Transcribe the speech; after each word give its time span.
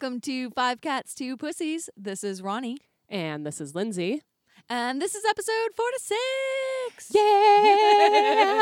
Welcome 0.00 0.22
to 0.22 0.48
Five 0.52 0.80
Cats, 0.80 1.14
Two 1.14 1.36
Pussies. 1.36 1.90
This 1.94 2.24
is 2.24 2.40
Ronnie. 2.40 2.78
And 3.10 3.44
this 3.44 3.60
is 3.60 3.74
Lindsey. 3.74 4.22
And 4.66 4.98
this 4.98 5.14
is 5.14 5.22
episode 5.28 5.72
46. 5.76 7.10
Yeah. 7.14 8.56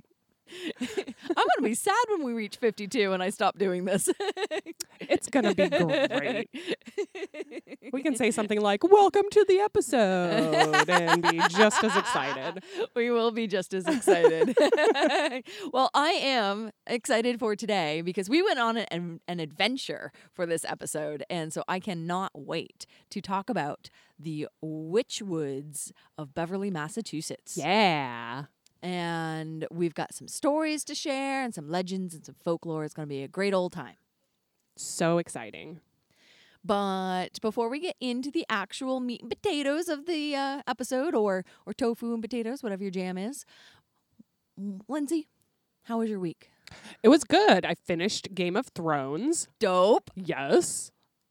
I'm 0.80 0.86
going 1.34 1.58
to 1.58 1.62
be 1.62 1.74
sad 1.74 1.94
when 2.10 2.24
we 2.24 2.32
reach 2.32 2.56
52 2.56 3.12
and 3.12 3.22
I 3.22 3.30
stop 3.30 3.58
doing 3.58 3.84
this. 3.84 4.08
it's 5.00 5.28
going 5.28 5.44
to 5.44 5.54
be 5.54 5.68
great. 5.68 6.48
We 7.92 8.02
can 8.02 8.16
say 8.16 8.30
something 8.30 8.60
like, 8.60 8.82
Welcome 8.84 9.24
to 9.30 9.44
the 9.48 9.60
episode, 9.60 10.88
and 10.88 11.22
be 11.22 11.40
just 11.50 11.82
as 11.82 11.96
excited. 11.96 12.62
We 12.94 13.10
will 13.10 13.30
be 13.30 13.46
just 13.46 13.72
as 13.72 13.86
excited. 13.86 14.56
well, 15.72 15.90
I 15.94 16.10
am 16.10 16.72
excited 16.86 17.38
for 17.38 17.54
today 17.54 18.02
because 18.02 18.28
we 18.28 18.42
went 18.42 18.58
on 18.58 18.76
an, 18.76 19.20
an 19.28 19.40
adventure 19.40 20.12
for 20.32 20.46
this 20.46 20.64
episode. 20.64 21.22
And 21.30 21.52
so 21.52 21.62
I 21.68 21.80
cannot 21.80 22.32
wait 22.34 22.86
to 23.10 23.20
talk 23.20 23.48
about 23.48 23.88
the 24.18 24.48
Witchwoods 24.62 25.92
of 26.18 26.34
Beverly, 26.34 26.70
Massachusetts. 26.70 27.56
Yeah. 27.56 28.44
And 28.82 29.66
we've 29.70 29.94
got 29.94 30.14
some 30.14 30.28
stories 30.28 30.84
to 30.84 30.94
share 30.94 31.42
and 31.42 31.54
some 31.54 31.68
legends 31.68 32.14
and 32.14 32.24
some 32.24 32.36
folklore. 32.44 32.84
It's 32.84 32.94
going 32.94 33.08
to 33.08 33.14
be 33.14 33.22
a 33.22 33.28
great 33.28 33.54
old 33.54 33.72
time. 33.72 33.96
So 34.76 35.18
exciting. 35.18 35.80
But 36.64 37.40
before 37.40 37.68
we 37.68 37.78
get 37.80 37.96
into 38.00 38.30
the 38.30 38.44
actual 38.48 38.98
meat 38.98 39.22
and 39.22 39.30
potatoes 39.30 39.88
of 39.88 40.06
the 40.06 40.34
uh, 40.34 40.62
episode, 40.66 41.14
or 41.14 41.44
or 41.64 41.72
tofu 41.72 42.12
and 42.12 42.20
potatoes, 42.20 42.62
whatever 42.62 42.82
your 42.82 42.90
jam 42.90 43.16
is, 43.16 43.44
Lindsey, 44.88 45.28
how 45.84 45.98
was 45.98 46.10
your 46.10 46.18
week? 46.18 46.50
It 47.04 47.08
was 47.08 47.22
good. 47.22 47.64
I 47.64 47.74
finished 47.74 48.34
Game 48.34 48.56
of 48.56 48.66
Thrones. 48.68 49.46
Dope. 49.60 50.10
Yes. 50.16 50.90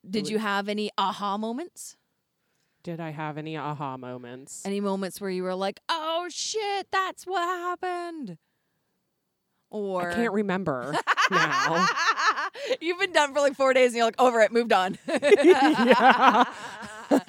Did 0.09 0.29
you 0.29 0.39
have 0.39 0.69
any 0.69 0.89
aha 0.97 1.37
moments? 1.37 1.97
Did 2.85 2.99
I 2.99 3.09
have 3.09 3.39
any 3.39 3.57
aha 3.57 3.97
moments? 3.97 4.61
Any 4.63 4.79
moments 4.79 5.19
where 5.19 5.31
you 5.31 5.41
were 5.41 5.55
like, 5.55 5.79
"Oh 5.89 6.27
shit, 6.29 6.85
that's 6.91 7.25
what 7.25 7.41
happened"? 7.41 8.37
Or 9.71 10.11
I 10.11 10.13
can't 10.13 10.31
remember 10.31 10.95
now. 11.31 11.87
You've 12.79 12.99
been 12.99 13.11
done 13.11 13.33
for 13.33 13.39
like 13.39 13.55
four 13.55 13.73
days 13.73 13.87
and 13.87 13.95
you're 13.95 14.05
like, 14.05 14.21
over 14.21 14.39
it, 14.41 14.51
moved 14.51 14.71
on. 14.71 14.99
yeah. 15.43 16.43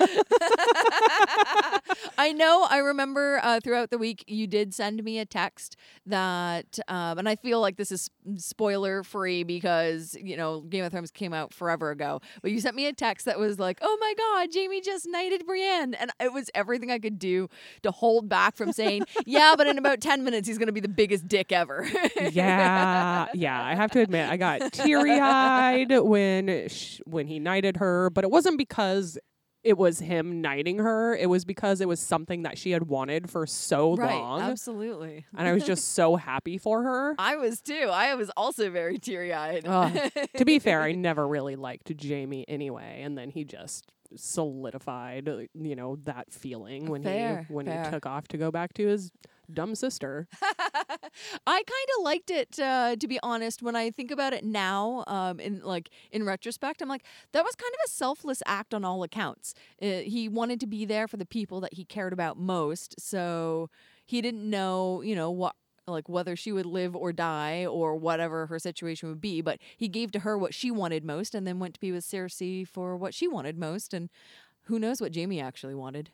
I 2.19 2.33
know. 2.33 2.67
I 2.69 2.79
remember 2.79 3.41
uh, 3.43 3.61
throughout 3.61 3.91
the 3.91 3.99
week 3.99 4.25
you 4.27 4.47
did 4.47 4.75
send 4.75 5.03
me 5.05 5.19
a 5.19 5.25
text 5.25 5.77
that, 6.07 6.79
um, 6.89 7.19
and 7.19 7.29
I 7.29 7.37
feel 7.37 7.61
like 7.61 7.77
this 7.77 7.93
is 7.93 8.11
spoiler 8.37 9.03
free 9.03 9.45
because 9.45 10.17
you 10.21 10.37
know 10.37 10.61
Game 10.63 10.85
of 10.85 10.93
Thrones 10.93 11.11
came 11.11 11.33
out 11.33 11.53
forever 11.53 11.91
ago. 11.91 12.21
But 12.43 12.51
you 12.51 12.61
sent 12.61 12.77
me 12.77 12.87
a 12.87 12.93
text 12.93 13.27
that 13.27 13.39
was 13.39 13.59
like, 13.59 13.79
"Oh 13.83 13.97
my 14.01 14.15
God, 14.17 14.49
Jaime 14.55 14.81
just 14.81 15.07
knighted 15.09 15.47
Brienne," 15.47 15.95
and 15.95 16.11
it 16.21 16.33
was 16.33 16.51
everything 16.55 16.91
I 16.91 16.99
could 16.99 17.19
do 17.19 17.49
to 17.83 17.91
hold 17.91 18.29
back 18.29 18.57
from 18.57 18.73
saying, 18.73 19.05
"Yeah, 19.27 19.55
but 19.57 19.67
in 19.67 19.79
about 19.79 20.01
ten 20.01 20.25
minutes 20.25 20.49
he's 20.49 20.59
going 20.59 20.67
to 20.67 20.73
be 20.73 20.81
the 20.81 20.89
biggest 20.89 21.29
dick 21.29 21.53
ever." 21.53 21.87
yeah, 22.21 23.27
yeah. 23.35 23.63
I 23.63 23.75
have 23.75 23.91
to 23.93 24.01
admit, 24.01 24.31
I 24.31 24.37
got 24.37 24.73
teary 24.73 25.19
eyed 25.19 25.93
when 26.01 26.69
sh- 26.69 27.01
when 27.05 27.27
he 27.27 27.39
knighted 27.39 27.79
her, 27.79 28.11
but 28.11 28.25
it 28.25 28.31
wasn't 28.31 28.59
because 28.59 29.19
it 29.67 29.77
was 29.77 29.99
him 29.99 30.41
knighting 30.41 30.79
her. 30.79 31.17
It 31.17 31.29
was 31.29 31.45
because 31.45 31.81
it 31.81 31.89
was 31.89 31.99
something 31.99 32.45
that 32.45 32.57
she 32.57 32.71
had 32.71 32.85
wanted 32.85 33.29
for 33.29 33.49
so 33.49 33.97
right, 33.97 34.15
long. 34.15 34.41
Absolutely. 34.41 35.27
And 35.37 35.49
I 35.49 35.53
was 35.53 35.65
just 35.65 35.89
so 35.95 36.15
happy 36.15 36.57
for 36.57 36.85
her. 36.85 37.17
I 37.19 37.35
was 37.35 37.61
too. 37.61 37.89
I 37.91 38.15
was 38.15 38.31
also 38.37 38.71
very 38.71 38.99
teary 38.99 39.35
eyed. 39.35 39.67
Ugh. 39.67 40.13
to 40.37 40.45
be 40.45 40.61
fair, 40.61 40.83
I 40.83 40.93
never 41.07 41.27
really 41.27 41.57
liked 41.57 41.93
Jaime 42.01 42.45
anyway, 42.47 43.01
and 43.03 43.19
then 43.19 43.31
he 43.31 43.45
just 43.45 43.91
solidified, 44.15 45.29
uh, 45.29 45.39
you 45.55 45.75
know, 45.75 45.97
that 46.05 46.33
feeling 46.33 46.87
when 46.87 47.03
Fair, 47.03 47.45
he 47.49 47.53
when 47.53 47.67
fair. 47.67 47.85
he 47.85 47.91
took 47.91 48.07
off 48.07 48.29
to 48.29 48.39
go 48.39 48.53
back 48.53 48.73
to 48.75 48.87
his 48.87 49.11
dumb 49.53 49.75
sister. 49.75 50.29
I 50.43 50.99
kind 51.47 51.89
of 51.99 52.05
liked 52.05 52.31
it, 52.31 52.59
uh, 52.59 52.97
to 52.97 53.09
be 53.09 53.19
honest. 53.23 53.63
When 53.63 53.77
I 53.77 53.91
think 53.91 54.11
about 54.11 54.33
it 54.33 54.45
now, 54.45 55.05
um, 55.07 55.41
in 55.41 55.61
like 55.63 55.91
in 56.11 56.25
retrospect, 56.25 56.83
I'm 56.83 56.89
like, 56.89 57.05
that 57.33 57.45
was 57.45 57.55
kind 57.55 57.73
of 57.75 57.81
a 57.87 57.91
selfless 57.91 58.43
act 58.47 58.75
on 58.75 58.85
all 58.85 59.03
accounts. 59.03 59.55
Uh, 59.81 59.99
he 60.05 60.29
wanted 60.29 60.61
to 60.61 60.67
be 60.67 60.85
there 60.85 61.09
for 61.09 61.17
the 61.17 61.27
people 61.27 61.61
that 61.61 61.75
he 61.75 61.85
cared 61.85 62.13
about 62.13 62.39
most, 62.39 63.01
so 63.01 63.71
he 64.05 64.21
didn't 64.21 64.49
know, 64.49 65.03
you 65.03 65.15
know, 65.15 65.31
what 65.31 65.55
like 65.89 66.09
whether 66.09 66.35
she 66.35 66.51
would 66.51 66.67
live 66.67 66.97
or 66.97 67.13
die 67.13 67.65
or 67.65 67.95
whatever 67.95 68.47
her 68.47 68.59
situation 68.59 69.09
would 69.09 69.21
be. 69.21 69.41
But 69.41 69.59
he 69.77 69.89
gave 69.89 70.11
to 70.13 70.21
her 70.21 70.37
what 70.37 70.55
she 70.55 70.71
wanted 70.71 71.05
most, 71.05 71.35
and 71.35 71.47
then 71.47 71.59
went 71.59 71.75
to 71.75 71.81
be 71.81 71.93
with 71.93 72.05
Cersei 72.05 72.67
for 72.67 72.97
what 72.97 73.15
she 73.15 73.29
wanted 73.29 73.59
most, 73.59 73.95
and. 73.95 74.11
Who 74.69 74.81
knows 74.81 75.01
what 75.01 75.15
Jaime 75.15 75.41
actually 75.41 75.77
wanted? 75.77 76.11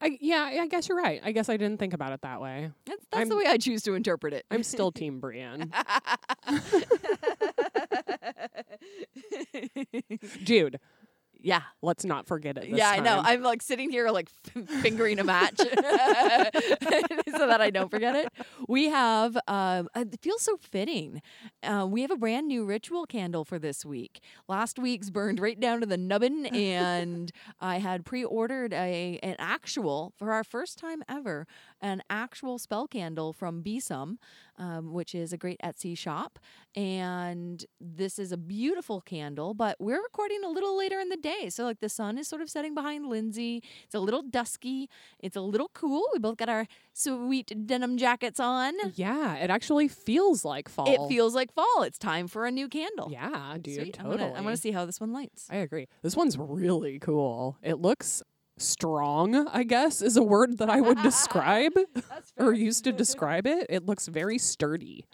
I 0.00 0.16
yeah, 0.20 0.42
I 0.60 0.66
guess 0.68 0.88
you're 0.88 0.98
right. 0.98 1.20
I 1.24 1.32
guess 1.32 1.48
I 1.48 1.56
didn't 1.56 1.78
think 1.78 1.92
about 1.92 2.12
it 2.12 2.22
that 2.22 2.40
way. 2.40 2.70
That's, 2.86 3.04
that's 3.10 3.28
the 3.28 3.36
way 3.36 3.46
I 3.46 3.56
choose 3.56 3.82
to 3.82 3.94
interpret 3.94 4.32
it. 4.32 4.46
I'm 4.50 4.62
still 4.62 4.92
Team 4.98 5.18
Brienne. 5.18 5.72
Dude, 10.44 10.78
yeah. 11.40 11.62
let's 11.82 12.04
not 12.04 12.26
forget 12.26 12.56
it. 12.56 12.70
This 12.70 12.78
yeah, 12.78 12.90
I 12.90 13.00
know. 13.00 13.20
I'm 13.22 13.42
like 13.42 13.62
sitting 13.62 13.90
here, 13.90 14.10
like 14.10 14.28
f- 14.56 14.68
fingering 14.82 15.18
a 15.18 15.24
match, 15.24 15.56
so 15.58 15.66
that 15.68 17.58
I 17.60 17.70
don't 17.70 17.90
forget 17.90 18.16
it. 18.16 18.32
We 18.68 18.88
have. 18.88 19.38
Um, 19.46 19.88
it 19.94 20.20
feels 20.20 20.42
so 20.42 20.56
fitting. 20.56 21.22
Uh, 21.62 21.86
we 21.88 22.02
have 22.02 22.10
a 22.10 22.16
brand 22.16 22.48
new 22.48 22.64
ritual 22.64 23.06
candle 23.06 23.44
for 23.44 23.58
this 23.58 23.84
week. 23.84 24.20
Last 24.48 24.78
week's 24.78 25.10
burned 25.10 25.40
right 25.40 25.58
down 25.58 25.80
to 25.80 25.86
the 25.86 25.96
nubbin, 25.96 26.46
and 26.54 27.30
I 27.60 27.78
had 27.78 28.04
pre-ordered 28.04 28.72
a 28.72 29.18
an 29.22 29.36
actual 29.38 30.12
for 30.16 30.32
our 30.32 30.44
first 30.44 30.78
time 30.78 31.02
ever 31.08 31.46
an 31.80 32.02
actual 32.10 32.58
spell 32.58 32.86
candle 32.86 33.32
from 33.32 33.62
Besom, 33.62 34.18
um, 34.58 34.92
which 34.92 35.14
is 35.14 35.32
a 35.32 35.36
great 35.36 35.60
Etsy 35.62 35.96
shop. 35.96 36.38
And 36.74 37.64
this 37.80 38.18
is 38.18 38.32
a 38.32 38.36
beautiful 38.36 39.00
candle, 39.00 39.54
but 39.54 39.76
we're 39.80 40.02
recording 40.02 40.42
a 40.44 40.48
little 40.48 40.76
later 40.76 41.00
in 41.00 41.08
the 41.08 41.16
day. 41.16 41.50
So, 41.50 41.64
like, 41.64 41.80
the 41.80 41.88
sun 41.88 42.18
is 42.18 42.28
sort 42.28 42.42
of 42.42 42.50
setting 42.50 42.74
behind 42.74 43.06
Lindsey. 43.06 43.62
It's 43.84 43.94
a 43.94 44.00
little 44.00 44.22
dusky. 44.22 44.88
It's 45.18 45.36
a 45.36 45.40
little 45.40 45.70
cool. 45.74 46.04
We 46.12 46.18
both 46.18 46.36
got 46.36 46.48
our 46.48 46.66
sweet 46.92 47.66
denim 47.66 47.96
jackets 47.96 48.40
on. 48.40 48.74
Yeah, 48.94 49.36
it 49.36 49.50
actually 49.50 49.88
feels 49.88 50.44
like 50.44 50.68
fall. 50.68 50.88
It 50.88 51.08
feels 51.08 51.34
like 51.34 51.52
fall. 51.52 51.82
It's 51.82 51.98
time 51.98 52.28
for 52.28 52.46
a 52.46 52.50
new 52.50 52.68
candle. 52.68 53.08
Yeah, 53.10 53.56
dude, 53.60 53.74
Sweet. 53.76 53.94
Totally. 53.94 54.32
I'm 54.32 54.44
gonna 54.44 54.56
see 54.56 54.72
how 54.72 54.84
this 54.84 55.00
one 55.00 55.12
lights. 55.12 55.46
I 55.50 55.56
agree. 55.56 55.88
This 56.02 56.16
one's 56.16 56.36
really 56.38 56.98
cool. 56.98 57.56
It 57.62 57.78
looks 57.78 58.22
strong, 58.58 59.48
I 59.48 59.62
guess, 59.62 60.02
is 60.02 60.16
a 60.16 60.22
word 60.22 60.58
that 60.58 60.70
I 60.70 60.80
would 60.80 61.02
describe 61.02 61.72
or 62.36 62.52
used 62.52 62.84
to 62.84 62.92
describe 63.04 63.46
it. 63.46 63.66
It 63.68 63.86
looks 63.86 64.06
very 64.06 64.38
sturdy. 64.38 65.04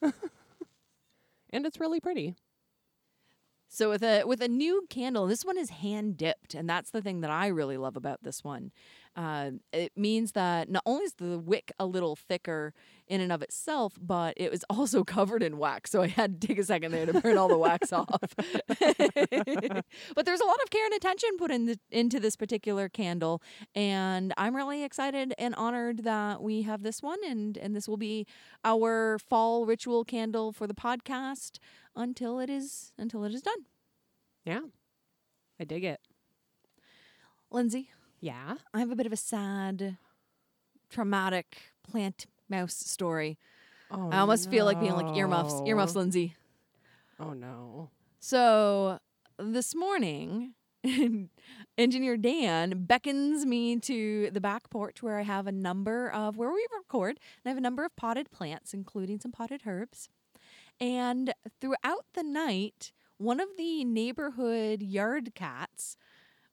and 0.00 1.66
it's 1.66 1.80
really 1.80 2.00
pretty. 2.00 2.34
So 3.68 3.90
with 3.90 4.02
a 4.02 4.24
with 4.24 4.40
a 4.40 4.48
new 4.48 4.86
candle, 4.88 5.26
this 5.26 5.44
one 5.44 5.58
is 5.58 5.70
hand 5.70 6.16
dipped, 6.16 6.54
and 6.54 6.68
that's 6.68 6.90
the 6.90 7.02
thing 7.02 7.20
that 7.20 7.30
I 7.30 7.48
really 7.48 7.76
love 7.76 7.96
about 7.96 8.22
this 8.22 8.42
one. 8.42 8.70
Uh, 9.16 9.52
it 9.72 9.92
means 9.96 10.32
that 10.32 10.68
not 10.68 10.82
only 10.84 11.04
is 11.04 11.14
the 11.14 11.38
wick 11.38 11.72
a 11.80 11.86
little 11.86 12.14
thicker 12.14 12.74
in 13.08 13.22
and 13.22 13.32
of 13.32 13.40
itself, 13.40 13.96
but 14.00 14.34
it 14.36 14.50
was 14.50 14.62
also 14.70 15.04
covered 15.04 15.42
in 15.42 15.56
wax. 15.56 15.90
So 15.90 16.02
I 16.02 16.08
had 16.08 16.40
to 16.40 16.46
take 16.46 16.58
a 16.58 16.64
second 16.64 16.92
there 16.92 17.06
to 17.06 17.20
burn 17.20 17.38
all 17.38 17.48
the 17.48 17.56
wax 17.56 17.92
off. 17.92 18.06
but 18.36 20.26
there's 20.26 20.40
a 20.40 20.46
lot 20.46 20.62
of 20.62 20.70
care 20.70 20.84
and 20.84 20.94
attention 20.94 21.30
put 21.38 21.50
in 21.50 21.64
the, 21.66 21.78
into 21.90 22.20
this 22.20 22.36
particular 22.36 22.88
candle, 22.90 23.42
and 23.74 24.34
I'm 24.36 24.54
really 24.54 24.84
excited 24.84 25.32
and 25.38 25.54
honored 25.54 26.04
that 26.04 26.42
we 26.42 26.62
have 26.62 26.82
this 26.82 27.02
one, 27.02 27.18
and 27.26 27.56
and 27.56 27.74
this 27.74 27.88
will 27.88 27.96
be 27.96 28.26
our 28.64 29.18
fall 29.18 29.64
ritual 29.64 30.04
candle 30.04 30.52
for 30.52 30.66
the 30.66 30.74
podcast 30.74 31.58
until 31.94 32.38
it 32.38 32.50
is 32.50 32.92
until 32.98 33.24
it 33.24 33.32
is 33.32 33.40
done. 33.40 33.64
Yeah. 34.44 34.60
I 35.58 35.64
dig 35.64 35.84
it. 35.84 36.00
Lindsey, 37.50 37.90
Yeah. 38.20 38.56
I 38.72 38.78
have 38.78 38.90
a 38.90 38.96
bit 38.96 39.06
of 39.06 39.12
a 39.12 39.16
sad, 39.16 39.98
traumatic 40.90 41.72
plant 41.88 42.26
mouse 42.48 42.74
story. 42.74 43.38
Oh, 43.90 44.10
I 44.10 44.18
almost 44.18 44.50
feel 44.50 44.64
like 44.64 44.80
being 44.80 44.94
like 44.94 45.16
earmuffs, 45.16 45.62
earmuffs. 45.66 45.94
Lindsey. 45.94 46.34
Oh 47.20 47.32
no. 47.32 47.90
So 48.18 48.98
this 49.38 49.74
morning, 49.74 50.54
engineer 51.78 52.16
Dan 52.16 52.84
beckons 52.84 53.46
me 53.46 53.78
to 53.80 54.30
the 54.32 54.40
back 54.40 54.70
porch 54.70 55.02
where 55.02 55.18
I 55.18 55.22
have 55.22 55.46
a 55.46 55.52
number 55.52 56.10
of 56.10 56.36
where 56.36 56.52
we 56.52 56.66
record, 56.76 57.10
and 57.10 57.46
I 57.46 57.48
have 57.50 57.58
a 57.58 57.62
number 57.62 57.84
of 57.84 57.94
potted 57.96 58.30
plants, 58.30 58.74
including 58.74 59.20
some 59.20 59.32
potted 59.32 59.62
herbs. 59.66 60.08
And 60.80 61.32
throughout 61.60 62.06
the 62.14 62.22
night, 62.22 62.92
one 63.18 63.40
of 63.40 63.48
the 63.56 63.84
neighborhood 63.84 64.82
yard 64.82 65.34
cats 65.34 65.96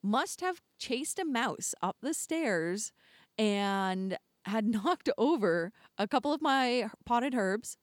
must 0.04 0.42
have 0.42 0.62
chased 0.78 1.18
a 1.20 1.26
mouse 1.26 1.74
up 1.82 1.98
the 2.02 2.14
stairs 2.14 2.92
and 3.38 4.18
had 4.46 4.66
knocked 4.76 5.10
over 5.18 5.72
a 5.98 6.08
couple 6.08 6.34
of 6.34 6.42
my 6.42 6.90
potted 7.06 7.34
herbs 7.36 7.78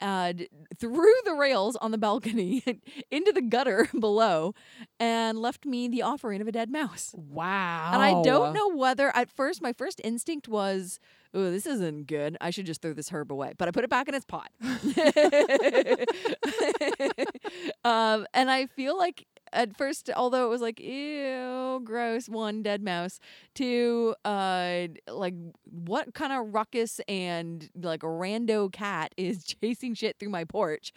uh, 0.00 0.32
d- 0.32 0.48
threw 0.78 1.12
the 1.24 1.34
rails 1.34 1.76
on 1.76 1.90
the 1.90 1.98
balcony 1.98 2.62
into 3.10 3.32
the 3.32 3.42
gutter 3.42 3.88
below 3.98 4.54
and 4.98 5.38
left 5.38 5.66
me 5.66 5.88
the 5.88 6.02
offering 6.02 6.40
of 6.40 6.48
a 6.48 6.52
dead 6.52 6.70
mouse. 6.70 7.14
Wow. 7.14 7.90
And 7.92 8.02
I 8.02 8.22
don't 8.22 8.54
know 8.54 8.74
whether 8.74 9.14
at 9.14 9.30
first 9.30 9.60
my 9.62 9.72
first 9.72 10.00
instinct 10.02 10.48
was, 10.48 10.98
"Oh, 11.34 11.50
this 11.50 11.66
isn't 11.66 12.06
good. 12.06 12.36
I 12.40 12.50
should 12.50 12.66
just 12.66 12.80
throw 12.80 12.94
this 12.94 13.10
herb 13.10 13.30
away." 13.30 13.52
But 13.58 13.68
I 13.68 13.72
put 13.72 13.84
it 13.84 13.90
back 13.90 14.08
in 14.08 14.14
its 14.14 14.24
pot. 14.24 14.50
um, 17.84 18.26
and 18.32 18.50
I 18.50 18.66
feel 18.74 18.96
like 18.96 19.26
at 19.52 19.76
first, 19.76 20.10
although 20.14 20.46
it 20.46 20.48
was 20.48 20.60
like, 20.60 20.80
"Ew, 20.80 21.80
gross," 21.84 22.28
one 22.28 22.62
dead 22.62 22.82
mouse, 22.82 23.18
two, 23.54 24.14
uh, 24.24 24.88
like 25.08 25.34
what 25.64 26.14
kind 26.14 26.32
of 26.32 26.54
ruckus 26.54 27.00
and 27.08 27.70
like 27.74 28.02
a 28.02 28.06
rando 28.06 28.72
cat 28.72 29.12
is 29.16 29.44
chasing 29.62 29.94
shit 29.94 30.18
through 30.18 30.28
my 30.30 30.44
porch? 30.44 30.92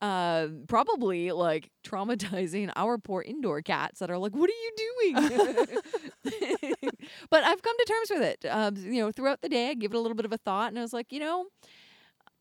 Uh, 0.00 0.48
probably 0.68 1.32
like 1.32 1.70
traumatizing 1.84 2.70
our 2.76 2.98
poor 2.98 3.22
indoor 3.22 3.62
cats 3.62 4.00
that 4.00 4.10
are 4.10 4.18
like, 4.18 4.34
"What 4.34 4.50
are 4.50 4.52
you 4.52 4.72
doing?" 5.14 5.80
but 7.30 7.44
I've 7.44 7.62
come 7.62 7.76
to 7.78 7.84
terms 7.84 8.10
with 8.10 8.22
it. 8.22 8.44
Um, 8.50 8.76
you 8.76 9.02
know, 9.02 9.12
throughout 9.12 9.42
the 9.42 9.48
day, 9.48 9.70
I 9.70 9.74
give 9.74 9.92
it 9.92 9.96
a 9.96 10.00
little 10.00 10.16
bit 10.16 10.26
of 10.26 10.32
a 10.32 10.38
thought, 10.38 10.68
and 10.68 10.78
I 10.78 10.82
was 10.82 10.92
like, 10.92 11.12
you 11.12 11.20
know, 11.20 11.46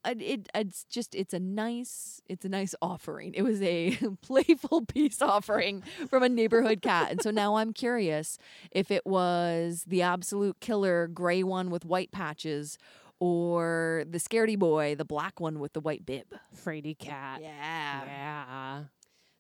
it 0.06 0.50
it's 0.54 0.86
just 0.86 1.16
it's 1.16 1.34
a 1.34 1.40
nice 1.40 2.22
it's 2.28 2.46
a 2.46 2.50
nice 2.50 2.76
offering. 2.82 3.34
It 3.34 3.42
was 3.44 3.62
a 3.62 3.98
playful 4.22 4.86
peace 4.86 5.22
offering 5.22 5.84
from 6.10 6.24
a 6.24 6.30
neighborhood 6.30 6.82
cat, 6.82 7.12
and 7.12 7.22
so 7.22 7.32
now 7.32 7.56
I'm 7.56 7.74
curious 7.74 8.38
if 8.72 8.92
it 8.92 9.06
was 9.06 9.84
the 9.88 10.02
absolute 10.02 10.60
killer 10.60 11.08
gray 11.08 11.44
one 11.44 11.70
with 11.70 11.86
white 11.86 12.12
patches. 12.12 12.78
Or 13.22 14.04
the 14.10 14.18
scaredy 14.18 14.60
boy, 14.60 14.96
the 14.96 15.06
black 15.06 15.40
one 15.40 15.60
with 15.60 15.72
the 15.72 15.80
white 15.80 16.06
bib. 16.06 16.26
Fraidy 16.54 17.00
cat. 17.00 17.40
Yeah. 17.42 18.04
Yeah. 18.06 18.84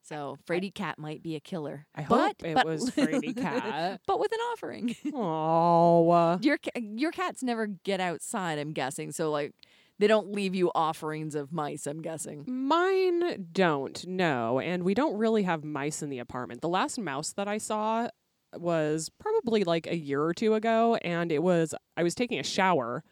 So 0.02 0.38
Frady 0.46 0.70
Cat 0.72 1.00
might 1.00 1.24
be 1.24 1.36
a 1.36 1.40
killer. 1.40 1.88
I 1.96 2.04
but, 2.04 2.20
hope 2.20 2.44
it 2.46 2.54
but- 2.54 2.66
was 2.66 2.90
Fraidy 2.92 3.36
cat. 3.36 4.02
but 4.06 4.20
with 4.20 4.32
an 4.32 4.40
offering. 4.54 4.96
Oh. 5.14 6.38
your 6.42 6.58
your 6.76 7.12
cats 7.12 7.42
never 7.44 7.66
get 7.68 8.00
outside, 8.00 8.60
I'm 8.60 8.72
guessing. 8.72 9.12
So 9.12 9.32
like 9.32 9.54
they 10.00 10.08
don't 10.08 10.32
leave 10.32 10.54
you 10.56 10.72
offerings 10.76 11.36
of 11.36 11.52
mice, 11.52 11.88
I'm 11.88 12.02
guessing. 12.02 12.44
Mine 12.48 13.48
don't, 13.52 14.06
no. 14.08 14.60
And 14.60 14.84
we 14.84 14.94
don't 14.94 15.18
really 15.18 15.44
have 15.44 15.64
mice 15.64 16.02
in 16.02 16.10
the 16.10 16.20
apartment. 16.20 16.62
The 16.62 16.70
last 16.70 17.00
mouse 17.00 17.32
that 17.34 17.48
I 17.48 17.58
saw 17.58 18.10
was 18.54 19.10
probably 19.20 19.64
like 19.64 19.88
a 19.88 19.96
year 19.96 20.22
or 20.22 20.34
two 20.34 20.54
ago. 20.54 20.96
And 20.96 21.32
it 21.32 21.42
was, 21.42 21.74
I 21.96 22.04
was 22.04 22.16
taking 22.16 22.40
a 22.40 22.44
shower 22.44 23.04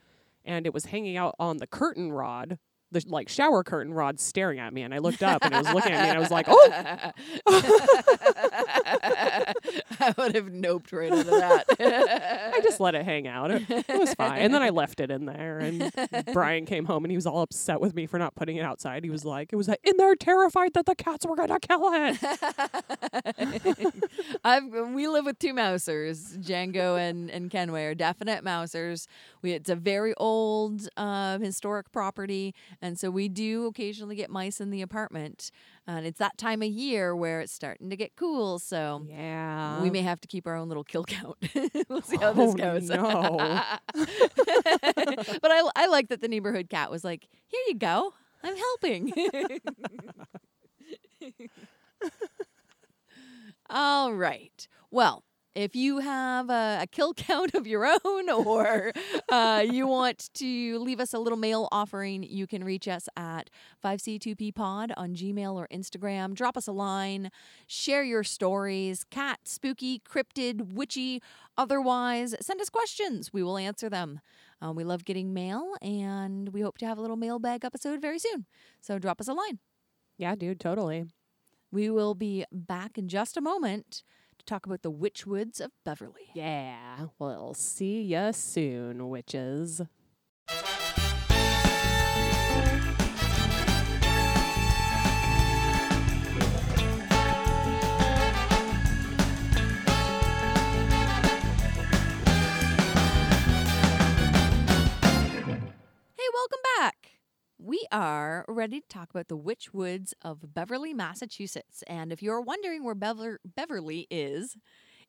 and 0.46 0.66
it 0.66 0.74
was 0.74 0.86
hanging 0.86 1.16
out 1.16 1.36
on 1.40 1.58
the 1.58 1.68
curtain 1.68 2.12
rod, 2.12 2.60
the 2.92 3.04
like 3.08 3.30
shower 3.30 3.64
curtain 3.64 3.94
rod 3.94 4.20
staring 4.20 4.60
at 4.60 4.74
me. 4.74 4.82
And 4.82 4.94
I 4.94 4.98
looked 4.98 5.24
up 5.24 5.44
and 5.46 5.54
it 5.54 5.58
was 5.58 5.74
looking 5.74 5.94
at 5.94 6.04
me 6.04 6.10
and 6.10 6.18
I 6.18 6.22
was 6.22 6.32
like, 6.32 6.48
oh, 6.50 7.12
I 10.00 10.14
would 10.18 10.36
have 10.36 10.48
noped 10.48 10.92
right 10.94 11.12
out 11.12 11.20
of 11.20 11.26
that. 11.28 11.66
I 11.80 12.60
just 12.62 12.80
let 12.80 12.96
it 12.96 13.06
hang 13.06 13.28
out. 13.28 13.52
It, 13.52 13.70
it 13.70 14.00
was 14.00 14.14
fine. 14.14 14.40
And 14.40 14.54
then 14.54 14.62
I 14.62 14.70
left 14.70 15.00
it 15.00 15.12
in 15.12 15.26
there. 15.26 15.60
And 15.60 15.92
Brian 16.34 16.66
came 16.66 16.86
home 16.86 17.04
and 17.06 17.12
he 17.12 17.18
was 17.18 17.26
all 17.26 17.42
upset 17.42 17.82
with 17.82 17.96
me 17.96 18.06
for 18.06 18.20
not 18.20 18.36
putting 18.36 18.58
it 18.58 18.62
outside. 18.64 19.04
He 19.04 19.10
was 19.10 19.26
like, 19.26 19.54
it 19.54 19.56
was 19.56 19.70
uh, 19.70 19.76
in 19.84 19.98
there 19.98 20.16
terrified 20.16 20.74
that 20.74 20.86
the 20.86 20.96
cats 20.96 21.26
were 21.26 21.36
going 21.36 21.50
to 21.50 21.60
kill 21.60 21.82
it. 21.94 22.18
I've 24.44 24.64
we 24.94 25.08
live 25.08 25.26
with 25.26 25.40
two 25.40 25.54
mousers. 25.54 26.38
Django 26.38 26.98
and 27.00 27.30
and 27.30 27.50
Kenway 27.50 27.86
are 27.86 27.96
definite 27.96 28.44
mousers. 28.44 29.08
We 29.42 29.52
it's 29.52 29.70
a 29.70 29.76
very 29.76 30.14
old 30.16 30.88
um, 30.98 31.42
historic 31.42 31.92
property, 31.92 32.54
and 32.82 32.98
so 33.00 33.10
we 33.10 33.30
do 33.30 33.68
occasionally 33.68 34.16
get 34.16 34.30
mice 34.30 34.60
in 34.60 34.72
the 34.72 34.82
apartment. 34.82 35.52
Uh, 35.86 35.92
and 35.92 36.06
it's 36.06 36.20
that 36.20 36.38
time 36.38 36.62
of 36.62 36.70
year 36.70 37.14
where 37.16 37.42
it's 37.42 37.52
starting 37.52 37.90
to 37.90 37.98
get 37.98 38.16
cool, 38.16 38.58
so 38.58 39.06
Yeah. 39.10 39.82
we 39.82 39.90
may 39.90 40.02
have 40.02 40.22
to 40.22 40.28
keep 40.30 40.48
our 40.48 40.56
own 40.56 40.70
little 40.70 40.86
kill 40.86 41.04
count. 41.04 41.36
we'll 41.90 42.02
see 42.02 42.16
how 42.18 42.32
this 42.32 42.54
Oh, 42.54 42.56
goes. 42.56 42.90
no. 42.90 43.60
but 43.94 45.52
I 45.52 45.70
I 45.76 45.88
like 45.88 46.08
that 46.10 46.22
the 46.22 46.28
neighborhood 46.30 46.70
cat 46.70 46.90
was 46.90 47.04
like, 47.04 47.28
"Here 47.48 47.60
you 47.68 47.76
go, 47.76 48.14
I'm 48.44 48.56
helping." 48.56 49.12
All 53.70 54.14
right. 54.14 54.68
Well, 54.92 55.24
if 55.56 55.76
you 55.76 56.00
have 56.00 56.50
a, 56.50 56.80
a 56.82 56.88
kill 56.88 57.14
count 57.14 57.54
of 57.54 57.68
your 57.68 57.86
own 57.86 58.30
or 58.30 58.92
uh, 59.30 59.64
you 59.70 59.88
want 59.88 60.30
to 60.36 60.80
leave 60.80 61.00
us 61.00 61.14
a 61.14 61.20
little 61.20 61.38
mail 61.38 61.68
offering, 61.72 62.24
you 62.24 62.48
can 62.48 62.64
reach 62.64 62.88
us 62.88 63.08
at 63.16 63.50
5C2P 63.84 64.56
Pod 64.56 64.92
on 64.98 65.16
Gmail 65.16 65.54
or 65.54 65.68
Instagram. 65.72 66.34
Drop 66.34 66.58
us 66.58 66.68
a 66.68 66.72
line, 66.72 67.30
share 67.68 68.04
your 68.04 68.24
stories 68.24 69.04
cat, 69.10 69.40
spooky, 69.44 70.00
cryptid, 70.00 70.74
witchy, 70.74 71.22
otherwise. 71.58 72.36
Send 72.42 72.62
us 72.62 72.70
questions. 72.70 73.32
We 73.32 73.44
will 73.44 73.58
answer 73.58 73.90
them. 73.90 74.20
Um, 74.62 74.76
we 74.76 74.84
love 74.84 75.06
getting 75.06 75.34
mail 75.34 75.74
and 75.82 76.50
we 76.50 76.62
hope 76.62 76.78
to 76.80 76.86
have 76.86 76.98
a 76.98 77.02
little 77.02 77.18
mailbag 77.18 77.66
episode 77.66 78.02
very 78.02 78.20
soon. 78.20 78.46
So 78.80 78.98
drop 78.98 79.20
us 79.20 79.28
a 79.28 79.34
line. 79.34 79.60
Yeah, 80.18 80.36
dude, 80.36 80.60
totally. 80.60 81.06
We 81.72 81.90
will 81.90 82.14
be 82.14 82.46
back 82.52 82.98
in 82.98 83.08
just 83.08 83.36
a 83.36 83.42
moment 83.42 84.04
to 84.46 84.54
talk 84.54 84.66
about 84.66 84.82
the 84.82 84.92
Witchwoods 84.92 85.62
of 85.62 85.72
Beverly. 85.84 86.30
Yeah. 86.34 87.08
We'll 87.20 87.54
see 87.54 88.02
ya 88.04 88.32
soon, 88.32 89.10
witches. 89.10 89.82
Hey, 106.16 106.30
welcome 106.34 106.60
back. 106.78 107.03
We 107.66 107.88
are 107.94 108.44
ready 108.50 108.82
to 108.82 108.88
talk 108.90 109.10
about 109.10 109.30
the 109.30 109.38
witch 109.38 109.74
woods 109.74 110.14
of 110.22 110.54
Beverly, 110.54 110.94
Massachusetts. 110.94 111.82
And 111.88 112.12
if 112.12 112.22
you're 112.22 112.42
wondering 112.42 112.84
where 112.84 112.94
Bever- 112.94 113.40
Beverly 113.46 114.06
is, 114.12 114.58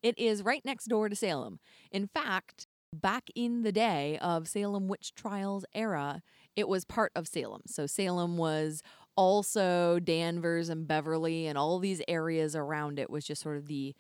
it 0.05 0.17
is 0.17 0.45
right 0.45 0.65
next 0.65 0.85
door 0.85 1.09
to 1.09 1.17
Salem. 1.17 1.59
In 1.91 2.07
fact, 2.07 2.69
back 2.93 3.25
in 3.35 3.63
the 3.63 3.73
day 3.73 4.19
of 4.19 4.47
Salem 4.47 4.87
witch 4.87 5.17
trials 5.17 5.65
era, 5.75 6.23
it 6.55 6.69
was 6.69 6.85
part 6.85 7.11
of 7.17 7.27
Salem. 7.27 7.63
So 7.67 7.89
Salem 7.89 8.37
was 8.37 8.83
also 9.17 9.99
Danvers 9.99 10.69
and 10.69 10.87
Beverly 10.87 11.49
and 11.49 11.59
all 11.59 11.81
these 11.81 12.03
areas 12.07 12.55
around 12.55 13.01
it 13.01 13.11
was 13.11 13.25
just 13.25 13.43
sort 13.43 13.57
of 13.57 13.67
the 13.67 13.97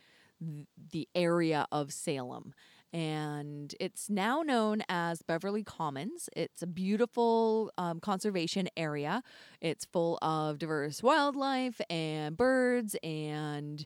the 0.92 1.08
area 1.16 1.66
of 1.73 1.92
Salem. 1.92 2.54
And 2.94 3.74
it's 3.80 4.08
now 4.08 4.42
known 4.42 4.84
as 4.88 5.20
Beverly 5.20 5.64
Commons. 5.64 6.28
It's 6.36 6.62
a 6.62 6.66
beautiful 6.68 7.72
um, 7.76 7.98
conservation 7.98 8.68
area. 8.76 9.24
It's 9.60 9.84
full 9.84 10.16
of 10.22 10.60
diverse 10.60 11.02
wildlife 11.02 11.80
and 11.90 12.36
birds 12.36 12.94
and 13.02 13.84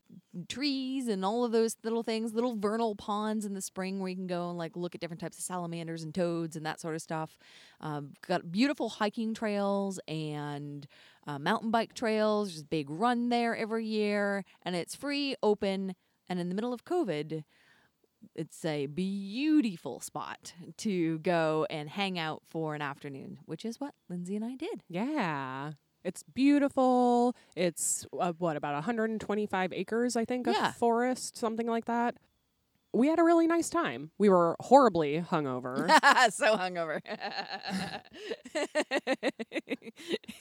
trees 0.50 1.08
and 1.08 1.24
all 1.24 1.42
of 1.46 1.52
those 1.52 1.74
little 1.84 2.02
things, 2.02 2.34
little 2.34 2.54
vernal 2.54 2.96
ponds 2.96 3.46
in 3.46 3.54
the 3.54 3.62
spring 3.62 3.98
where 3.98 4.10
you 4.10 4.16
can 4.16 4.26
go 4.26 4.50
and 4.50 4.58
like 4.58 4.76
look 4.76 4.94
at 4.94 5.00
different 5.00 5.22
types 5.22 5.38
of 5.38 5.44
salamanders 5.44 6.02
and 6.02 6.14
toads 6.14 6.54
and 6.54 6.66
that 6.66 6.78
sort 6.78 6.94
of 6.94 7.00
stuff. 7.00 7.38
Um, 7.80 8.12
got 8.26 8.52
beautiful 8.52 8.90
hiking 8.90 9.32
trails 9.32 9.98
and 10.06 10.86
uh, 11.26 11.38
mountain 11.38 11.70
bike 11.70 11.94
trails. 11.94 12.60
A 12.60 12.64
big 12.64 12.90
run 12.90 13.30
there 13.30 13.56
every 13.56 13.86
year, 13.86 14.44
and 14.66 14.76
it's 14.76 14.94
free, 14.94 15.34
open, 15.42 15.94
and 16.28 16.38
in 16.38 16.50
the 16.50 16.54
middle 16.54 16.74
of 16.74 16.84
COVID, 16.84 17.44
it's 18.34 18.64
a 18.64 18.86
beautiful 18.86 20.00
spot 20.00 20.52
to 20.78 21.18
go 21.20 21.66
and 21.70 21.88
hang 21.88 22.18
out 22.18 22.42
for 22.46 22.74
an 22.74 22.82
afternoon, 22.82 23.38
which 23.46 23.64
is 23.64 23.80
what 23.80 23.94
Lindsey 24.08 24.36
and 24.36 24.44
I 24.44 24.54
did. 24.54 24.82
Yeah. 24.88 25.72
It's 26.04 26.22
beautiful. 26.22 27.34
It's 27.56 28.06
uh, 28.18 28.32
what 28.38 28.56
about 28.56 28.74
125 28.74 29.72
acres, 29.72 30.16
I 30.16 30.24
think, 30.24 30.46
of 30.46 30.54
Yeah. 30.54 30.72
forest, 30.72 31.36
something 31.36 31.66
like 31.66 31.86
that. 31.86 32.16
We 32.98 33.06
had 33.06 33.20
a 33.20 33.22
really 33.22 33.46
nice 33.46 33.70
time. 33.70 34.10
We 34.18 34.28
were 34.28 34.56
horribly 34.58 35.20
hungover. 35.20 35.86
so 36.32 36.56
hungover. 36.56 37.00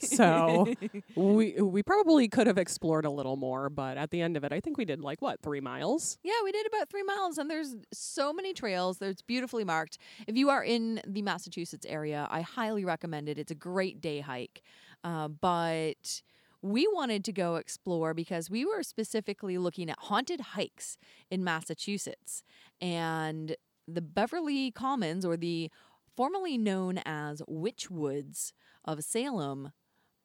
So- 0.00 0.74
we 1.14 1.52
we 1.60 1.82
probably 1.84 2.28
could 2.28 2.48
have 2.48 2.58
explored 2.58 3.04
a 3.04 3.10
little 3.10 3.36
more, 3.36 3.70
but 3.70 3.96
at 3.96 4.10
the 4.10 4.20
end 4.20 4.36
of 4.36 4.42
it, 4.42 4.52
I 4.52 4.58
think 4.58 4.76
we 4.76 4.84
did 4.84 5.00
like 5.00 5.22
what, 5.22 5.40
3 5.40 5.60
miles? 5.60 6.18
Yeah, 6.24 6.32
we 6.42 6.50
did 6.50 6.66
about 6.66 6.88
three 6.88 7.04
miles, 7.04 7.38
and 7.38 7.48
there's 7.48 7.76
so 7.92 8.32
many 8.32 8.52
trails. 8.52 8.98
There's 8.98 9.22
beautifully 9.22 9.62
marked. 9.62 9.98
If 10.26 10.36
you 10.36 10.50
are 10.50 10.64
in 10.64 11.00
the 11.06 11.22
Massachusetts 11.22 11.86
area, 11.88 12.26
I 12.28 12.40
highly 12.40 12.84
recommend 12.84 13.28
it. 13.28 13.38
It's 13.38 13.52
a 13.52 13.56
great 13.56 14.00
day 14.00 14.18
hike. 14.18 14.62
Uh, 15.04 15.28
but 15.28 16.22
we 16.62 16.86
wanted 16.92 17.24
to 17.24 17.32
go 17.32 17.56
explore 17.56 18.14
because 18.14 18.50
we 18.50 18.64
were 18.64 18.82
specifically 18.82 19.58
looking 19.58 19.88
at 19.90 19.98
haunted 19.98 20.40
hikes 20.40 20.96
in 21.30 21.44
Massachusetts. 21.44 22.42
And 22.80 23.56
the 23.86 24.02
Beverly 24.02 24.70
Commons, 24.70 25.24
or 25.24 25.36
the 25.36 25.70
formerly 26.16 26.58
known 26.58 26.98
as 27.04 27.42
Witch 27.46 27.90
Woods 27.90 28.52
of 28.84 29.04
Salem, 29.04 29.72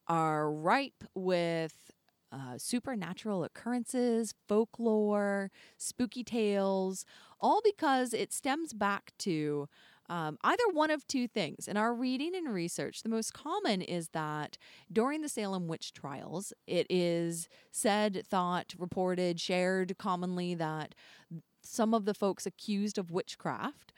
are 0.08 0.52
ripe 0.52 1.04
with 1.14 1.92
uh, 2.32 2.58
supernatural 2.58 3.44
occurrences, 3.44 4.34
folklore, 4.48 5.52
spooky 5.78 6.24
tales, 6.24 7.06
all 7.40 7.62
because 7.64 8.14
it 8.14 8.34
stems 8.34 8.74
back 8.74 9.14
to 9.20 9.70
um, 10.10 10.38
either 10.44 10.64
one 10.72 10.92
of 10.92 11.08
two 11.08 11.28
things. 11.28 11.68
In 11.68 11.78
our 11.78 11.94
reading 11.94 12.36
and 12.36 12.54
research, 12.54 13.04
the 13.04 13.10
most 13.10 13.34
common 13.34 13.82
is 13.82 14.10
that 14.10 14.58
during 14.92 15.22
the 15.22 15.30
Salem 15.30 15.68
witch 15.68 15.94
trials, 15.94 16.54
it 16.68 16.86
is 16.90 17.48
said, 17.72 18.24
thought, 18.28 18.74
reported, 18.78 19.40
shared 19.40 19.98
commonly 19.98 20.56
that 20.56 20.94
some 21.62 21.94
of 21.94 22.06
the 22.06 22.14
folks 22.14 22.46
accused 22.46 22.98
of 22.98 23.12
witchcraft 23.12 23.94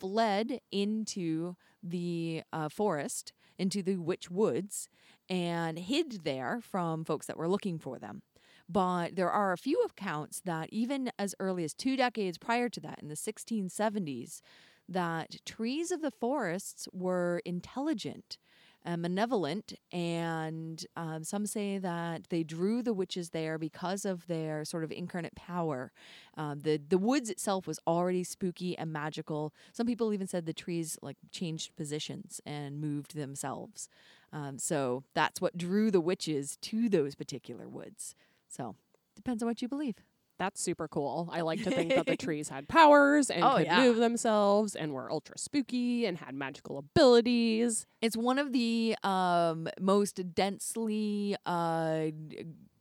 fled 0.00 0.60
into 0.70 1.56
the 1.82 2.42
uh, 2.52 2.68
forest, 2.68 3.32
into 3.58 3.82
the 3.82 3.96
witch 3.96 4.30
woods, 4.30 4.88
and 5.28 5.78
hid 5.78 6.24
there 6.24 6.60
from 6.62 7.04
folks 7.04 7.26
that 7.26 7.36
were 7.36 7.48
looking 7.48 7.78
for 7.78 7.98
them. 7.98 8.22
But 8.68 9.16
there 9.16 9.30
are 9.30 9.52
a 9.52 9.58
few 9.58 9.82
accounts 9.84 10.40
that 10.44 10.68
even 10.72 11.10
as 11.18 11.34
early 11.38 11.64
as 11.64 11.74
two 11.74 11.96
decades 11.96 12.38
prior 12.38 12.68
to 12.70 12.80
that, 12.80 13.00
in 13.02 13.08
the 13.08 13.14
1670s, 13.14 14.40
that 14.88 15.36
trees 15.44 15.90
of 15.90 16.02
the 16.02 16.10
forests 16.10 16.88
were 16.92 17.40
intelligent 17.44 18.38
and 18.84 19.02
malevolent, 19.02 19.74
and 19.92 20.84
um, 20.96 21.22
some 21.22 21.46
say 21.46 21.78
that 21.78 22.28
they 22.30 22.42
drew 22.42 22.82
the 22.82 22.92
witches 22.92 23.30
there 23.30 23.58
because 23.58 24.04
of 24.04 24.26
their 24.26 24.64
sort 24.64 24.82
of 24.82 24.90
incarnate 24.90 25.34
power. 25.36 25.92
Um, 26.36 26.60
the 26.60 26.78
the 26.88 26.98
woods 26.98 27.30
itself 27.30 27.66
was 27.66 27.78
already 27.86 28.24
spooky 28.24 28.76
and 28.76 28.92
magical. 28.92 29.54
Some 29.72 29.86
people 29.86 30.12
even 30.12 30.26
said 30.26 30.46
the 30.46 30.52
trees 30.52 30.98
like 31.00 31.16
changed 31.30 31.76
positions 31.76 32.40
and 32.44 32.80
moved 32.80 33.14
themselves. 33.14 33.88
Um, 34.32 34.58
so 34.58 35.04
that's 35.14 35.40
what 35.40 35.56
drew 35.56 35.90
the 35.90 36.00
witches 36.00 36.56
to 36.62 36.88
those 36.88 37.14
particular 37.14 37.68
woods. 37.68 38.14
So 38.48 38.74
depends 39.14 39.42
on 39.42 39.48
what 39.48 39.62
you 39.62 39.68
believe. 39.68 39.96
That's 40.38 40.60
super 40.60 40.88
cool. 40.88 41.28
I 41.32 41.42
like 41.42 41.62
to 41.64 41.70
think 41.70 41.94
that 41.94 42.06
the 42.06 42.16
trees 42.26 42.48
had 42.48 42.66
powers 42.68 43.30
and 43.30 43.44
Oh, 43.44 43.56
could 43.58 43.66
yeah. 43.66 43.82
move 43.84 43.96
themselves 43.96 44.74
and 44.74 44.92
were 44.92 45.10
ultra 45.10 45.38
spooky 45.38 46.04
and 46.04 46.18
had 46.18 46.34
magical 46.34 46.78
abilities. 46.78 47.86
It's 48.00 48.16
one 48.16 48.38
of 48.40 48.52
the 48.52 48.96
um, 49.04 49.68
most 49.80 50.34
densely 50.34 51.36
uh, 51.46 52.06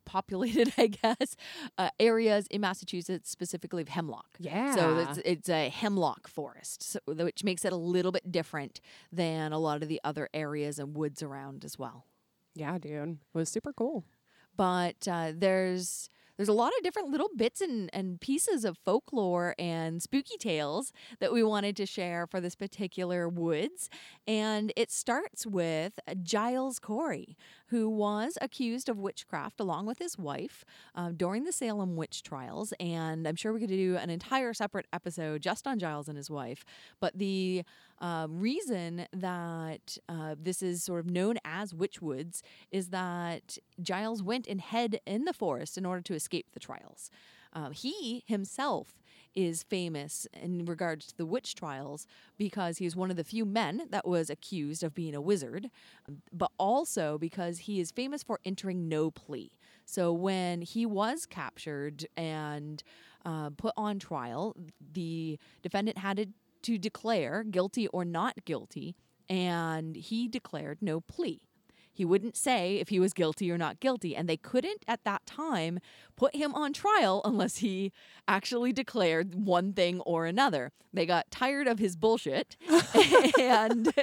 populated, 0.05 0.74
I 0.77 0.88
guess, 0.88 1.36
uh, 1.77 1.89
areas 2.00 2.48
in 2.48 2.62
Massachusetts, 2.62 3.29
specifically 3.29 3.81
of 3.84 3.89
hemlock. 3.89 4.27
Yeah. 4.39 4.74
So 4.75 4.98
it's, 4.98 5.20
it's 5.24 5.50
a 5.50 5.70
hemlock 5.70 6.27
forest, 6.27 6.81
so, 6.84 7.00
which 7.05 7.43
makes 7.43 7.63
it 7.65 7.74
a 7.74 7.77
little 7.77 8.12
bit 8.12 8.31
different 8.31 8.81
than 9.12 9.53
a 9.53 9.60
lot 9.60 9.84
of 9.84 9.88
the 9.88 10.01
other 10.03 10.29
areas 10.34 10.79
and 10.79 10.96
woods 10.96 11.22
around 11.22 11.63
as 11.63 11.77
well. 11.77 12.05
yeah, 12.55 12.77
dude. 12.77 13.20
It 13.34 13.38
was 13.38 13.50
super 13.50 13.72
cool. 13.74 14.03
But 14.58 15.08
uh, 15.08 15.31
there's 15.36 16.10
there's 16.38 16.50
a 16.50 16.53
lot 16.53 16.71
of 16.77 16.83
different 16.83 17.09
little 17.09 17.29
bits 17.35 17.61
and, 17.61 17.89
and 17.93 18.19
pieces 18.19 18.65
of 18.65 18.77
folklore 18.77 19.55
and 19.59 20.01
spooky 20.01 20.38
tales 20.38 20.91
that 21.19 21.31
we 21.31 21.43
wanted 21.43 21.75
to 21.77 21.85
share 21.85 22.27
for 22.27 22.39
this 22.39 22.55
particular 22.55 23.27
woods. 23.29 23.89
And 24.27 24.71
it 24.75 24.91
starts 24.91 25.45
with 25.45 25.93
Giles 26.23 26.79
Corey, 26.79 27.38
who 27.67 27.89
was 27.89 28.38
accused 28.41 28.89
of 28.89 28.97
witchcraft 28.97 29.59
along 29.59 29.85
with 29.85 30.00
his 30.00 30.17
wife 30.17 30.65
uh, 30.95 31.11
during 31.15 31.43
the 31.43 31.51
Salem 31.51 31.95
witch 31.95 32.23
trials. 32.23 32.73
And 32.79 33.27
I'm 33.27 33.35
sure 33.35 33.53
we 33.53 33.59
could 33.59 33.69
do 33.69 33.97
an 33.97 34.09
entire 34.09 34.53
separate 34.53 34.88
episode 34.91 35.41
just 35.41 35.67
on 35.67 35.79
Giles 35.79 36.07
and 36.07 36.17
his 36.17 36.29
wife. 36.29 36.65
But 37.00 37.17
the 37.17 37.63
um, 38.01 38.39
reason 38.39 39.05
that 39.13 39.98
uh, 40.10 40.36
this 40.38 40.62
is 40.62 40.84
sort 40.84 41.00
of 41.00 41.10
known 41.10 41.38
as 41.46 41.74
witch 41.74 42.01
woods 42.01 42.43
is 42.72 42.89
that 42.89 43.58
Giles 43.81 44.22
went 44.22 44.48
and 44.48 44.60
hid 44.60 45.00
in 45.05 45.25
the 45.25 45.34
forest 45.34 45.77
in 45.77 45.86
order 45.86 46.01
to 46.01 46.15
escape 46.15 46.48
the 46.51 46.60
trials. 46.60 47.10
Um, 47.53 47.72
he 47.72 48.24
himself 48.27 48.96
is 49.36 49.63
famous 49.63 50.27
in 50.34 50.65
regards 50.65 51.08
to 51.08 51.17
the 51.17 51.25
witch 51.25 51.55
trials 51.55 52.05
because 52.38 52.79
he 52.79 52.86
is 52.86 52.96
one 52.96 53.12
of 53.12 53.17
the 53.17 53.24
few 53.24 53.46
men 53.46 53.84
that 53.89 54.05
was 54.05 54.29
accused 54.29 54.84
of 54.84 54.93
being 54.93 55.15
a 55.15 55.22
wizard, 55.22 55.70
but 56.34 56.51
also 56.58 57.17
because 57.17 57.60
he 57.60 57.79
is 57.79 57.91
famous 57.91 58.24
for 58.24 58.39
entering 58.43 58.89
no 58.89 59.12
plea. 59.12 59.51
So 59.86 60.12
when 60.12 60.62
he 60.62 60.86
was 60.86 61.25
captured 61.25 62.05
and 62.17 62.84
uh, 63.25 63.51
put 63.51 63.74
on 63.77 64.00
trial, 64.00 64.55
the 64.93 65.38
defendant 65.62 65.98
had 65.98 66.17
to, 66.17 66.25
to 66.63 66.77
declare 66.77 67.43
guilty 67.43 67.87
or 67.87 68.05
not 68.05 68.45
guilty, 68.45 68.95
and 69.29 69.95
he 69.95 70.27
declared 70.27 70.79
no 70.81 71.01
plea. 71.01 71.47
He 71.93 72.05
wouldn't 72.05 72.37
say 72.37 72.77
if 72.77 72.89
he 72.89 72.99
was 72.99 73.13
guilty 73.13 73.51
or 73.51 73.57
not 73.57 73.79
guilty, 73.79 74.15
and 74.15 74.27
they 74.27 74.37
couldn't 74.37 74.83
at 74.87 75.03
that 75.03 75.25
time 75.25 75.79
put 76.15 76.35
him 76.35 76.53
on 76.55 76.73
trial 76.73 77.21
unless 77.25 77.57
he 77.57 77.91
actually 78.27 78.71
declared 78.71 79.35
one 79.35 79.73
thing 79.73 79.99
or 80.01 80.25
another. 80.25 80.71
They 80.93 81.05
got 81.05 81.29
tired 81.31 81.67
of 81.67 81.79
his 81.79 81.95
bullshit, 81.95 82.55
and 83.39 83.93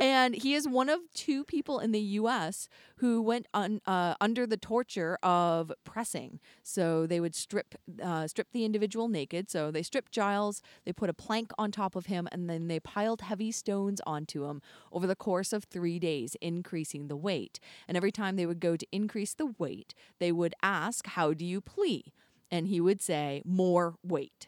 and 0.00 0.34
he 0.34 0.54
is 0.54 0.68
one 0.68 0.88
of 0.88 1.00
two 1.14 1.44
people 1.44 1.78
in 1.78 1.92
the 1.92 2.00
U.S. 2.00 2.68
who 3.02 3.20
went 3.20 3.48
un, 3.52 3.80
uh, 3.84 4.14
under 4.20 4.46
the 4.46 4.56
torture 4.56 5.18
of 5.24 5.72
pressing. 5.82 6.38
So 6.62 7.04
they 7.04 7.18
would 7.18 7.34
strip 7.34 7.74
uh, 8.00 8.28
strip 8.28 8.52
the 8.52 8.64
individual 8.64 9.08
naked. 9.08 9.50
So 9.50 9.72
they 9.72 9.82
stripped 9.82 10.12
Giles, 10.12 10.62
they 10.84 10.92
put 10.92 11.10
a 11.10 11.12
plank 11.12 11.50
on 11.58 11.72
top 11.72 11.96
of 11.96 12.06
him, 12.06 12.28
and 12.30 12.48
then 12.48 12.68
they 12.68 12.78
piled 12.78 13.22
heavy 13.22 13.50
stones 13.50 14.00
onto 14.06 14.44
him 14.44 14.62
over 14.92 15.08
the 15.08 15.16
course 15.16 15.52
of 15.52 15.64
three 15.64 15.98
days, 15.98 16.36
increasing 16.40 17.08
the 17.08 17.16
weight. 17.16 17.58
And 17.88 17.96
every 17.96 18.12
time 18.12 18.36
they 18.36 18.46
would 18.46 18.60
go 18.60 18.76
to 18.76 18.86
increase 18.92 19.34
the 19.34 19.52
weight, 19.58 19.94
they 20.20 20.30
would 20.30 20.54
ask, 20.62 21.04
"How 21.08 21.34
do 21.34 21.44
you 21.44 21.60
plea?" 21.60 22.12
And 22.52 22.68
he 22.68 22.80
would 22.80 23.02
say, 23.02 23.42
"More 23.44 23.96
weight." 24.04 24.46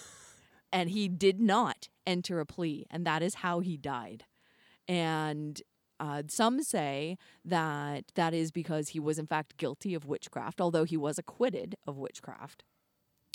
and 0.70 0.90
he 0.90 1.08
did 1.08 1.40
not 1.40 1.88
enter 2.06 2.40
a 2.40 2.46
plea, 2.46 2.84
and 2.90 3.06
that 3.06 3.22
is 3.22 3.36
how 3.36 3.60
he 3.60 3.78
died. 3.78 4.26
And 4.86 5.62
uh, 5.98 6.22
some 6.28 6.62
say 6.62 7.16
that 7.44 8.04
that 8.14 8.34
is 8.34 8.50
because 8.50 8.88
he 8.88 9.00
was 9.00 9.18
in 9.18 9.26
fact 9.26 9.56
guilty 9.56 9.94
of 9.94 10.04
witchcraft, 10.04 10.60
although 10.60 10.84
he 10.84 10.96
was 10.96 11.18
acquitted 11.18 11.76
of 11.86 11.96
witchcraft. 11.96 12.64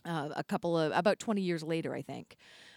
Uh, 0.04 0.30
a 0.36 0.44
couple 0.44 0.78
of 0.78 0.92
about 0.96 1.20
20 1.20 1.42
years 1.42 1.62
later, 1.62 1.94
I 1.94 2.02
think. 2.02 2.36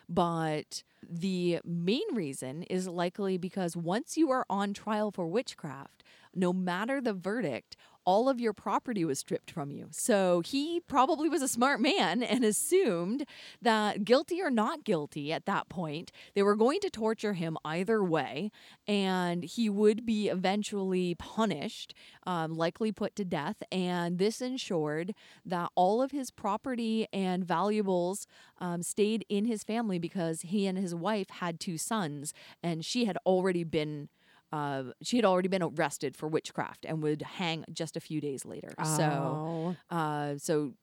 But 0.08 0.82
the 1.02 1.60
main 1.64 2.02
reason 2.12 2.64
is 2.64 2.86
likely 2.86 3.38
because 3.38 3.76
once 3.76 4.18
you 4.18 4.30
are 4.30 4.44
on 4.50 4.74
trial 4.74 5.10
for 5.10 5.26
witchcraft, 5.26 6.04
no 6.34 6.52
matter 6.52 7.00
the 7.00 7.14
verdict, 7.14 7.76
all 8.04 8.28
of 8.28 8.40
your 8.40 8.52
property 8.52 9.04
was 9.04 9.18
stripped 9.18 9.50
from 9.50 9.70
you. 9.70 9.88
So 9.90 10.40
he 10.40 10.80
probably 10.80 11.28
was 11.28 11.42
a 11.42 11.48
smart 11.48 11.80
man 11.80 12.22
and 12.22 12.44
assumed 12.44 13.26
that 13.62 14.04
guilty 14.04 14.40
or 14.40 14.50
not 14.50 14.84
guilty 14.84 15.32
at 15.32 15.46
that 15.46 15.68
point, 15.68 16.12
they 16.34 16.42
were 16.42 16.56
going 16.56 16.80
to 16.80 16.90
torture 16.90 17.32
him 17.32 17.56
either 17.64 18.02
way, 18.02 18.50
and 18.86 19.44
he 19.44 19.68
would 19.68 20.04
be 20.04 20.28
eventually 20.28 21.14
punished, 21.14 21.94
um, 22.26 22.54
likely 22.54 22.92
put 22.92 23.16
to 23.16 23.24
death. 23.24 23.62
And 23.72 24.18
this 24.18 24.40
ensured 24.40 25.14
that 25.44 25.70
all 25.74 26.02
of 26.02 26.10
his 26.10 26.30
property 26.30 27.06
and 27.12 27.44
valuables 27.44 28.26
um, 28.58 28.82
stayed 28.82 29.24
in 29.28 29.46
his 29.46 29.64
family 29.64 29.98
because 29.98 30.42
he 30.42 30.66
and 30.66 30.78
his 30.78 30.94
wife 30.94 31.30
had 31.30 31.60
two 31.60 31.78
sons, 31.78 32.32
and 32.62 32.84
she 32.84 33.04
had 33.04 33.18
already 33.26 33.64
been 33.64 34.08
uh, 34.56 34.82
she 35.02 35.16
had 35.18 35.24
already 35.24 35.48
been 35.48 35.62
arrested 35.62 36.16
for 36.16 36.26
witchcraft 36.28 36.82
and 36.88 37.02
would 37.02 37.22
hang 37.22 37.64
just 37.72 37.96
a 37.96 38.00
few 38.08 38.20
days 38.20 38.44
later. 38.52 38.72
So, 38.98 39.08
Oh. 39.10 39.76
uh, 39.96 40.38
so 40.38 40.74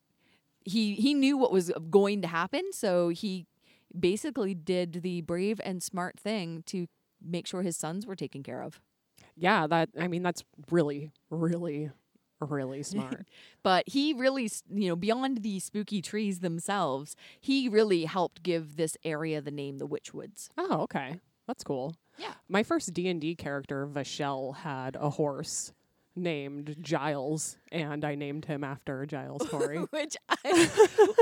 he 0.73 0.95
he 0.95 1.13
knew 1.13 1.37
what 1.37 1.51
was 1.51 1.71
going 1.89 2.21
to 2.21 2.27
happen. 2.27 2.63
So 2.71 3.09
he 3.09 3.45
basically 3.97 4.53
did 4.53 5.01
the 5.07 5.21
brave 5.21 5.59
and 5.63 5.81
smart 5.81 6.19
thing 6.19 6.63
to 6.71 6.87
make 7.35 7.45
sure 7.47 7.61
his 7.61 7.77
sons 7.77 8.05
were 8.07 8.15
taken 8.15 8.41
care 8.43 8.61
of. 8.67 8.81
yeah, 9.35 9.67
that 9.67 9.89
I 9.99 10.07
mean 10.07 10.23
that's 10.23 10.43
really, 10.69 11.11
really, 11.29 11.91
really 12.39 12.83
smart. 12.93 13.27
But 13.63 13.83
he 13.87 14.13
really, 14.13 14.49
you 14.69 14.89
know, 14.89 14.95
beyond 14.95 15.43
the 15.43 15.59
spooky 15.59 16.01
trees 16.01 16.39
themselves, 16.39 17.15
he 17.39 17.69
really 17.69 18.05
helped 18.05 18.43
give 18.43 18.75
this 18.75 18.97
area 19.03 19.41
the 19.41 19.51
name 19.51 19.77
the 19.77 19.87
Witchwoods. 19.87 20.49
oh, 20.57 20.81
okay. 20.85 21.19
That's 21.51 21.65
cool. 21.65 21.97
Yeah. 22.17 22.31
My 22.47 22.63
first 22.63 22.93
D 22.93 23.09
and 23.09 23.19
D 23.19 23.35
character, 23.35 23.85
Vashel, 23.85 24.53
had 24.53 24.95
a 24.95 25.09
horse 25.09 25.73
named 26.15 26.77
Giles, 26.79 27.57
and 27.73 28.05
I 28.05 28.15
named 28.15 28.45
him 28.45 28.63
after 28.63 29.05
Giles 29.05 29.45
Corey. 29.49 29.79
which 29.89 30.15
I 30.29 30.69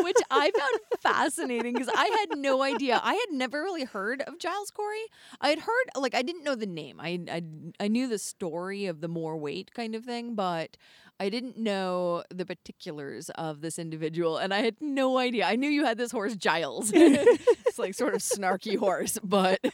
which 0.04 0.18
I 0.30 0.52
found 0.52 1.02
fascinating 1.02 1.74
because 1.74 1.90
I 1.92 2.06
had 2.06 2.38
no 2.38 2.62
idea. 2.62 3.02
I 3.04 3.16
had 3.16 3.32
never 3.32 3.64
really 3.64 3.86
heard 3.86 4.22
of 4.22 4.38
Giles 4.38 4.70
Corey. 4.70 5.02
I 5.42 5.50
had 5.50 5.60
heard 5.62 5.86
like 5.96 6.14
I 6.14 6.22
didn't 6.22 6.44
know 6.44 6.54
the 6.54 6.68
name. 6.68 7.00
I 7.02 7.20
I, 7.28 7.42
I 7.80 7.88
knew 7.88 8.08
the 8.08 8.20
story 8.20 8.86
of 8.86 9.02
the 9.02 9.08
more 9.08 9.36
weight 9.36 9.74
kind 9.74 9.96
of 9.96 10.06
thing, 10.06 10.36
but 10.36 10.78
I 11.20 11.30
didn't 11.30 11.58
know 11.58 12.24
the 12.34 12.46
particulars 12.46 13.30
of 13.32 13.60
this 13.62 13.78
individual, 13.78 14.38
and 14.38 14.54
I 14.54 14.60
had 14.62 14.78
no 14.80 15.18
idea. 15.18 15.46
I 15.46 15.58
knew 15.58 15.70
you 15.70 15.84
had 15.84 15.98
this 15.98 16.12
horse, 16.12 16.36
Giles. 16.36 16.92
it's 16.96 17.78
like 17.78 17.94
sort 17.94 18.14
of 18.14 18.22
snarky 18.22 18.78
horse, 18.78 19.18
but 19.22 19.60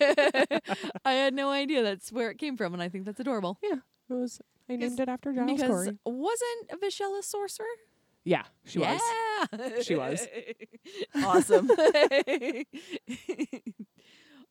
I 1.05 1.11
had 1.11 1.35
no 1.35 1.51
idea 1.51 1.83
that's 1.83 2.11
where 2.11 2.31
it 2.31 2.39
came 2.39 2.57
from, 2.57 2.73
and 2.73 2.81
I 2.81 2.89
think 2.89 3.05
that's 3.05 3.19
adorable. 3.19 3.59
Yeah, 3.61 3.75
it 4.09 4.13
was 4.13 4.41
I 4.69 4.77
named 4.77 4.99
it 4.99 5.07
after 5.07 5.31
Giles 5.33 5.51
because 5.51 5.69
Corey. 5.69 5.97
wasn't 6.03 6.81
Vishal 6.81 7.19
a 7.19 7.23
sorcerer? 7.23 7.65
Yeah, 8.23 8.43
she 8.65 8.79
was. 8.79 8.99
yeah. 9.53 9.81
She 9.83 9.95
was. 9.95 10.27
awesome. 11.23 11.69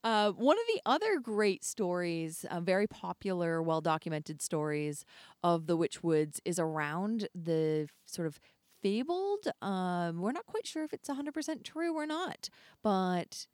Uh, 0.04 0.32
one 0.32 0.58
of 0.58 0.64
the 0.74 0.80
other 0.84 1.18
great 1.18 1.64
stories, 1.64 2.44
uh, 2.50 2.60
very 2.60 2.86
popular, 2.86 3.62
well 3.62 3.80
documented 3.80 4.42
stories 4.42 5.04
of 5.42 5.66
the 5.66 5.76
Witch 5.76 6.02
Woods 6.02 6.40
is 6.44 6.58
around 6.58 7.28
the 7.34 7.88
sort 8.04 8.28
of 8.28 8.38
fabled. 8.82 9.48
Um, 9.62 10.20
we're 10.20 10.32
not 10.32 10.44
quite 10.46 10.66
sure 10.66 10.84
if 10.84 10.92
it's 10.92 11.08
100% 11.08 11.64
true 11.64 11.94
or 11.94 12.06
not, 12.06 12.50
but 12.82 13.46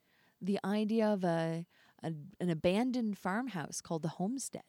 the 0.42 0.58
idea 0.64 1.06
of 1.06 1.22
a, 1.22 1.66
a 2.02 2.12
an 2.40 2.50
abandoned 2.50 3.16
farmhouse 3.16 3.80
called 3.80 4.02
the 4.02 4.08
homestead. 4.08 4.62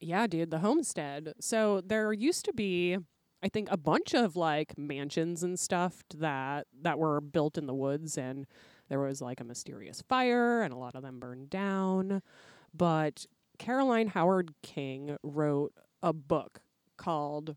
Yeah, 0.00 0.26
dude, 0.26 0.50
the 0.50 0.58
homestead. 0.58 1.32
So 1.40 1.80
there 1.80 2.12
used 2.12 2.44
to 2.44 2.52
be 2.52 2.98
I 3.42 3.48
think 3.48 3.68
a 3.70 3.76
bunch 3.76 4.14
of 4.14 4.36
like 4.36 4.76
mansions 4.76 5.42
and 5.42 5.58
stuff 5.58 6.02
that 6.14 6.66
that 6.82 6.98
were 6.98 7.20
built 7.20 7.56
in 7.56 7.66
the 7.66 7.74
woods 7.74 8.18
and 8.18 8.46
there 8.88 9.00
was 9.00 9.20
like 9.22 9.40
a 9.40 9.44
mysterious 9.44 10.02
fire 10.02 10.62
and 10.62 10.72
a 10.72 10.76
lot 10.76 10.94
of 10.94 11.02
them 11.02 11.18
burned 11.18 11.50
down. 11.50 12.22
But 12.72 13.26
Caroline 13.58 14.08
Howard 14.08 14.52
King 14.62 15.16
wrote 15.22 15.72
a 16.02 16.12
book 16.12 16.60
called 16.96 17.56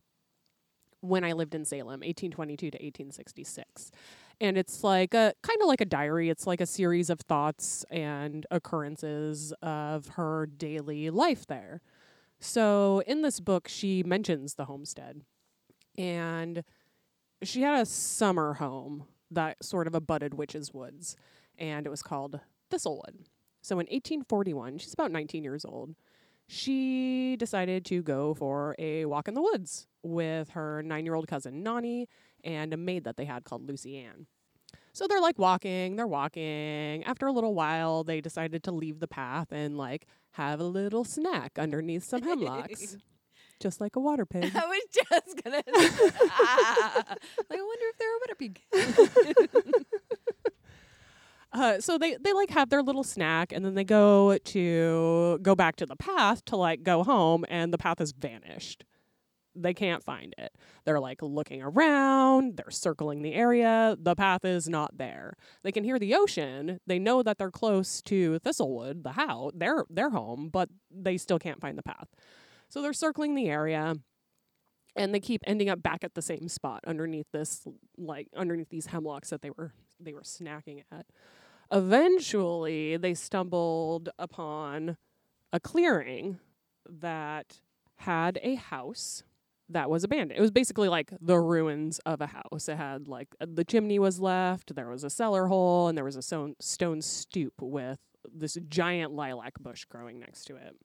When 1.02 1.24
I 1.24 1.34
Lived 1.34 1.56
in 1.56 1.66
Salem, 1.66 2.02
1822 2.02 2.72
to 2.72 2.78
1866. 2.78 3.92
And 4.40 4.58
it's 4.58 4.84
like 4.84 5.14
a 5.14 5.34
kind 5.42 5.62
of 5.62 5.68
like 5.68 5.82
a 5.82 5.86
diary. 5.86 6.30
It's 6.30 6.46
like 6.46 6.62
a 6.62 6.66
series 6.68 7.10
of 7.10 7.20
thoughts 7.22 7.84
and 7.90 8.46
occurrences 8.52 9.52
of 9.62 10.10
her 10.10 10.46
daily 10.46 11.10
life 11.10 11.48
there. 11.48 11.82
So 12.40 13.02
in 13.08 13.24
this 13.24 13.40
book, 13.40 13.68
she 13.68 14.04
mentions 14.04 14.54
the 14.54 14.66
homestead. 14.66 15.22
And 15.98 16.64
she 17.42 17.64
had 17.64 17.82
a 17.82 17.86
summer 17.86 18.54
home 18.54 19.06
that 19.32 19.64
sort 19.64 19.88
of 19.88 19.96
abutted 19.96 20.34
Witch's 20.34 20.74
Woods, 20.74 21.16
and 21.58 21.86
it 21.86 21.90
was 21.90 22.02
called 22.02 22.40
Thistlewood. 22.72 23.26
So 23.62 23.76
in 23.76 23.88
1841, 23.88 24.78
she's 24.78 24.94
about 24.94 25.12
19 25.12 25.44
years 25.44 25.66
old, 25.66 25.96
she 26.48 27.36
decided 27.38 27.84
to 27.86 28.02
go 28.02 28.34
for 28.34 28.76
a 28.80 29.06
walk 29.06 29.28
in 29.28 29.34
the 29.34 29.42
woods 29.42 29.88
with 30.02 30.52
her 30.52 30.82
nine 30.82 31.06
year 31.06 31.16
old 31.16 31.28
cousin 31.28 31.62
Nani 31.62 32.08
and 32.44 32.74
a 32.74 32.78
maid 32.78 33.04
that 33.04 33.18
they 33.18 33.26
had 33.26 33.44
called 33.44 33.68
Lucy 33.68 33.98
Ann. 33.98 34.28
So 34.94 35.08
they're 35.08 35.22
like 35.22 35.38
walking, 35.38 35.96
they're 35.96 36.08
walking. 36.08 37.04
After 37.04 37.28
a 37.28 37.32
little 37.32 37.54
while, 37.54 38.04
they 38.04 38.22
decided 38.22 38.64
to 38.64 38.72
leave 38.72 39.00
the 39.00 39.08
path 39.08 39.52
and 39.52 39.78
like 39.78 40.08
have 40.32 40.60
a 40.60 40.64
little 40.64 41.04
snack 41.04 41.60
underneath 41.60 42.04
some 42.04 42.24
hemlocks. 42.24 42.98
Just 43.60 43.82
like 43.82 43.96
a 43.96 44.00
water 44.00 44.26
pig. 44.30 44.52
I 44.56 44.66
was 44.66 44.82
just 44.94 45.44
gonna. 45.44 45.64
ah. 46.32 47.04
like, 47.50 47.60
I 47.60 47.62
wonder 47.62 47.86
if 47.90 47.98
they're 47.98 48.16
a 48.16 48.20
water 48.22 48.36
pig. 48.38 48.62
Uh, 51.54 51.80
so 51.80 51.98
they 51.98 52.16
they 52.18 52.34
like 52.34 52.50
have 52.50 52.70
their 52.70 52.84
little 52.84 53.06
snack 53.06 53.54
and 53.54 53.64
then 53.64 53.74
they 53.74 53.84
go 53.86 54.38
to 54.38 55.40
go 55.42 55.56
back 55.56 55.78
to 55.78 55.86
the 55.86 55.96
path 55.96 56.44
to 56.44 56.58
like 56.58 56.84
go 56.84 57.04
home 57.04 57.46
and 57.48 57.74
the 57.74 57.78
path 57.78 58.00
has 58.00 58.12
vanished. 58.12 58.84
They 59.56 59.74
can't 59.74 60.04
find 60.04 60.36
it. 60.38 60.54
They're 60.84 61.00
like 61.00 61.22
looking 61.22 61.64
around, 61.64 62.58
they're 62.58 62.70
circling 62.70 63.22
the 63.24 63.34
area, 63.34 63.96
the 63.98 64.14
path 64.14 64.44
is 64.44 64.68
not 64.68 64.98
there. 64.98 65.36
They 65.64 65.72
can 65.72 65.86
hear 65.86 65.98
the 65.98 66.14
ocean. 66.16 66.80
They 66.86 67.00
know 67.00 67.24
that 67.24 67.38
they're 67.40 67.50
close 67.50 68.02
to 68.04 68.40
Thistlewood, 68.40 69.04
the 69.04 69.14
house, 69.14 69.54
their 69.56 69.86
their 69.90 70.10
home, 70.10 70.50
but 70.52 70.70
they 70.92 71.18
still 71.18 71.40
can't 71.40 71.62
find 71.62 71.78
the 71.78 71.82
path. 71.84 72.10
So 72.70 72.82
they're 72.82 72.94
circling 72.94 73.36
the 73.36 73.50
area 73.50 73.96
and 74.96 75.14
they 75.14 75.20
keep 75.20 75.42
ending 75.46 75.70
up 75.70 75.82
back 75.82 76.04
at 76.04 76.16
the 76.16 76.22
same 76.22 76.50
spot 76.50 76.84
underneath 76.86 77.28
this 77.32 77.66
like 77.98 78.28
underneath 78.36 78.70
these 78.70 78.88
hemlocks 78.88 79.30
that 79.30 79.42
they 79.42 79.52
were 79.52 79.72
they 80.00 80.14
were 80.14 80.22
snacking 80.22 80.84
at. 80.92 81.06
Eventually, 81.72 82.98
they 82.98 83.14
stumbled 83.14 84.10
upon 84.18 84.98
a 85.52 85.60
clearing 85.60 86.40
that 86.90 87.60
had 87.98 88.40
a 88.42 88.56
house 88.56 89.24
that 89.70 89.90
was 89.90 90.04
abandoned. 90.04 90.38
It 90.38 90.42
was 90.42 90.52
basically 90.52 90.88
like 90.88 91.12
the 91.20 91.40
ruins 91.40 92.00
of 92.06 92.22
a 92.22 92.28
house. 92.28 92.70
It 92.70 92.78
had 92.78 93.08
like 93.08 93.28
uh, 93.42 93.48
the 93.54 93.66
chimney 93.66 94.00
was 94.00 94.20
left, 94.20 94.76
there 94.76 94.88
was 94.90 95.04
a 95.04 95.10
cellar 95.10 95.48
hole, 95.48 95.88
and 95.88 95.98
there 95.98 96.06
was 96.06 96.16
a 96.16 96.22
stone, 96.22 96.56
stone 96.60 97.02
stoop 97.02 97.54
with 97.62 98.00
this 98.34 98.58
giant 98.70 99.14
lilac 99.14 99.54
bush 99.60 99.86
growing 99.86 100.20
next 100.20 100.46
to 100.46 100.56
it. 100.56 100.76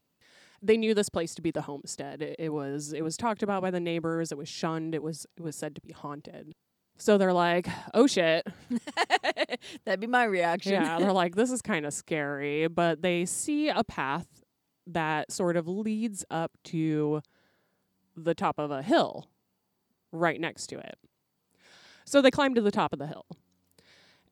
They 0.62 0.76
knew 0.76 0.94
this 0.94 1.08
place 1.08 1.34
to 1.34 1.42
be 1.42 1.50
the 1.50 1.62
homestead. 1.62 2.22
It, 2.22 2.36
it 2.38 2.48
was 2.50 2.92
it 2.92 3.02
was 3.02 3.16
talked 3.16 3.42
about 3.42 3.62
by 3.62 3.70
the 3.70 3.80
neighbors. 3.80 4.30
It 4.30 4.38
was 4.38 4.48
shunned. 4.48 4.94
It 4.94 5.02
was 5.02 5.26
it 5.36 5.42
was 5.42 5.56
said 5.56 5.74
to 5.74 5.80
be 5.80 5.92
haunted. 5.92 6.54
So 6.98 7.18
they're 7.18 7.32
like, 7.32 7.66
"Oh 7.94 8.06
shit." 8.06 8.46
That'd 9.84 10.00
be 10.00 10.06
my 10.06 10.24
reaction. 10.24 10.72
Yeah, 10.74 10.98
they're 10.98 11.12
like, 11.24 11.34
this 11.34 11.50
is 11.50 11.62
kind 11.62 11.84
of 11.84 11.92
scary. 11.92 12.68
But 12.68 13.02
they 13.02 13.24
see 13.24 13.68
a 13.68 13.82
path 13.82 14.26
that 14.86 15.32
sort 15.32 15.56
of 15.56 15.66
leads 15.66 16.24
up 16.30 16.52
to 16.64 17.22
the 18.16 18.34
top 18.34 18.58
of 18.58 18.70
a 18.70 18.82
hill 18.82 19.28
right 20.12 20.40
next 20.40 20.66
to 20.68 20.78
it. 20.78 20.98
So 22.04 22.20
they 22.20 22.30
climb 22.30 22.54
to 22.54 22.60
the 22.60 22.70
top 22.70 22.92
of 22.92 22.98
the 22.98 23.06
hill. 23.06 23.26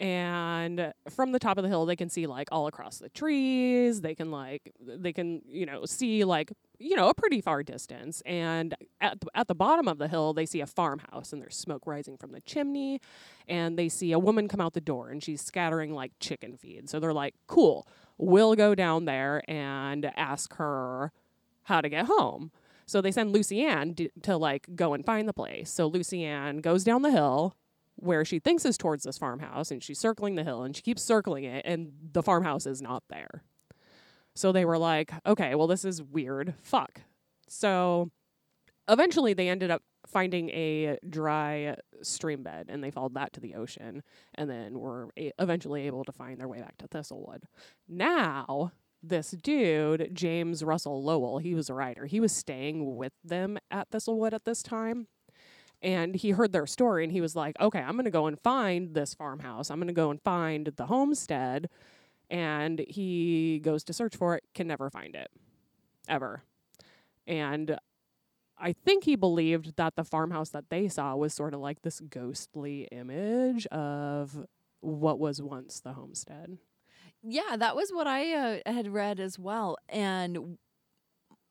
And 0.00 0.94
from 1.10 1.32
the 1.32 1.38
top 1.38 1.58
of 1.58 1.62
the 1.62 1.68
hill, 1.68 1.84
they 1.84 1.94
can 1.94 2.08
see 2.08 2.26
like 2.26 2.48
all 2.50 2.66
across 2.66 2.98
the 2.98 3.10
trees. 3.10 4.00
They 4.00 4.14
can 4.14 4.30
like, 4.30 4.72
they 4.80 5.12
can, 5.12 5.42
you 5.46 5.66
know, 5.66 5.84
see 5.84 6.24
like, 6.24 6.52
you 6.78 6.96
know, 6.96 7.10
a 7.10 7.14
pretty 7.14 7.42
far 7.42 7.62
distance. 7.62 8.22
And 8.24 8.74
at, 9.02 9.20
th- 9.20 9.28
at 9.34 9.46
the 9.46 9.54
bottom 9.54 9.86
of 9.88 9.98
the 9.98 10.08
hill, 10.08 10.32
they 10.32 10.46
see 10.46 10.62
a 10.62 10.66
farmhouse 10.66 11.34
and 11.34 11.42
there's 11.42 11.54
smoke 11.54 11.82
rising 11.84 12.16
from 12.16 12.32
the 12.32 12.40
chimney 12.40 12.98
and 13.46 13.78
they 13.78 13.90
see 13.90 14.12
a 14.12 14.18
woman 14.18 14.48
come 14.48 14.58
out 14.60 14.72
the 14.72 14.80
door 14.80 15.10
and 15.10 15.22
she's 15.22 15.42
scattering 15.42 15.92
like 15.92 16.12
chicken 16.18 16.56
feed. 16.56 16.88
So 16.88 16.98
they're 16.98 17.12
like, 17.12 17.34
cool, 17.46 17.86
we'll 18.16 18.54
go 18.54 18.74
down 18.74 19.04
there 19.04 19.42
and 19.48 20.10
ask 20.16 20.54
her 20.54 21.12
how 21.64 21.82
to 21.82 21.90
get 21.90 22.06
home. 22.06 22.52
So 22.86 23.02
they 23.02 23.12
send 23.12 23.32
Lucy 23.32 23.62
Ann 23.64 23.92
d- 23.92 24.10
to 24.22 24.38
like 24.38 24.66
go 24.74 24.94
and 24.94 25.04
find 25.04 25.28
the 25.28 25.34
place. 25.34 25.70
So 25.70 25.86
Lucy 25.86 26.24
Ann 26.24 26.60
goes 26.62 26.84
down 26.84 27.02
the 27.02 27.10
hill 27.10 27.54
where 28.00 28.24
she 28.24 28.38
thinks 28.38 28.64
is 28.64 28.78
towards 28.78 29.04
this 29.04 29.18
farmhouse 29.18 29.70
and 29.70 29.82
she's 29.82 29.98
circling 29.98 30.34
the 30.34 30.44
hill 30.44 30.62
and 30.62 30.74
she 30.74 30.82
keeps 30.82 31.02
circling 31.02 31.44
it 31.44 31.64
and 31.64 31.92
the 32.12 32.22
farmhouse 32.22 32.66
is 32.66 32.80
not 32.80 33.02
there. 33.08 33.44
So 34.34 34.52
they 34.52 34.64
were 34.64 34.78
like, 34.78 35.12
okay, 35.26 35.54
well, 35.54 35.66
this 35.66 35.84
is 35.84 36.02
weird. 36.02 36.54
Fuck. 36.62 37.02
So 37.48 38.10
eventually 38.88 39.34
they 39.34 39.48
ended 39.48 39.70
up 39.70 39.82
finding 40.06 40.50
a 40.50 40.98
dry 41.08 41.76
stream 42.02 42.42
bed 42.42 42.66
and 42.68 42.82
they 42.82 42.90
followed 42.90 43.14
that 43.14 43.32
to 43.34 43.40
the 43.40 43.54
ocean 43.54 44.02
and 44.34 44.48
then 44.48 44.78
were 44.78 45.08
a- 45.18 45.32
eventually 45.38 45.86
able 45.86 46.04
to 46.04 46.12
find 46.12 46.40
their 46.40 46.48
way 46.48 46.60
back 46.60 46.76
to 46.78 46.88
Thistlewood. 46.88 47.42
Now, 47.88 48.72
this 49.02 49.30
dude, 49.30 50.10
James 50.14 50.62
Russell 50.62 51.02
Lowell, 51.02 51.38
he 51.38 51.54
was 51.54 51.70
a 51.70 51.74
writer. 51.74 52.06
He 52.06 52.20
was 52.20 52.32
staying 52.32 52.96
with 52.96 53.12
them 53.24 53.58
at 53.70 53.90
Thistlewood 53.90 54.32
at 54.32 54.44
this 54.44 54.62
time. 54.62 55.06
And 55.82 56.14
he 56.14 56.30
heard 56.30 56.52
their 56.52 56.66
story 56.66 57.04
and 57.04 57.12
he 57.12 57.20
was 57.20 57.34
like, 57.34 57.58
okay, 57.60 57.78
I'm 57.78 57.92
going 57.92 58.04
to 58.04 58.10
go 58.10 58.26
and 58.26 58.38
find 58.40 58.94
this 58.94 59.14
farmhouse. 59.14 59.70
I'm 59.70 59.78
going 59.78 59.88
to 59.88 59.94
go 59.94 60.10
and 60.10 60.20
find 60.22 60.66
the 60.66 60.86
homestead. 60.86 61.68
And 62.28 62.84
he 62.86 63.60
goes 63.62 63.82
to 63.84 63.92
search 63.92 64.14
for 64.14 64.36
it, 64.36 64.44
can 64.54 64.66
never 64.66 64.90
find 64.90 65.16
it, 65.16 65.30
ever. 66.08 66.44
And 67.26 67.76
I 68.58 68.72
think 68.72 69.04
he 69.04 69.16
believed 69.16 69.76
that 69.76 69.96
the 69.96 70.04
farmhouse 70.04 70.50
that 70.50 70.68
they 70.68 70.88
saw 70.88 71.16
was 71.16 71.32
sort 71.32 71.54
of 71.54 71.60
like 71.60 71.82
this 71.82 72.00
ghostly 72.00 72.82
image 72.92 73.66
of 73.68 74.46
what 74.80 75.18
was 75.18 75.40
once 75.40 75.80
the 75.80 75.94
homestead. 75.94 76.58
Yeah, 77.22 77.56
that 77.56 77.74
was 77.74 77.90
what 77.90 78.06
I 78.06 78.32
uh, 78.32 78.58
had 78.66 78.88
read 78.88 79.18
as 79.18 79.38
well. 79.38 79.76
And 79.88 80.58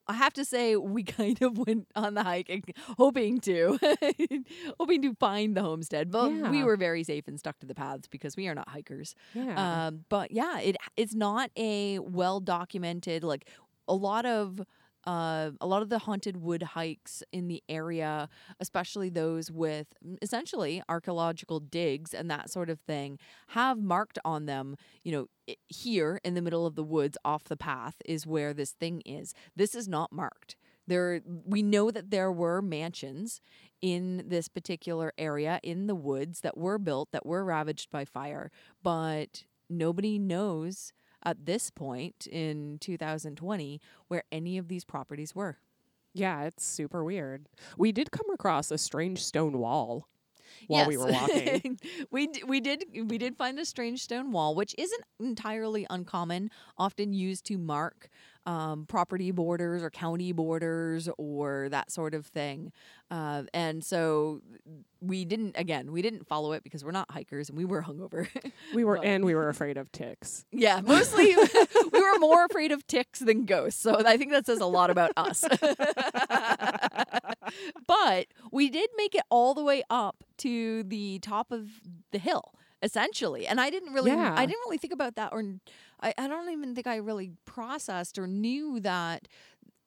I 0.09 0.13
have 0.13 0.33
to 0.33 0.43
say, 0.43 0.75
we 0.75 1.03
kind 1.19 1.41
of 1.41 1.57
went 1.57 1.87
on 1.95 2.15
the 2.15 2.23
hike 2.23 2.75
hoping 2.97 3.39
to, 3.41 3.79
hoping 4.79 5.01
to 5.03 5.13
find 5.15 5.55
the 5.55 5.61
homestead, 5.61 6.11
but 6.11 6.31
we 6.31 6.63
were 6.63 6.75
very 6.75 7.03
safe 7.03 7.27
and 7.27 7.39
stuck 7.39 7.59
to 7.59 7.67
the 7.67 7.75
paths 7.75 8.07
because 8.07 8.35
we 8.35 8.47
are 8.47 8.55
not 8.55 8.67
hikers. 8.67 9.15
Yeah. 9.33 9.87
Um, 9.87 10.05
but 10.09 10.31
yeah, 10.31 10.59
it 10.59 10.77
it's 10.97 11.13
not 11.13 11.51
a 11.55 11.99
well 11.99 12.39
documented 12.39 13.23
like 13.23 13.47
a 13.87 13.93
lot 13.93 14.25
of 14.25 14.61
uh, 15.05 15.51
a 15.61 15.67
lot 15.67 15.81
of 15.81 15.89
the 15.89 15.99
haunted 15.99 16.37
wood 16.37 16.63
hikes 16.63 17.23
in 17.31 17.47
the 17.47 17.63
area, 17.69 18.29
especially 18.59 19.09
those 19.09 19.51
with 19.51 19.87
essentially 20.21 20.83
archaeological 20.89 21.59
digs 21.59 22.13
and 22.13 22.29
that 22.29 22.49
sort 22.49 22.69
of 22.69 22.79
thing, 22.81 23.17
have 23.49 23.79
marked 23.79 24.19
on 24.25 24.45
them, 24.45 24.75
you 25.03 25.11
know, 25.11 25.55
here 25.67 26.19
in 26.23 26.33
the 26.33 26.41
middle 26.41 26.65
of 26.65 26.75
the 26.75 26.83
woods 26.83 27.17
off 27.23 27.45
the 27.45 27.57
path 27.57 27.95
is 28.05 28.27
where 28.27 28.53
this 28.53 28.71
thing 28.71 29.01
is. 29.05 29.33
This 29.55 29.73
is 29.73 29.87
not 29.87 30.11
marked. 30.11 30.55
There, 30.85 31.21
we 31.45 31.61
know 31.61 31.91
that 31.91 32.09
there 32.09 32.31
were 32.31 32.61
mansions 32.61 33.41
in 33.81 34.23
this 34.27 34.47
particular 34.47 35.13
area 35.17 35.59
in 35.63 35.87
the 35.87 35.95
woods 35.95 36.41
that 36.41 36.57
were 36.57 36.79
built 36.79 37.11
that 37.11 37.25
were 37.25 37.45
ravaged 37.45 37.91
by 37.91 38.05
fire, 38.05 38.51
but 38.83 39.45
nobody 39.69 40.17
knows 40.17 40.91
at 41.23 41.45
this 41.45 41.69
point 41.69 42.27
in 42.27 42.77
2020 42.79 43.81
where 44.07 44.23
any 44.31 44.57
of 44.57 44.67
these 44.67 44.85
properties 44.85 45.35
were. 45.35 45.57
Yeah, 46.13 46.43
it's 46.43 46.65
super 46.65 47.03
weird. 47.03 47.47
We 47.77 47.91
did 47.91 48.11
come 48.11 48.29
across 48.33 48.71
a 48.71 48.77
strange 48.77 49.23
stone 49.23 49.57
wall 49.59 50.07
while 50.67 50.87
we 50.87 50.97
were 50.97 51.05
walking. 51.11 51.79
we 52.09 52.27
d- 52.27 52.43
we 52.47 52.59
did 52.59 52.83
we 53.05 53.17
did 53.19 53.37
find 53.37 53.59
a 53.59 53.65
strange 53.65 54.01
stone 54.01 54.31
wall, 54.31 54.55
which 54.55 54.73
isn't 54.77 55.03
entirely 55.19 55.85
uncommon. 55.89 56.49
Often 56.77 57.13
used 57.13 57.45
to 57.45 57.57
mark 57.57 58.09
um, 58.49 58.85
property 58.87 59.29
borders 59.29 59.83
or 59.83 59.91
county 59.91 60.31
borders 60.31 61.07
or 61.19 61.67
that 61.69 61.91
sort 61.91 62.15
of 62.15 62.25
thing. 62.25 62.71
Uh, 63.11 63.43
and 63.53 63.83
so 63.83 64.41
we 65.01 65.23
didn't 65.23 65.55
again 65.57 65.91
we 65.91 66.01
didn't 66.01 66.27
follow 66.27 66.51
it 66.53 66.63
because 66.63 66.83
we're 66.83 66.91
not 66.91 67.09
hikers 67.11 67.49
and 67.49 67.57
we 67.57 67.63
were 67.65 67.83
hungover. 67.83 68.27
we 68.73 68.83
were 68.83 68.95
But- 68.97 69.05
and 69.05 69.23
we 69.23 69.35
were 69.35 69.49
afraid 69.55 69.77
of 69.77 69.91
ticks. 69.91 70.45
yeah, 70.51 70.81
mostly 70.81 71.35
we 71.93 71.99
were 72.01 72.17
more 72.19 72.45
afraid 72.45 72.71
of 72.71 72.85
ticks 72.87 73.19
than 73.19 73.45
ghosts. 73.45 73.79
So 73.81 74.01
I 74.03 74.17
think 74.17 74.31
that 74.31 74.47
says 74.47 74.59
a 74.61 74.65
lot 74.65 74.89
about 74.89 75.11
us. 75.15 75.43
but 77.87 78.27
we 78.51 78.69
did 78.69 78.89
make 78.97 79.13
it 79.15 79.23
all 79.29 79.53
the 79.53 79.63
way 79.63 79.83
up 79.89 80.23
to 80.39 80.83
the 80.83 81.19
top 81.19 81.51
of 81.51 81.67
the 82.11 82.19
hill 82.19 82.53
essentially 82.81 83.45
and 83.47 83.59
i 83.59 83.69
didn't 83.69 83.93
really 83.93 84.11
Yeah. 84.11 84.33
i 84.37 84.45
didn't 84.45 84.61
really 84.65 84.77
think 84.77 84.93
about 84.93 85.15
that 85.15 85.31
or 85.33 85.43
I, 86.01 86.13
I 86.17 86.27
don't 86.27 86.49
even 86.49 86.75
think 86.75 86.87
i 86.87 86.95
really 86.95 87.31
processed 87.45 88.17
or 88.17 88.27
knew 88.27 88.79
that 88.81 89.27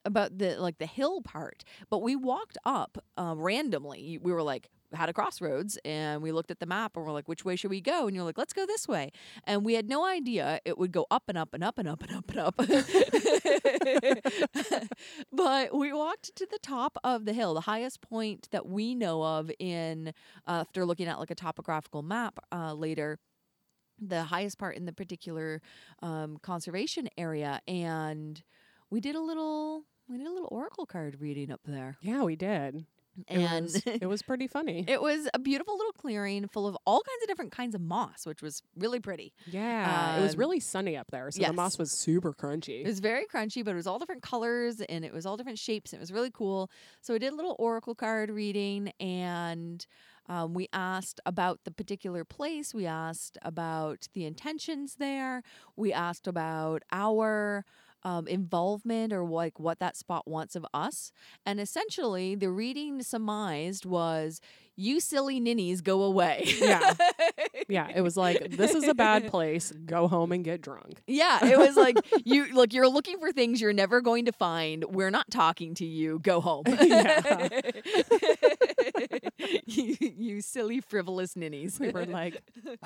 about 0.04 0.38
the 0.38 0.56
like 0.60 0.78
the 0.78 0.86
hill 0.86 1.22
part 1.22 1.64
but 1.88 2.02
we 2.02 2.16
walked 2.16 2.58
up 2.64 2.98
uh, 3.16 3.34
randomly 3.36 4.18
we 4.20 4.32
were 4.32 4.42
like 4.42 4.68
had 4.94 5.08
a 5.08 5.12
crossroads 5.12 5.78
and 5.84 6.22
we 6.22 6.32
looked 6.32 6.50
at 6.50 6.60
the 6.60 6.66
map 6.66 6.96
and 6.96 7.04
we're 7.04 7.12
like 7.12 7.28
which 7.28 7.44
way 7.44 7.56
should 7.56 7.70
we 7.70 7.80
go? 7.80 8.06
And 8.06 8.14
you're 8.14 8.24
like 8.24 8.38
let's 8.38 8.52
go 8.52 8.66
this 8.66 8.88
way. 8.88 9.12
And 9.44 9.64
we 9.64 9.74
had 9.74 9.88
no 9.88 10.04
idea 10.04 10.60
it 10.64 10.78
would 10.78 10.92
go 10.92 11.06
up 11.10 11.24
and 11.28 11.38
up 11.38 11.54
and 11.54 11.64
up 11.64 11.78
and 11.78 11.88
up 11.88 12.02
and 12.02 12.16
up 12.16 12.30
and 12.30 12.38
up. 12.38 12.54
But 15.32 15.76
we 15.76 15.92
walked 15.92 16.34
to 16.36 16.46
the 16.50 16.58
top 16.58 16.96
of 17.02 17.24
the 17.24 17.32
hill 17.32 17.54
the 17.54 17.62
highest 17.62 18.00
point 18.00 18.48
that 18.50 18.66
we 18.66 18.94
know 18.94 19.22
of 19.22 19.50
in 19.58 20.12
uh, 20.46 20.62
after 20.62 20.84
looking 20.84 21.08
at 21.08 21.18
like 21.18 21.30
a 21.30 21.34
topographical 21.34 22.02
map 22.02 22.38
uh, 22.52 22.74
later 22.74 23.18
the 23.98 24.24
highest 24.24 24.58
part 24.58 24.76
in 24.76 24.84
the 24.84 24.92
particular 24.92 25.62
um, 26.02 26.36
conservation 26.42 27.08
area 27.16 27.60
and 27.66 28.42
we 28.90 29.00
did 29.00 29.14
a 29.14 29.20
little 29.20 29.84
we 30.08 30.18
did 30.18 30.26
a 30.26 30.30
little 30.30 30.48
oracle 30.50 30.84
card 30.84 31.16
reading 31.20 31.50
up 31.50 31.60
there. 31.64 31.96
Yeah, 32.02 32.22
we 32.22 32.36
did. 32.36 32.84
It 33.28 33.36
and 33.36 33.64
was, 33.64 33.82
it 33.86 34.06
was 34.06 34.22
pretty 34.22 34.46
funny. 34.46 34.84
it 34.88 35.00
was 35.00 35.28
a 35.34 35.38
beautiful 35.38 35.76
little 35.76 35.92
clearing 35.92 36.48
full 36.48 36.66
of 36.66 36.76
all 36.86 37.00
kinds 37.00 37.22
of 37.22 37.28
different 37.28 37.52
kinds 37.52 37.74
of 37.74 37.80
moss 37.80 38.26
which 38.26 38.42
was 38.42 38.62
really 38.76 39.00
pretty 39.00 39.32
yeah, 39.46 40.18
it 40.18 40.22
was 40.22 40.34
um, 40.34 40.40
really 40.40 40.60
sunny 40.60 40.96
up 40.96 41.10
there, 41.10 41.30
so 41.30 41.40
yes. 41.40 41.50
the 41.50 41.54
moss 41.54 41.78
was 41.78 41.92
super 41.92 42.32
crunchy. 42.32 42.80
It 42.80 42.86
was 42.86 43.00
very 43.00 43.26
crunchy, 43.26 43.64
but 43.64 43.72
it 43.72 43.76
was 43.76 43.86
all 43.86 43.98
different 43.98 44.22
colors 44.22 44.80
and 44.80 45.04
it 45.04 45.12
was 45.12 45.26
all 45.26 45.36
different 45.36 45.58
shapes. 45.58 45.92
And 45.92 45.98
it 45.98 46.02
was 46.02 46.12
really 46.12 46.30
cool. 46.30 46.70
So 47.00 47.12
we 47.12 47.18
did 47.18 47.32
a 47.32 47.36
little 47.36 47.56
oracle 47.58 47.94
card 47.94 48.30
reading 48.30 48.92
and 49.00 49.84
um, 50.28 50.54
we 50.54 50.68
asked 50.72 51.20
about 51.26 51.60
the 51.64 51.70
particular 51.70 52.24
place. 52.24 52.72
We 52.72 52.86
asked 52.86 53.38
about 53.42 54.08
the 54.14 54.24
intentions 54.24 54.96
there. 54.96 55.42
We 55.76 55.92
asked 55.92 56.26
about 56.26 56.82
our 56.92 57.64
um, 58.04 58.26
involvement 58.26 59.12
or 59.12 59.24
like 59.24 59.58
what 59.60 59.78
that 59.80 59.96
spot 59.96 60.26
wants 60.28 60.56
of 60.56 60.66
us. 60.74 61.12
And 61.46 61.60
essentially, 61.60 62.34
the 62.34 62.50
reading 62.50 63.02
surmised 63.02 63.86
was, 63.86 64.40
"You 64.76 65.00
silly 65.00 65.38
ninnies, 65.40 65.80
go 65.80 66.02
away." 66.02 66.42
Yeah. 66.58 66.94
yeah, 67.68 67.88
it 67.94 68.00
was 68.00 68.16
like 68.16 68.50
this 68.56 68.74
is 68.74 68.86
a 68.88 68.94
bad 68.94 69.26
place. 69.30 69.72
Go 69.84 70.08
home 70.08 70.32
and 70.32 70.44
get 70.44 70.60
drunk. 70.62 71.02
Yeah, 71.06 71.44
it 71.46 71.58
was 71.58 71.76
like 71.76 71.96
you 72.24 72.52
look. 72.52 72.72
You're 72.72 72.88
looking 72.88 73.18
for 73.18 73.30
things 73.32 73.60
you're 73.60 73.72
never 73.72 74.00
going 74.00 74.24
to 74.26 74.32
find. 74.32 74.84
We're 74.84 75.10
not 75.10 75.30
talking 75.30 75.74
to 75.76 75.84
you. 75.84 76.18
Go 76.20 76.40
home. 76.40 76.64
You, 79.66 79.96
you 80.00 80.40
silly 80.40 80.80
frivolous 80.80 81.34
ninnies. 81.36 81.78
We 81.80 81.90
were 81.90 82.04
like, 82.06 82.40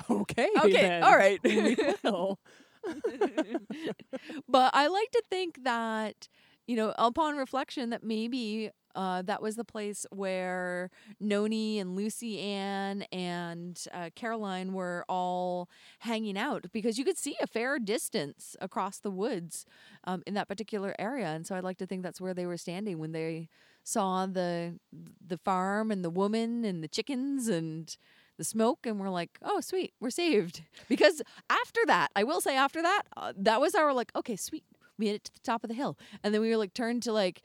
okay, 0.09 0.47
Okay, 0.59 0.71
then. 0.71 1.03
all 1.03 1.15
right. 1.15 1.39
we 1.43 1.75
will. 2.03 2.39
but 4.47 4.71
I 4.73 4.87
like 4.87 5.11
to 5.11 5.23
think 5.29 5.63
that 5.63 6.27
you 6.67 6.75
know, 6.75 6.93
upon 6.97 7.37
reflection, 7.37 7.89
that 7.91 8.03
maybe. 8.03 8.71
Uh, 8.95 9.21
that 9.21 9.43
was 9.43 9.55
the 9.55 9.63
place 9.63 10.07
where 10.09 10.89
Noni 11.19 11.77
and 11.77 11.95
Lucy 11.95 12.39
Ann 12.39 13.03
and 13.11 13.79
uh, 13.93 14.09
Caroline 14.15 14.73
were 14.73 15.05
all 15.07 15.69
hanging 15.99 16.35
out 16.35 16.65
because 16.73 16.97
you 16.97 17.05
could 17.05 17.19
see 17.19 17.35
a 17.39 17.45
fair 17.45 17.77
distance 17.77 18.55
across 18.59 18.97
the 18.97 19.11
woods 19.11 19.67
um, 20.05 20.23
in 20.25 20.33
that 20.33 20.47
particular 20.47 20.95
area, 20.97 21.27
and 21.27 21.45
so 21.45 21.55
I'd 21.55 21.63
like 21.63 21.77
to 21.77 21.85
think 21.85 22.01
that's 22.01 22.19
where 22.19 22.33
they 22.33 22.47
were 22.47 22.57
standing 22.57 22.97
when 22.97 23.11
they 23.11 23.49
saw 23.83 24.25
the 24.25 24.79
the 25.25 25.37
farm 25.37 25.91
and 25.91 26.03
the 26.03 26.09
woman 26.09 26.65
and 26.65 26.83
the 26.83 26.87
chickens 26.87 27.47
and 27.47 27.95
the 28.37 28.43
smoke, 28.43 28.85
and 28.85 28.99
we're 28.99 29.09
like, 29.09 29.37
"Oh, 29.41 29.59
sweet, 29.61 29.93
we're 29.99 30.09
saved." 30.09 30.61
Because 30.89 31.21
after 31.49 31.81
that, 31.87 32.09
I 32.15 32.23
will 32.23 32.41
say, 32.41 32.55
after 32.55 32.81
that, 32.81 33.03
uh, 33.17 33.33
that 33.37 33.59
was 33.61 33.75
our 33.75 33.93
like, 33.93 34.11
"Okay, 34.15 34.35
sweet." 34.35 34.63
We 34.97 35.05
made 35.07 35.15
it 35.15 35.23
to 35.25 35.33
the 35.33 35.39
top 35.41 35.63
of 35.63 35.67
the 35.67 35.75
hill, 35.75 35.97
and 36.23 36.33
then 36.33 36.41
we 36.41 36.49
were 36.49 36.57
like 36.57 36.73
turned 36.73 37.03
to 37.03 37.11
like 37.11 37.43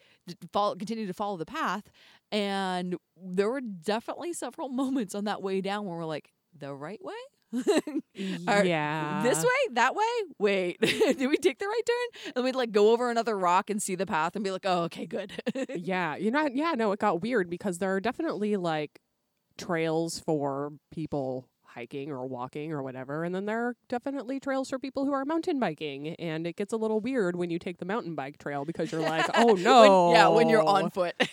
follow, 0.53 0.75
continue 0.75 1.07
to 1.07 1.13
follow 1.13 1.37
the 1.37 1.45
path, 1.45 1.91
and 2.31 2.97
there 3.17 3.51
were 3.51 3.61
definitely 3.61 4.33
several 4.33 4.69
moments 4.83 5.15
on 5.15 5.25
that 5.25 5.43
way 5.43 5.61
down 5.61 5.85
where 5.87 5.99
we're 5.99 6.05
like, 6.07 6.33
"The 6.59 6.75
right 6.75 7.03
way." 7.05 7.15
Yeah. 8.15 9.23
this 9.23 9.43
way, 9.43 9.75
that 9.75 9.95
way. 9.95 10.05
Wait, 10.39 10.81
did 10.81 11.29
we 11.29 11.37
take 11.37 11.59
the 11.59 11.67
right 11.67 11.83
turn? 11.87 12.33
And 12.37 12.45
we'd 12.45 12.55
like 12.55 12.73
go 12.73 12.93
over 12.93 13.11
another 13.11 13.37
rock 13.39 13.69
and 13.69 13.83
see 13.83 13.95
the 13.95 14.07
path 14.07 14.35
and 14.35 14.43
be 14.45 14.51
like, 14.51 14.65
oh, 14.65 14.85
okay, 14.85 15.05
good. 15.07 15.33
Yeah, 15.75 16.17
you 16.17 16.31
know, 16.31 16.49
yeah, 16.51 16.73
no, 16.77 16.93
it 16.93 16.99
got 16.99 17.21
weird 17.21 17.51
because 17.51 17.79
there 17.79 17.95
are 17.95 18.01
definitely 18.01 18.57
like 18.57 19.01
trails 19.66 20.20
for 20.20 20.72
people 20.92 21.46
hiking 21.64 22.11
or 22.12 22.27
walking 22.27 22.70
or 22.70 22.83
whatever, 22.83 23.25
and 23.25 23.35
then 23.35 23.46
there 23.46 23.68
are 23.68 23.77
definitely 23.88 24.38
trails 24.38 24.68
for 24.68 24.79
people 24.79 25.07
who 25.07 25.12
are 25.12 25.25
mountain 25.25 25.59
biking, 25.59 26.09
and 26.16 26.46
it 26.46 26.55
gets 26.57 26.72
a 26.72 26.77
little 26.77 27.01
weird 27.01 27.35
when 27.35 27.48
you 27.51 27.59
take 27.59 27.79
the 27.79 27.85
mountain 27.87 28.14
bike 28.14 28.37
trail 28.38 28.64
because 28.66 28.92
you're 28.92 29.01
like, 29.01 29.25
oh 29.35 29.55
no, 29.55 30.09
When- 30.09 30.16
yeah, 30.16 30.29
when 30.29 30.48
you're 30.51 30.62
on 30.62 30.90
foot. 30.90 31.14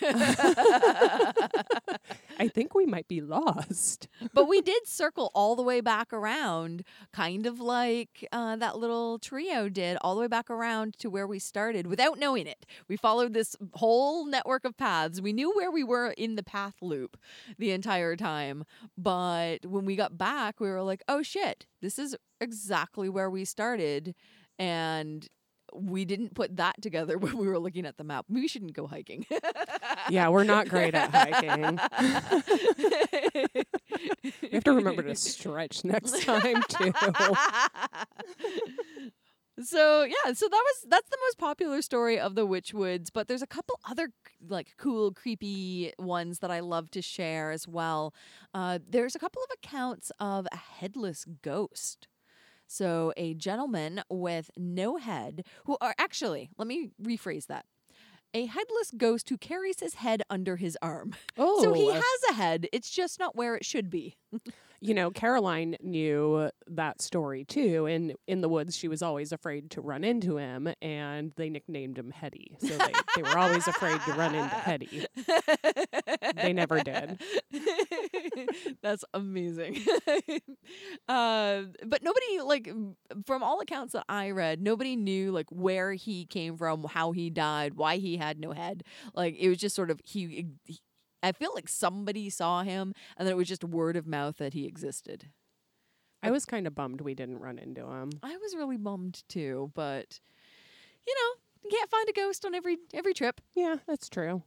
I 2.40 2.48
think 2.48 2.74
we 2.74 2.86
might 2.86 3.06
be 3.06 3.20
lost. 3.20 4.08
but 4.32 4.48
we 4.48 4.62
did 4.62 4.86
circle 4.86 5.30
all 5.34 5.54
the 5.54 5.62
way 5.62 5.82
back 5.82 6.10
around, 6.10 6.84
kind 7.12 7.44
of 7.44 7.60
like 7.60 8.26
uh, 8.32 8.56
that 8.56 8.78
little 8.78 9.18
trio 9.18 9.68
did, 9.68 9.98
all 10.00 10.14
the 10.14 10.22
way 10.22 10.26
back 10.26 10.48
around 10.48 10.98
to 11.00 11.10
where 11.10 11.26
we 11.26 11.38
started 11.38 11.86
without 11.86 12.18
knowing 12.18 12.46
it. 12.46 12.64
We 12.88 12.96
followed 12.96 13.34
this 13.34 13.56
whole 13.74 14.24
network 14.24 14.64
of 14.64 14.78
paths. 14.78 15.20
We 15.20 15.34
knew 15.34 15.52
where 15.54 15.70
we 15.70 15.84
were 15.84 16.12
in 16.16 16.36
the 16.36 16.42
path 16.42 16.76
loop 16.80 17.18
the 17.58 17.72
entire 17.72 18.16
time. 18.16 18.64
But 18.96 19.66
when 19.66 19.84
we 19.84 19.94
got 19.94 20.16
back, 20.16 20.60
we 20.60 20.70
were 20.70 20.82
like, 20.82 21.02
oh 21.08 21.22
shit, 21.22 21.66
this 21.82 21.98
is 21.98 22.16
exactly 22.40 23.10
where 23.10 23.28
we 23.28 23.44
started. 23.44 24.14
And 24.58 25.28
we 25.74 26.04
didn't 26.04 26.34
put 26.34 26.56
that 26.56 26.80
together 26.82 27.18
when 27.24 27.36
we 27.36 27.46
were 27.48 27.58
looking 27.58 27.86
at 27.86 27.96
the 27.96 28.04
map. 28.04 28.26
We 28.28 28.48
shouldn't 28.48 28.72
go 28.72 28.86
hiking. 28.86 29.26
Yeah, 30.08 30.28
we're 30.28 30.44
not 30.44 30.68
great 30.68 30.94
at 30.94 31.10
hiking. 31.10 31.78
We 34.42 34.48
have 34.52 34.64
to 34.64 34.72
remember 34.72 35.02
to 35.02 35.14
stretch 35.14 35.84
next 35.84 36.22
time 36.22 36.62
too. 36.68 36.92
so 39.62 40.02
yeah, 40.04 40.32
so 40.32 40.48
that 40.48 40.62
was 40.64 40.86
that's 40.88 41.08
the 41.08 41.18
most 41.22 41.38
popular 41.38 41.82
story 41.82 42.18
of 42.18 42.34
the 42.34 42.46
Witchwoods, 42.46 43.08
but 43.12 43.28
there's 43.28 43.42
a 43.42 43.46
couple 43.46 43.78
other 43.88 44.08
like 44.48 44.74
cool, 44.78 45.12
creepy 45.12 45.92
ones 45.98 46.38
that 46.40 46.50
I 46.50 46.60
love 46.60 46.90
to 46.92 47.02
share 47.02 47.50
as 47.50 47.68
well. 47.68 48.14
Uh, 48.54 48.78
there's 48.88 49.14
a 49.14 49.18
couple 49.18 49.42
of 49.42 49.50
accounts 49.62 50.10
of 50.18 50.46
a 50.52 50.56
headless 50.56 51.24
ghost. 51.42 52.08
So 52.72 53.12
a 53.16 53.34
gentleman 53.34 54.00
with 54.08 54.52
no 54.56 54.96
head, 54.96 55.44
who 55.64 55.76
are 55.80 55.92
actually, 55.98 56.50
let 56.56 56.68
me 56.68 56.92
rephrase 57.02 57.48
that. 57.48 57.64
A 58.32 58.46
headless 58.46 58.92
ghost 58.96 59.28
who 59.28 59.36
carries 59.36 59.80
his 59.80 59.94
head 59.94 60.22
under 60.30 60.54
his 60.56 60.78
arm. 60.80 61.16
Oh, 61.36 61.62
So 61.62 61.72
he 61.72 61.90
has 61.90 62.04
a 62.30 62.34
head, 62.34 62.68
it's 62.72 62.88
just 62.88 63.18
not 63.18 63.34
where 63.34 63.56
it 63.56 63.64
should 63.64 63.90
be. 63.90 64.16
you 64.80 64.94
know, 64.94 65.10
Caroline 65.10 65.76
knew 65.82 66.50
that 66.66 67.02
story 67.02 67.44
too. 67.44 67.86
And 67.86 68.14
in 68.26 68.40
the 68.40 68.48
woods, 68.48 68.76
she 68.76 68.88
was 68.88 69.02
always 69.02 69.30
afraid 69.30 69.70
to 69.72 69.80
run 69.80 70.04
into 70.04 70.38
him, 70.38 70.72
and 70.80 71.32
they 71.36 71.50
nicknamed 71.50 71.98
him 71.98 72.10
Hetty. 72.10 72.56
So 72.60 72.78
they, 72.78 72.92
they 73.16 73.22
were 73.22 73.36
always 73.36 73.66
afraid 73.68 74.00
to 74.06 74.12
run 74.12 74.34
into 74.34 74.54
Hetty. 74.54 75.06
They 76.36 76.52
never 76.52 76.80
did. 76.80 77.20
That's 78.82 79.04
amazing. 79.12 79.78
uh, 81.08 81.62
but 81.86 82.02
nobody, 82.02 82.40
like, 82.42 82.70
from 83.26 83.42
all 83.42 83.60
accounts 83.60 83.92
that 83.92 84.04
I 84.08 84.30
read, 84.30 84.62
nobody 84.62 84.96
knew, 84.96 85.30
like, 85.32 85.50
where 85.50 85.92
he 85.92 86.24
came 86.24 86.56
from, 86.56 86.84
how 86.84 87.12
he 87.12 87.28
died, 87.28 87.74
why 87.74 87.96
he 87.96 88.16
had 88.16 88.38
no 88.38 88.52
head. 88.52 88.84
Like, 89.14 89.36
it 89.38 89.48
was 89.48 89.58
just 89.58 89.76
sort 89.76 89.90
of, 89.90 90.00
he, 90.04 90.46
he 90.64 90.80
I 91.22 91.32
feel 91.32 91.52
like 91.54 91.68
somebody 91.68 92.30
saw 92.30 92.62
him, 92.62 92.94
and 93.16 93.26
then 93.26 93.32
it 93.32 93.36
was 93.36 93.48
just 93.48 93.64
word 93.64 93.96
of 93.96 94.06
mouth 94.06 94.38
that 94.38 94.54
he 94.54 94.66
existed. 94.66 95.28
I 96.22 96.30
was 96.30 96.44
kind 96.44 96.66
of 96.66 96.74
bummed 96.74 97.00
we 97.00 97.14
didn't 97.14 97.38
run 97.38 97.58
into 97.58 97.86
him. 97.86 98.10
I 98.22 98.36
was 98.36 98.54
really 98.54 98.76
bummed 98.76 99.22
too, 99.28 99.70
but, 99.74 100.20
you 101.06 101.14
know, 101.14 101.40
you 101.64 101.70
can't 101.70 101.90
find 101.90 102.08
a 102.08 102.12
ghost 102.12 102.44
on 102.44 102.54
every 102.54 102.76
every 102.92 103.14
trip. 103.14 103.40
Yeah, 103.54 103.76
that's 103.86 104.08
true. 104.08 104.42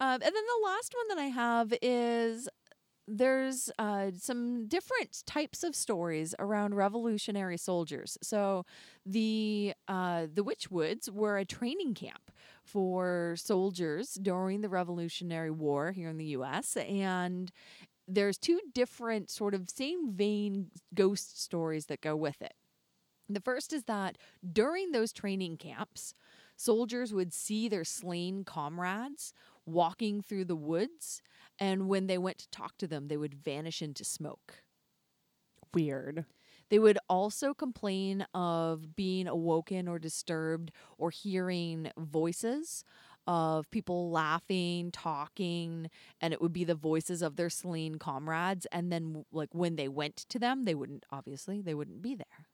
Um, 0.00 0.14
and 0.14 0.22
then 0.22 0.32
the 0.32 0.64
last 0.64 0.94
one 0.96 1.08
that 1.08 1.22
I 1.22 1.26
have 1.26 1.74
is 1.80 2.48
there's 3.06 3.70
uh, 3.78 4.10
some 4.18 4.66
different 4.66 5.22
types 5.26 5.62
of 5.62 5.74
stories 5.74 6.34
around 6.38 6.74
revolutionary 6.74 7.58
soldiers. 7.58 8.16
So 8.22 8.64
the 9.04 9.74
uh, 9.88 10.26
the 10.32 10.42
Witchwoods 10.42 11.10
were 11.10 11.38
a 11.38 11.44
training 11.44 11.94
camp 11.94 12.30
for 12.64 13.34
soldiers 13.36 14.14
during 14.14 14.62
the 14.62 14.68
Revolutionary 14.68 15.50
War 15.50 15.92
here 15.92 16.08
in 16.08 16.16
the 16.16 16.24
U.S. 16.26 16.76
and 16.76 17.50
there's 18.06 18.38
two 18.38 18.60
different 18.72 19.30
sort 19.30 19.54
of 19.54 19.70
same 19.70 20.12
vein 20.12 20.70
ghost 20.94 21.42
stories 21.42 21.86
that 21.86 22.00
go 22.00 22.14
with 22.14 22.40
it. 22.42 22.54
The 23.28 23.40
first 23.40 23.72
is 23.72 23.84
that 23.84 24.18
during 24.52 24.92
those 24.92 25.12
training 25.12 25.56
camps, 25.56 26.14
soldiers 26.56 27.12
would 27.12 27.32
see 27.32 27.68
their 27.68 27.84
slain 27.84 28.44
comrades 28.44 29.32
walking 29.66 30.20
through 30.20 30.44
the 30.44 30.56
woods, 30.56 31.22
and 31.58 31.88
when 31.88 32.06
they 32.06 32.18
went 32.18 32.38
to 32.38 32.50
talk 32.50 32.76
to 32.78 32.86
them, 32.86 33.08
they 33.08 33.16
would 33.16 33.34
vanish 33.34 33.82
into 33.82 34.04
smoke. 34.04 34.62
Weird. 35.72 36.24
They 36.70 36.78
would 36.78 36.98
also 37.08 37.54
complain 37.54 38.26
of 38.34 38.96
being 38.96 39.26
awoken 39.28 39.86
or 39.86 39.98
disturbed 39.98 40.72
or 40.98 41.10
hearing 41.10 41.90
voices 41.98 42.84
of 43.26 43.70
people 43.70 44.10
laughing, 44.10 44.90
talking, 44.90 45.90
and 46.20 46.32
it 46.34 46.42
would 46.42 46.52
be 46.52 46.64
the 46.64 46.74
voices 46.74 47.22
of 47.22 47.36
their 47.36 47.50
slain 47.50 47.96
comrades. 47.96 48.66
And 48.70 48.92
then, 48.92 49.24
like, 49.32 49.50
when 49.52 49.76
they 49.76 49.88
went 49.88 50.16
to 50.28 50.38
them, 50.38 50.64
they 50.64 50.74
wouldn't, 50.74 51.06
obviously, 51.10 51.60
they 51.60 51.74
wouldn't 51.74 52.02
be 52.02 52.14
there. 52.14 52.48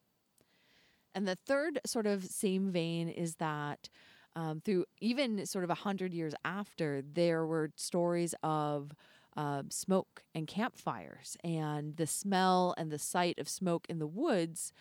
And 1.15 1.27
the 1.27 1.39
third 1.47 1.81
sort 1.85 2.07
of 2.07 2.25
same 2.25 2.71
vein 2.71 3.09
is 3.09 3.37
that 3.37 3.89
um, 4.37 4.61
through 4.65 4.85
even 5.01 5.45
sort 5.47 5.65
of 5.65 5.71
a 5.71 5.75
hundred 5.75 6.13
years 6.15 6.35
after, 6.45 7.03
there 7.03 7.47
were 7.47 7.71
stories 7.77 8.35
of 8.43 8.93
uh, 9.37 9.63
smoke 9.71 10.23
and 10.35 10.47
campfires 10.47 11.37
and 11.45 11.97
the 11.97 12.07
smell 12.07 12.75
and 12.77 12.91
the 12.91 12.99
sight 12.99 13.39
of 13.39 13.49
smoke 13.49 13.87
in 13.89 13.99
the 13.99 14.07
woods 14.07 14.73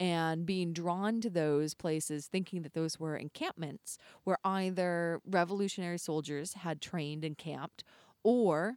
and 0.00 0.46
being 0.46 0.72
drawn 0.72 1.20
to 1.20 1.28
those 1.28 1.74
places 1.74 2.26
thinking 2.26 2.62
that 2.62 2.72
those 2.72 2.98
were 2.98 3.16
encampments 3.16 3.98
where 4.24 4.38
either 4.44 5.20
revolutionary 5.26 5.98
soldiers 5.98 6.54
had 6.54 6.80
trained 6.80 7.24
and 7.24 7.36
camped 7.36 7.84
or 8.22 8.76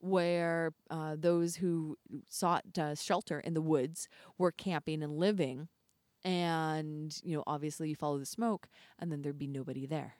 where 0.00 0.72
uh, 0.90 1.14
those 1.16 1.56
who 1.56 1.96
sought 2.28 2.64
uh, 2.78 2.94
shelter 2.94 3.38
in 3.38 3.54
the 3.54 3.62
woods 3.62 4.08
were 4.36 4.50
camping 4.50 5.02
and 5.02 5.16
living 5.18 5.68
and 6.24 7.20
you 7.24 7.36
know 7.36 7.42
obviously 7.46 7.88
you 7.88 7.96
follow 7.96 8.18
the 8.18 8.26
smoke 8.26 8.68
and 8.98 9.10
then 9.10 9.22
there'd 9.22 9.38
be 9.38 9.46
nobody 9.46 9.86
there 9.86 10.16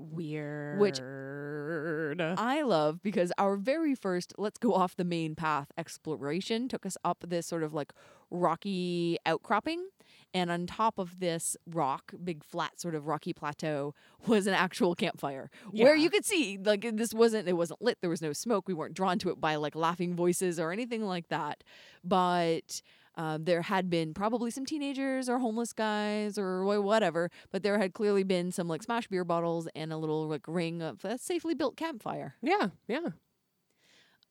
Weird. 0.00 0.78
Which 0.80 0.98
I 1.00 2.62
love 2.62 3.02
because 3.02 3.32
our 3.36 3.56
very 3.56 3.94
first 3.94 4.32
let's 4.38 4.58
go 4.58 4.72
off 4.72 4.96
the 4.96 5.04
main 5.04 5.34
path 5.34 5.70
exploration 5.76 6.68
took 6.68 6.86
us 6.86 6.96
up 7.04 7.22
this 7.28 7.46
sort 7.46 7.62
of 7.62 7.74
like 7.74 7.92
rocky 8.30 9.18
outcropping 9.26 9.88
and 10.32 10.50
on 10.50 10.66
top 10.66 10.98
of 10.98 11.20
this 11.20 11.56
rock 11.66 12.14
big 12.24 12.42
flat 12.44 12.80
sort 12.80 12.94
of 12.94 13.06
rocky 13.06 13.32
plateau 13.32 13.94
was 14.26 14.46
an 14.46 14.54
actual 14.54 14.94
campfire 14.94 15.50
where 15.72 15.96
you 15.96 16.08
could 16.08 16.24
see 16.24 16.56
like 16.64 16.96
this 16.96 17.12
wasn't 17.12 17.46
it 17.48 17.54
wasn't 17.54 17.80
lit 17.82 17.98
there 18.00 18.10
was 18.10 18.22
no 18.22 18.32
smoke 18.32 18.68
we 18.68 18.74
weren't 18.74 18.94
drawn 18.94 19.18
to 19.18 19.28
it 19.28 19.40
by 19.40 19.56
like 19.56 19.74
laughing 19.74 20.14
voices 20.14 20.58
or 20.60 20.72
anything 20.72 21.04
like 21.04 21.28
that 21.28 21.62
but 22.04 22.80
um, 23.16 23.44
there 23.44 23.62
had 23.62 23.90
been 23.90 24.14
probably 24.14 24.50
some 24.50 24.64
teenagers 24.64 25.28
or 25.28 25.38
homeless 25.38 25.72
guys 25.72 26.38
or 26.38 26.64
whatever, 26.80 27.30
but 27.50 27.62
there 27.62 27.78
had 27.78 27.92
clearly 27.92 28.22
been 28.22 28.52
some 28.52 28.68
like 28.68 28.82
smash 28.82 29.08
beer 29.08 29.24
bottles 29.24 29.68
and 29.74 29.92
a 29.92 29.96
little 29.96 30.28
like 30.28 30.46
ring 30.46 30.82
of 30.82 31.04
a 31.04 31.18
safely 31.18 31.54
built 31.54 31.76
campfire. 31.76 32.36
yeah, 32.42 32.68
yeah. 32.88 33.08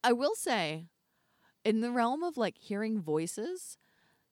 I 0.03 0.13
will 0.13 0.35
say, 0.35 0.85
in 1.65 1.81
the 1.81 1.91
realm 1.91 2.23
of 2.23 2.37
like 2.37 2.57
hearing 2.57 3.01
voices, 3.01 3.77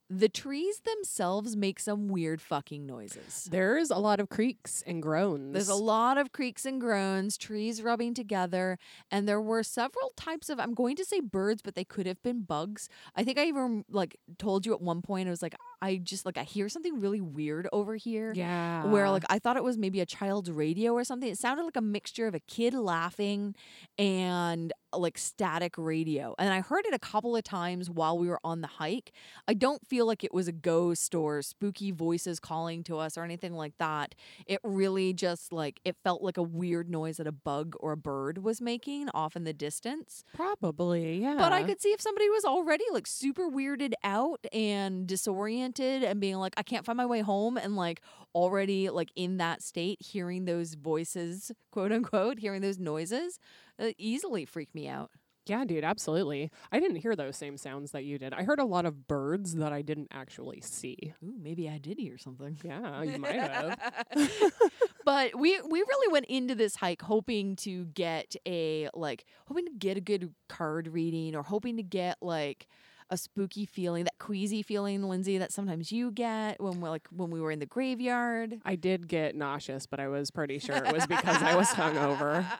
the 0.10 0.30
trees 0.30 0.80
themselves 0.80 1.56
make 1.56 1.80
some 1.80 2.08
weird 2.08 2.42
fucking 2.42 2.86
noises. 2.86 3.48
There's 3.52 3.92
a 3.92 3.98
lot 3.98 4.20
of 4.20 4.30
creaks 4.30 4.84
and 4.88 5.02
groans. 5.02 5.54
There's 5.54 5.68
a 5.68 5.76
lot 5.76 6.18
of 6.18 6.32
creaks 6.32 6.66
and 6.66 6.80
groans, 6.80 7.38
trees 7.38 7.82
rubbing 7.82 8.14
together, 8.14 8.78
and 9.12 9.28
there 9.28 9.42
were 9.42 9.64
several 9.64 10.12
types 10.16 10.50
of 10.50 10.60
I'm 10.60 10.74
going 10.74 10.96
to 10.98 11.06
say 11.06 11.20
birds, 11.20 11.62
but 11.62 11.76
they 11.76 11.84
could 11.84 12.06
have 12.06 12.22
been 12.24 12.42
bugs. 12.42 12.88
I 13.16 13.24
think 13.24 13.38
I 13.38 13.46
even 13.46 13.84
like 13.90 14.18
told 14.38 14.66
you 14.66 14.74
at 14.74 14.82
one 14.82 15.02
point 15.02 15.28
I 15.28 15.32
was 15.32 15.42
like 15.42 15.56
I 15.82 15.98
just 15.98 16.26
like 16.26 16.38
I 16.38 16.44
hear 16.44 16.70
something 16.70 17.00
really 17.00 17.22
weird 17.22 17.68
over 17.72 17.96
here. 17.96 18.34
Yeah. 18.36 18.86
Where 18.86 19.10
like 19.10 19.26
I 19.30 19.40
thought 19.40 19.58
it 19.58 19.64
was 19.64 19.78
maybe 19.78 20.02
a 20.02 20.06
child's 20.06 20.50
radio 20.50 20.94
or 20.94 21.04
something. 21.04 21.30
It 21.30 21.38
sounded 21.38 21.64
like 21.64 21.76
a 21.76 21.82
mixture 21.82 22.28
of 22.28 22.34
a 22.34 22.40
kid 22.40 22.74
laughing 22.74 23.56
and 23.98 24.74
like 24.96 25.18
static 25.18 25.76
radio. 25.78 26.34
And 26.40 26.52
I 26.54 26.62
heard 26.62 26.86
it 26.86 26.94
a 26.94 27.00
couple 27.00 27.36
of 27.36 27.44
times 27.44 27.90
while 27.90 28.18
we 28.18 28.28
were 28.28 28.40
on 28.44 28.62
the 28.62 28.68
hike. 28.68 29.12
I 29.48 29.54
don't 29.54 29.86
feel 29.86 30.08
like 30.08 30.24
it 30.24 30.34
was 30.34 30.48
a 30.48 30.52
ghost 30.52 31.14
or 31.14 31.42
spooky 31.42 31.92
voices 31.92 32.40
calling 32.40 32.84
to 32.86 32.98
us 32.98 33.18
or 33.18 33.24
anything 33.24 33.54
like 33.54 33.78
that. 33.78 34.16
It 34.48 34.60
really 34.64 35.14
just 35.14 35.54
like 35.54 35.80
it 35.86 35.96
felt 36.04 36.24
like 36.24 36.38
a 36.38 36.44
weird 36.44 36.90
noise 36.90 37.18
that 37.18 37.28
a 37.28 37.32
bug 37.32 37.76
or 37.80 37.92
a 37.92 37.98
bird 37.98 38.40
was 38.40 38.62
making 38.62 39.10
off 39.14 39.36
in 39.36 39.44
the 39.44 39.54
distance. 39.54 40.24
Probably, 40.34 41.22
yeah. 41.22 41.36
But 41.38 41.54
I 41.54 41.64
could 41.64 41.82
see 41.82 41.90
if 41.90 42.02
somebody 42.02 42.30
was 42.30 42.46
already 42.46 42.86
like 42.92 43.06
super 43.06 43.50
weirded 43.50 43.94
out 44.04 44.46
and 44.52 45.06
disoriented 45.06 45.67
and 46.04 46.20
being 46.20 46.38
like, 46.38 46.54
I 46.58 46.64
can't 46.64 46.86
find 46.86 46.98
my 46.98 47.06
way 47.06 47.22
home 47.22 47.58
and 47.58 47.76
like 47.76 48.02
already 48.34 48.90
like 48.90 49.10
in 49.16 49.38
that 49.38 49.62
state, 49.62 50.02
hearing 50.02 50.46
those 50.46 50.76
voices, 50.76 51.52
quote 51.72 51.92
unquote, 51.92 52.40
hearing 52.40 52.62
those 52.62 52.80
noises, 52.80 53.40
uh, 53.80 53.90
easily 53.98 54.46
freak 54.46 54.74
me 54.74 54.88
out. 54.88 55.12
Yeah, 55.50 55.64
dude, 55.64 55.84
absolutely. 55.84 56.52
I 56.72 56.80
didn't 56.80 56.98
hear 56.98 57.16
those 57.16 57.38
same 57.38 57.58
sounds 57.58 57.92
that 57.92 58.04
you 58.04 58.18
did. 58.18 58.34
I 58.34 58.44
heard 58.44 58.60
a 58.60 58.66
lot 58.66 58.86
of 58.86 59.08
birds 59.08 59.56
that 59.56 59.72
I 59.72 59.82
didn't 59.82 60.10
actually 60.12 60.60
see. 60.62 61.14
Ooh, 61.24 61.36
maybe 61.42 61.70
I 61.70 61.78
did 61.78 62.00
hear 62.00 62.18
something. 62.18 62.58
Yeah, 62.64 63.02
you 63.04 63.18
might 63.18 63.40
have. 63.40 63.80
but 65.06 65.40
we 65.40 65.60
we 65.62 65.80
really 65.80 66.12
went 66.12 66.26
into 66.26 66.54
this 66.54 66.76
hike 66.76 67.02
hoping 67.02 67.56
to 67.58 67.86
get 67.86 68.36
a 68.46 68.90
like 68.94 69.26
hoping 69.48 69.66
to 69.66 69.72
get 69.72 69.98
a 69.98 70.02
good 70.02 70.34
card 70.50 70.90
reading 70.90 71.36
or 71.36 71.44
hoping 71.44 71.78
to 71.78 71.84
get 71.84 72.18
like 72.22 72.68
a 73.10 73.18
spooky 73.18 73.66
feeling, 73.66 74.04
that 74.06 74.18
queasy 74.20 74.62
feeling, 74.62 75.04
Lindsey, 75.04 75.38
that 75.38 75.52
sometimes 75.52 75.92
you 75.92 76.12
get 76.12 76.60
when 76.62 76.82
we 76.82 76.90
like 76.90 77.08
when 77.12 77.30
we 77.30 77.42
were 77.42 77.52
in 77.52 77.60
the 77.60 77.66
graveyard. 77.66 78.60
I 78.66 78.76
did 78.76 79.08
get 79.08 79.36
nauseous, 79.36 79.86
but 79.86 80.00
I 80.00 80.08
was 80.08 80.32
pretty 80.32 80.60
sure 80.60 80.76
it 80.76 80.94
was 80.94 81.06
because 81.08 81.42
I 81.42 81.56
was 81.56 81.68
hungover. 81.70 82.46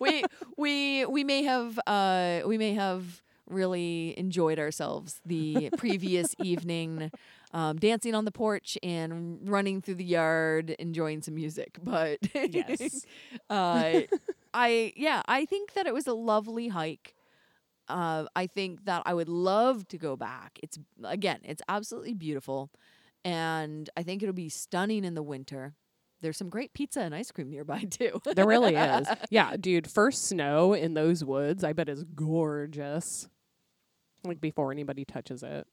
we 0.00 0.24
we 0.56 1.04
we 1.06 1.24
may 1.24 1.42
have 1.44 1.78
uh 1.86 2.40
we 2.46 2.58
may 2.58 2.74
have 2.74 3.22
really 3.48 4.14
enjoyed 4.18 4.58
ourselves 4.58 5.20
the 5.26 5.70
previous 5.76 6.34
evening 6.38 7.10
um, 7.52 7.76
dancing 7.76 8.14
on 8.14 8.24
the 8.24 8.32
porch 8.32 8.78
and 8.82 9.38
running 9.48 9.82
through 9.82 9.96
the 9.96 10.04
yard 10.04 10.70
enjoying 10.78 11.20
some 11.22 11.34
music 11.34 11.76
but 11.82 12.18
Yes. 12.34 13.04
uh, 13.50 14.00
i 14.54 14.92
yeah 14.96 15.22
i 15.26 15.44
think 15.44 15.74
that 15.74 15.86
it 15.86 15.92
was 15.92 16.06
a 16.06 16.14
lovely 16.14 16.68
hike 16.68 17.13
uh, 17.88 18.24
i 18.34 18.46
think 18.46 18.84
that 18.84 19.02
i 19.06 19.14
would 19.14 19.28
love 19.28 19.86
to 19.88 19.98
go 19.98 20.16
back 20.16 20.58
it's 20.62 20.78
again 21.04 21.40
it's 21.44 21.62
absolutely 21.68 22.14
beautiful 22.14 22.70
and 23.24 23.90
i 23.96 24.02
think 24.02 24.22
it'll 24.22 24.32
be 24.32 24.48
stunning 24.48 25.04
in 25.04 25.14
the 25.14 25.22
winter 25.22 25.74
there's 26.20 26.38
some 26.38 26.48
great 26.48 26.72
pizza 26.72 27.00
and 27.00 27.14
ice 27.14 27.30
cream 27.30 27.50
nearby 27.50 27.80
too 27.90 28.18
There 28.34 28.46
really 28.46 28.74
is. 28.76 29.06
Yeah, 29.30 29.56
dude, 29.60 29.90
first 29.90 30.24
snow 30.24 30.72
in 30.72 30.94
those 30.94 31.22
woods, 31.22 31.62
I 31.62 31.74
bet 31.74 31.90
is 31.90 32.02
gorgeous. 32.02 33.28
Like 34.24 34.40
before 34.40 34.72
anybody 34.72 35.04
touches 35.04 35.42
it. 35.42 35.66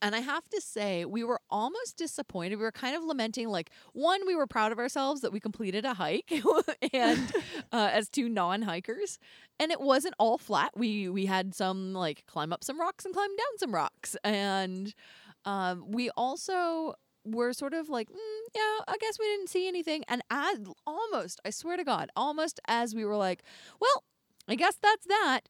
And 0.00 0.14
I 0.14 0.20
have 0.20 0.48
to 0.50 0.60
say, 0.60 1.04
we 1.04 1.24
were 1.24 1.40
almost 1.50 1.96
disappointed. 1.96 2.56
We 2.56 2.64
were 2.64 2.72
kind 2.72 2.94
of 2.96 3.02
lamenting, 3.04 3.48
like, 3.48 3.70
one, 3.92 4.26
we 4.26 4.34
were 4.34 4.46
proud 4.46 4.72
of 4.72 4.78
ourselves 4.78 5.20
that 5.22 5.32
we 5.32 5.40
completed 5.40 5.84
a 5.84 5.94
hike, 5.94 6.32
and 6.92 7.32
uh, 7.72 7.90
as 7.92 8.08
two 8.08 8.28
non-hikers, 8.28 9.18
and 9.58 9.72
it 9.72 9.80
wasn't 9.80 10.14
all 10.18 10.38
flat. 10.38 10.72
We 10.76 11.08
we 11.08 11.26
had 11.26 11.54
some 11.54 11.92
like 11.92 12.24
climb 12.26 12.52
up 12.52 12.64
some 12.64 12.80
rocks 12.80 13.04
and 13.04 13.14
climb 13.14 13.34
down 13.36 13.58
some 13.58 13.74
rocks, 13.74 14.16
and 14.24 14.94
um, 15.44 15.90
we 15.90 16.10
also 16.10 16.94
were 17.24 17.52
sort 17.52 17.72
of 17.74 17.88
like, 17.88 18.08
mm, 18.10 18.40
yeah, 18.54 18.84
I 18.86 18.96
guess 19.00 19.18
we 19.18 19.26
didn't 19.26 19.48
see 19.48 19.66
anything. 19.66 20.04
And 20.08 20.22
as 20.30 20.58
almost, 20.86 21.40
I 21.44 21.50
swear 21.50 21.76
to 21.76 21.84
God, 21.84 22.10
almost 22.16 22.60
as 22.68 22.94
we 22.94 23.04
were 23.04 23.16
like, 23.16 23.42
well, 23.80 24.04
I 24.48 24.56
guess 24.56 24.76
that's 24.80 25.06
that 25.06 25.40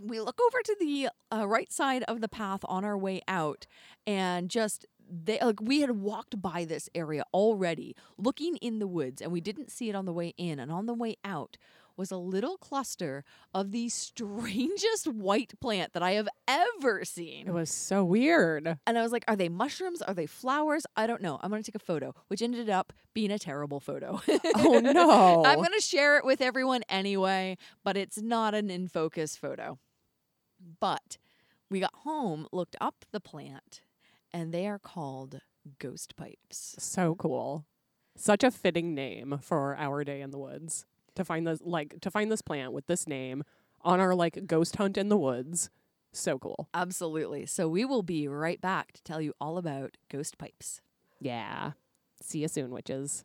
we 0.00 0.20
look 0.20 0.38
over 0.40 0.62
to 0.62 0.76
the 0.78 1.08
uh, 1.32 1.46
right 1.46 1.72
side 1.72 2.04
of 2.04 2.20
the 2.20 2.28
path 2.28 2.60
on 2.64 2.84
our 2.84 2.96
way 2.96 3.20
out 3.28 3.66
and 4.06 4.48
just 4.48 4.86
they 5.10 5.38
like 5.40 5.60
we 5.60 5.80
had 5.80 5.92
walked 5.92 6.40
by 6.40 6.64
this 6.64 6.88
area 6.94 7.24
already 7.32 7.96
looking 8.16 8.56
in 8.56 8.78
the 8.78 8.86
woods 8.86 9.22
and 9.22 9.32
we 9.32 9.40
didn't 9.40 9.70
see 9.70 9.88
it 9.88 9.94
on 9.94 10.04
the 10.04 10.12
way 10.12 10.34
in 10.36 10.58
and 10.58 10.70
on 10.70 10.86
the 10.86 10.94
way 10.94 11.16
out 11.24 11.56
was 11.98 12.10
a 12.12 12.16
little 12.16 12.56
cluster 12.56 13.24
of 13.52 13.72
the 13.72 13.88
strangest 13.88 15.06
white 15.08 15.52
plant 15.60 15.92
that 15.92 16.02
I 16.02 16.12
have 16.12 16.28
ever 16.46 17.04
seen. 17.04 17.48
It 17.48 17.52
was 17.52 17.70
so 17.70 18.04
weird. 18.04 18.78
And 18.86 18.96
I 18.96 19.02
was 19.02 19.10
like, 19.10 19.24
are 19.26 19.34
they 19.34 19.48
mushrooms? 19.48 20.00
Are 20.00 20.14
they 20.14 20.26
flowers? 20.26 20.86
I 20.96 21.06
don't 21.06 21.20
know. 21.20 21.38
I'm 21.42 21.50
going 21.50 21.60
to 21.60 21.70
take 21.70 21.80
a 21.80 21.84
photo, 21.84 22.14
which 22.28 22.40
ended 22.40 22.70
up 22.70 22.92
being 23.14 23.32
a 23.32 23.38
terrible 23.38 23.80
photo. 23.80 24.20
Oh 24.54 24.78
no. 24.82 25.44
I'm 25.44 25.58
going 25.58 25.72
to 25.74 25.80
share 25.80 26.16
it 26.16 26.24
with 26.24 26.40
everyone 26.40 26.82
anyway, 26.88 27.58
but 27.82 27.96
it's 27.96 28.22
not 28.22 28.54
an 28.54 28.70
in 28.70 28.86
focus 28.86 29.36
photo. 29.36 29.78
But 30.80 31.18
we 31.70 31.80
got 31.80 31.94
home, 31.94 32.46
looked 32.52 32.76
up 32.80 33.04
the 33.10 33.20
plant, 33.20 33.82
and 34.32 34.52
they 34.52 34.66
are 34.66 34.78
called 34.78 35.40
ghost 35.78 36.16
pipes. 36.16 36.74
so 36.78 37.14
cool. 37.14 37.66
Such 38.16 38.42
a 38.42 38.50
fitting 38.50 38.94
name 38.94 39.38
for 39.42 39.76
our 39.76 40.02
day 40.02 40.20
in 40.20 40.30
the 40.30 40.38
woods. 40.38 40.86
To 41.14 41.24
find 41.24 41.46
this 41.46 41.60
like 41.62 42.00
to 42.00 42.10
find 42.10 42.30
this 42.30 42.42
plant 42.42 42.72
with 42.72 42.86
this 42.86 43.06
name 43.06 43.42
on 43.82 44.00
our 44.00 44.14
like 44.14 44.46
ghost 44.46 44.76
hunt 44.76 44.96
in 44.96 45.08
the 45.08 45.16
woods. 45.16 45.70
So 46.12 46.38
cool. 46.38 46.68
Absolutely. 46.74 47.46
So 47.46 47.68
we 47.68 47.84
will 47.84 48.02
be 48.02 48.28
right 48.28 48.60
back 48.60 48.92
to 48.92 49.02
tell 49.02 49.20
you 49.20 49.34
all 49.40 49.58
about 49.58 49.96
ghost 50.08 50.38
pipes. 50.38 50.80
Yeah. 51.20 51.72
See 52.20 52.40
you 52.40 52.48
soon, 52.48 52.70
witches. 52.70 53.24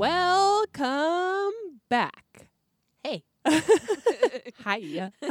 Welcome 0.00 1.52
back. 1.90 2.48
Hey. 3.04 3.22
Hi. 4.64 5.12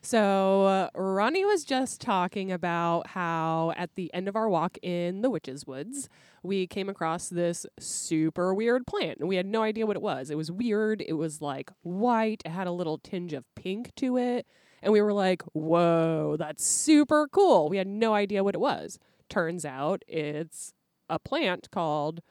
so, 0.00 0.64
uh, 0.64 0.88
Ronnie 0.94 1.44
was 1.44 1.64
just 1.64 2.00
talking 2.00 2.50
about 2.50 3.08
how 3.08 3.74
at 3.76 3.96
the 3.96 4.10
end 4.14 4.28
of 4.28 4.34
our 4.34 4.48
walk 4.48 4.78
in 4.80 5.20
the 5.20 5.28
Witches 5.28 5.66
Woods, 5.66 6.08
we 6.42 6.66
came 6.66 6.88
across 6.88 7.28
this 7.28 7.66
super 7.78 8.54
weird 8.54 8.86
plant. 8.86 9.18
And 9.18 9.28
we 9.28 9.36
had 9.36 9.44
no 9.44 9.62
idea 9.62 9.84
what 9.84 9.96
it 9.96 10.02
was. 10.02 10.30
It 10.30 10.38
was 10.38 10.50
weird. 10.50 11.04
It 11.06 11.18
was 11.18 11.42
like 11.42 11.70
white, 11.82 12.40
it 12.46 12.50
had 12.50 12.66
a 12.66 12.72
little 12.72 12.96
tinge 12.96 13.34
of 13.34 13.44
pink 13.56 13.94
to 13.96 14.16
it. 14.16 14.46
And 14.82 14.90
we 14.90 15.02
were 15.02 15.12
like, 15.12 15.42
whoa, 15.52 16.36
that's 16.38 16.64
super 16.64 17.28
cool. 17.30 17.68
We 17.68 17.76
had 17.76 17.86
no 17.86 18.14
idea 18.14 18.42
what 18.42 18.54
it 18.54 18.60
was. 18.62 18.98
Turns 19.28 19.66
out 19.66 20.02
it's 20.08 20.72
a 21.10 21.18
plant 21.18 21.70
called 21.70 22.22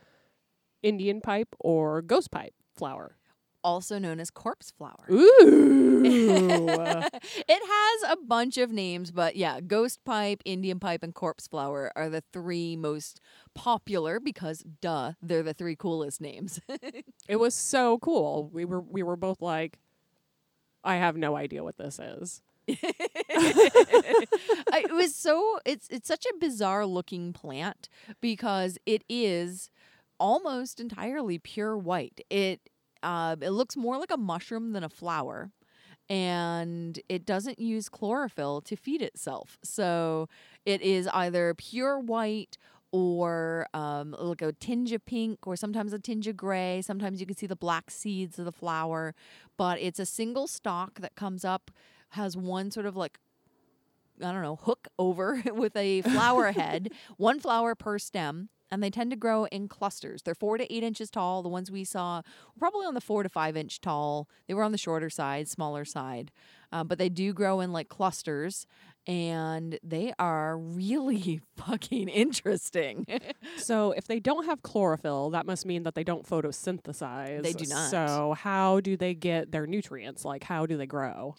Indian 0.84 1.22
pipe 1.22 1.56
or 1.60 2.02
ghost 2.02 2.30
pipe 2.30 2.54
flower. 2.76 3.17
Also 3.63 3.98
known 3.98 4.19
as 4.19 4.30
corpse 4.30 4.72
flower. 4.72 5.06
Ooh. 5.10 6.04
it 6.04 7.48
has 7.48 8.12
a 8.12 8.17
bunch 8.17 8.58
of 8.58 8.72
names, 8.72 9.10
but 9.10 9.38
yeah, 9.38 9.62
ghost 9.62 10.04
pipe, 10.04 10.41
Indian 10.43 10.80
pipe, 10.80 11.02
and 11.02 11.15
corpse 11.15 11.48
flower 11.48 11.93
are 11.96 12.10
the 12.10 12.22
three 12.34 12.76
most 12.76 13.22
popular 13.54 14.19
because, 14.19 14.65
duh, 14.82 15.13
they're 15.22 15.43
the 15.43 15.54
three 15.54 15.78
coolest 15.78 16.19
names. 16.19 16.60
it 17.28 17.39
was 17.39 17.56
so 17.56 18.00
cool. 18.00 18.50
We 18.52 18.65
were 18.65 18.82
we 18.82 19.02
were 19.02 19.15
both 19.15 19.41
like, 19.41 19.80
I 20.84 20.98
have 20.98 21.15
no 21.15 21.38
idea 21.38 21.63
what 21.63 21.78
this 21.78 22.00
is. 22.00 22.41
It 22.67 22.80
was 24.91 25.15
so 25.15 25.60
it's 25.65 25.88
it's 25.89 26.08
such 26.08 26.26
a 26.26 26.38
bizarre 26.38 26.86
looking 26.86 27.34
plant 27.34 27.89
because 28.22 28.78
it 28.86 29.04
is 29.08 29.69
almost 30.19 30.80
entirely 30.80 31.39
pure 31.39 31.78
white. 31.78 32.21
It 32.30 32.69
uh, 33.02 33.36
it 33.41 33.49
looks 33.49 33.76
more 33.76 33.97
like 33.97 34.12
a 34.12 34.17
mushroom 34.17 34.71
than 34.71 34.84
a 34.84 34.89
flower. 34.89 35.52
And 36.10 36.99
it 37.08 37.26
doesn't 37.26 37.60
use 37.60 37.88
chlorophyll 37.88 38.62
to 38.62 38.76
feed 38.76 39.02
itself. 39.02 39.58
So 39.63 40.28
it 40.65 40.82
is 40.82 41.08
either 41.08 41.54
pure 41.54 41.97
white 41.99 42.58
or 42.91 43.67
um, 43.73 44.15
like 44.19 44.41
a 44.41 44.52
tinge 44.52 44.91
of 44.91 45.04
pink 45.06 45.47
or 45.47 45.56
sometimes 45.56 45.93
a 45.93 45.99
tinge 45.99 46.28
of 46.28 46.38
gray. 46.38 46.82
Sometimes 46.82 47.19
you 47.19 47.26
can 47.26 47.36
see 47.38 47.47
the 47.47 47.56
black 47.56 47.89
seeds 47.89 48.38
of 48.38 48.45
the 48.45 48.52
flower. 48.52 49.15
But 49.58 49.80
it's 49.80 49.99
a 49.99 50.06
single 50.06 50.45
stalk 50.45 50.99
that 50.99 51.15
comes 51.15 51.45
up, 51.45 51.71
has 52.10 52.36
one 52.38 52.69
sort 52.69 52.86
of 52.86 52.95
like 52.95 53.17
I 54.21 54.32
don't 54.32 54.43
know, 54.43 54.58
hook 54.58 54.88
over 54.99 55.41
with 55.54 55.76
a 55.76 56.02
flower 56.04 56.52
head, 56.52 56.91
one 57.17 57.39
flower 57.39 57.76
per 57.76 57.97
stem, 57.97 58.49
and 58.73 58.81
they 58.81 58.89
tend 58.89 59.12
to 59.12 59.15
grow 59.15 59.45
in 59.45 59.67
clusters. 59.67 60.23
They're 60.23 60.33
four 60.33 60.57
to 60.57 60.73
eight 60.73 60.83
inches 60.83 61.12
tall. 61.12 61.43
The 61.43 61.49
ones 61.49 61.69
we 61.69 61.83
saw 61.83 62.17
were 62.17 62.59
probably 62.59 62.88
on 62.88 62.95
the 62.95 63.01
four 63.01 63.21
to 63.21 63.29
five 63.29 63.55
inch 63.55 63.79
tall. 63.79 64.27
They 64.47 64.55
were 64.55 64.63
on 64.63 64.71
the 64.71 64.79
shorter 64.79 65.12
side, 65.12 65.47
smaller 65.47 65.86
side, 65.86 66.31
uh, 66.71 66.83
but 66.83 66.97
they 66.97 67.07
do 67.07 67.33
grow 67.33 67.59
in 67.59 67.71
like 67.71 67.88
clusters. 67.88 68.65
And 69.05 69.77
they 69.83 70.13
are 70.17 70.57
really 70.57 71.41
fucking 71.55 72.09
interesting. 72.09 73.05
So 73.57 73.91
if 73.91 74.07
they 74.07 74.19
don't 74.19 74.45
have 74.45 74.62
chlorophyll, 74.63 75.29
that 75.29 75.45
must 75.45 75.65
mean 75.65 75.83
that 75.83 75.93
they 75.93 76.03
don't 76.03 76.27
photosynthesize. 76.27 77.43
They 77.43 77.53
do 77.53 77.65
not. 77.67 77.91
So 77.91 78.33
how 78.38 78.79
do 78.79 78.97
they 78.97 79.13
get 79.13 79.51
their 79.51 79.67
nutrients? 79.67 80.25
Like 80.25 80.43
how 80.43 80.65
do 80.65 80.75
they 80.75 80.88
grow? 80.88 81.36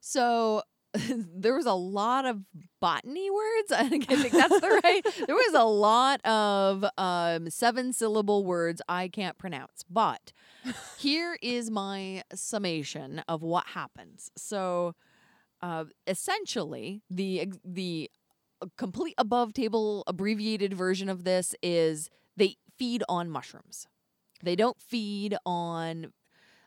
So 0.00 0.62
there 1.34 1.54
was 1.54 1.66
a 1.66 1.72
lot 1.72 2.24
of 2.24 2.40
botany 2.80 3.30
words. 3.30 3.72
I 3.72 3.88
think 3.88 4.32
that's 4.32 4.60
the 4.60 4.80
right. 4.84 5.02
There 5.26 5.34
was 5.34 5.54
a 5.54 5.64
lot 5.64 6.24
of 6.24 6.84
um, 6.98 7.50
seven 7.50 7.92
syllable 7.92 8.44
words 8.44 8.80
I 8.88 9.08
can't 9.08 9.38
pronounce. 9.38 9.84
But 9.88 10.32
here 10.98 11.38
is 11.42 11.70
my 11.70 12.22
summation 12.34 13.22
of 13.28 13.42
what 13.42 13.66
happens. 13.68 14.30
So 14.36 14.94
uh, 15.62 15.84
essentially, 16.06 17.02
the 17.10 17.52
the 17.64 18.10
complete 18.76 19.14
above 19.18 19.52
table 19.52 20.04
abbreviated 20.06 20.74
version 20.74 21.08
of 21.08 21.24
this 21.24 21.54
is 21.62 22.10
they 22.36 22.56
feed 22.76 23.02
on 23.08 23.30
mushrooms. 23.30 23.86
They 24.42 24.56
don't 24.56 24.80
feed 24.80 25.36
on 25.46 26.12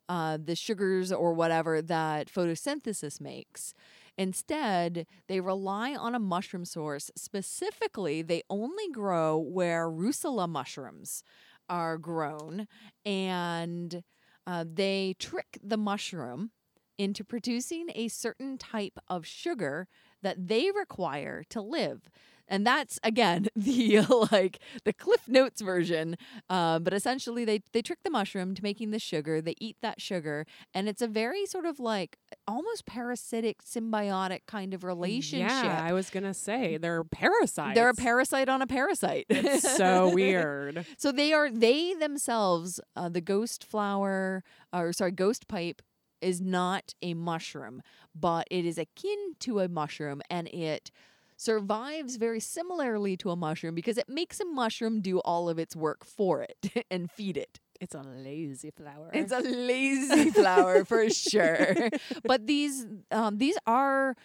uh, 0.10 0.38
the 0.44 0.56
sugars 0.56 1.12
or 1.12 1.34
whatever 1.34 1.82
that 1.82 2.28
photosynthesis 2.28 3.20
makes. 3.22 3.74
Instead, 4.18 5.06
they 5.28 5.40
rely 5.40 5.96
on 5.96 6.16
a 6.16 6.20
mushroom 6.20 6.66
source. 6.66 7.12
Specifically, 7.16 8.22
they 8.22 8.44
only 8.50 8.90
grow 8.92 9.38
where 9.38 9.88
Russula 9.90 10.50
mushrooms 10.50 11.24
are 11.70 11.98
grown, 11.98 12.68
and 13.06 14.04
uh, 14.48 14.66
they 14.72 15.16
trick 15.20 15.60
the 15.64 15.78
mushroom 15.78 16.52
into 16.98 17.24
producing 17.24 17.90
a 17.94 18.08
certain 18.08 18.58
type 18.58 18.98
of 19.08 19.26
sugar 19.26 19.88
that 20.22 20.48
they 20.48 20.72
require 20.72 21.44
to 21.50 21.62
live. 21.62 22.10
And 22.50 22.66
that's 22.66 22.98
again 23.04 23.48
the 23.56 24.00
like 24.32 24.60
the 24.86 24.94
Cliff 24.94 25.28
Notes 25.28 25.62
version, 25.62 26.16
uh, 26.50 26.80
but 26.80 26.94
essentially 26.94 27.44
they 27.44 27.62
they 27.74 27.82
trick 27.82 28.00
the 28.04 28.10
mushroom 28.10 28.56
to 28.56 28.64
making 28.64 28.92
the 28.92 29.00
sugar. 29.00 29.42
They 29.42 29.56
eat 29.60 29.78
that 29.82 30.02
sugar, 30.02 30.46
and 30.74 30.88
it's 30.88 31.02
a 31.02 31.08
very 31.08 31.46
sort 31.46 31.66
of 31.66 31.80
like 31.80 32.18
almost 32.48 32.86
parasitic, 32.86 33.62
symbiotic 33.64 34.42
kind 34.48 34.74
of 34.74 34.84
relationship. 34.86 35.50
Yeah, 35.50 35.84
I 35.86 35.92
was 35.92 36.10
gonna 36.10 36.34
say 36.34 36.78
they're 36.78 37.04
parasites. 37.04 37.76
They're 37.76 37.90
a 37.90 37.94
parasite 37.94 38.48
on 38.48 38.62
a 38.62 38.68
parasite. 38.68 39.26
It's 39.30 39.76
so 39.76 40.10
weird. 40.14 40.86
So 40.98 41.12
they 41.12 41.34
are 41.34 41.52
they 41.52 41.96
themselves, 41.96 42.80
uh, 42.96 43.10
the 43.10 43.22
ghost 43.22 43.66
flower, 43.66 44.44
or 44.72 44.94
sorry, 44.94 45.12
ghost 45.12 45.50
pipe 45.50 45.82
is 46.22 46.42
not 46.42 46.94
a 47.02 47.14
mushroom, 47.14 47.82
but 48.20 48.48
it 48.50 48.66
is 48.66 48.78
akin 48.78 49.36
to 49.42 49.60
a 49.60 49.68
mushroom, 49.68 50.22
and 50.30 50.48
it 50.50 50.92
survives 51.38 52.16
very 52.16 52.40
similarly 52.40 53.16
to 53.18 53.30
a 53.30 53.36
mushroom 53.36 53.76
because 53.76 53.98
it 53.98 54.10
makes 54.10 54.40
a 54.40 54.46
mushroom 54.46 55.02
do 55.02 55.20
all 55.20 55.50
of 55.50 55.60
its 55.60 55.76
work 55.76 56.04
for 56.04 56.42
it 56.42 56.86
and 56.92 57.12
feed 57.12 57.38
it. 57.38 57.60
It's 57.80 57.94
a 57.94 58.02
lazy 58.02 58.72
flower. 58.72 59.12
It's 59.14 59.32
a 59.32 59.40
lazy 59.42 60.32
flower 60.32 60.84
for 60.84 61.10
sure. 61.10 61.90
But 62.24 62.48
these 62.48 62.88
um, 63.12 63.38
these 63.38 63.56
are 63.68 64.16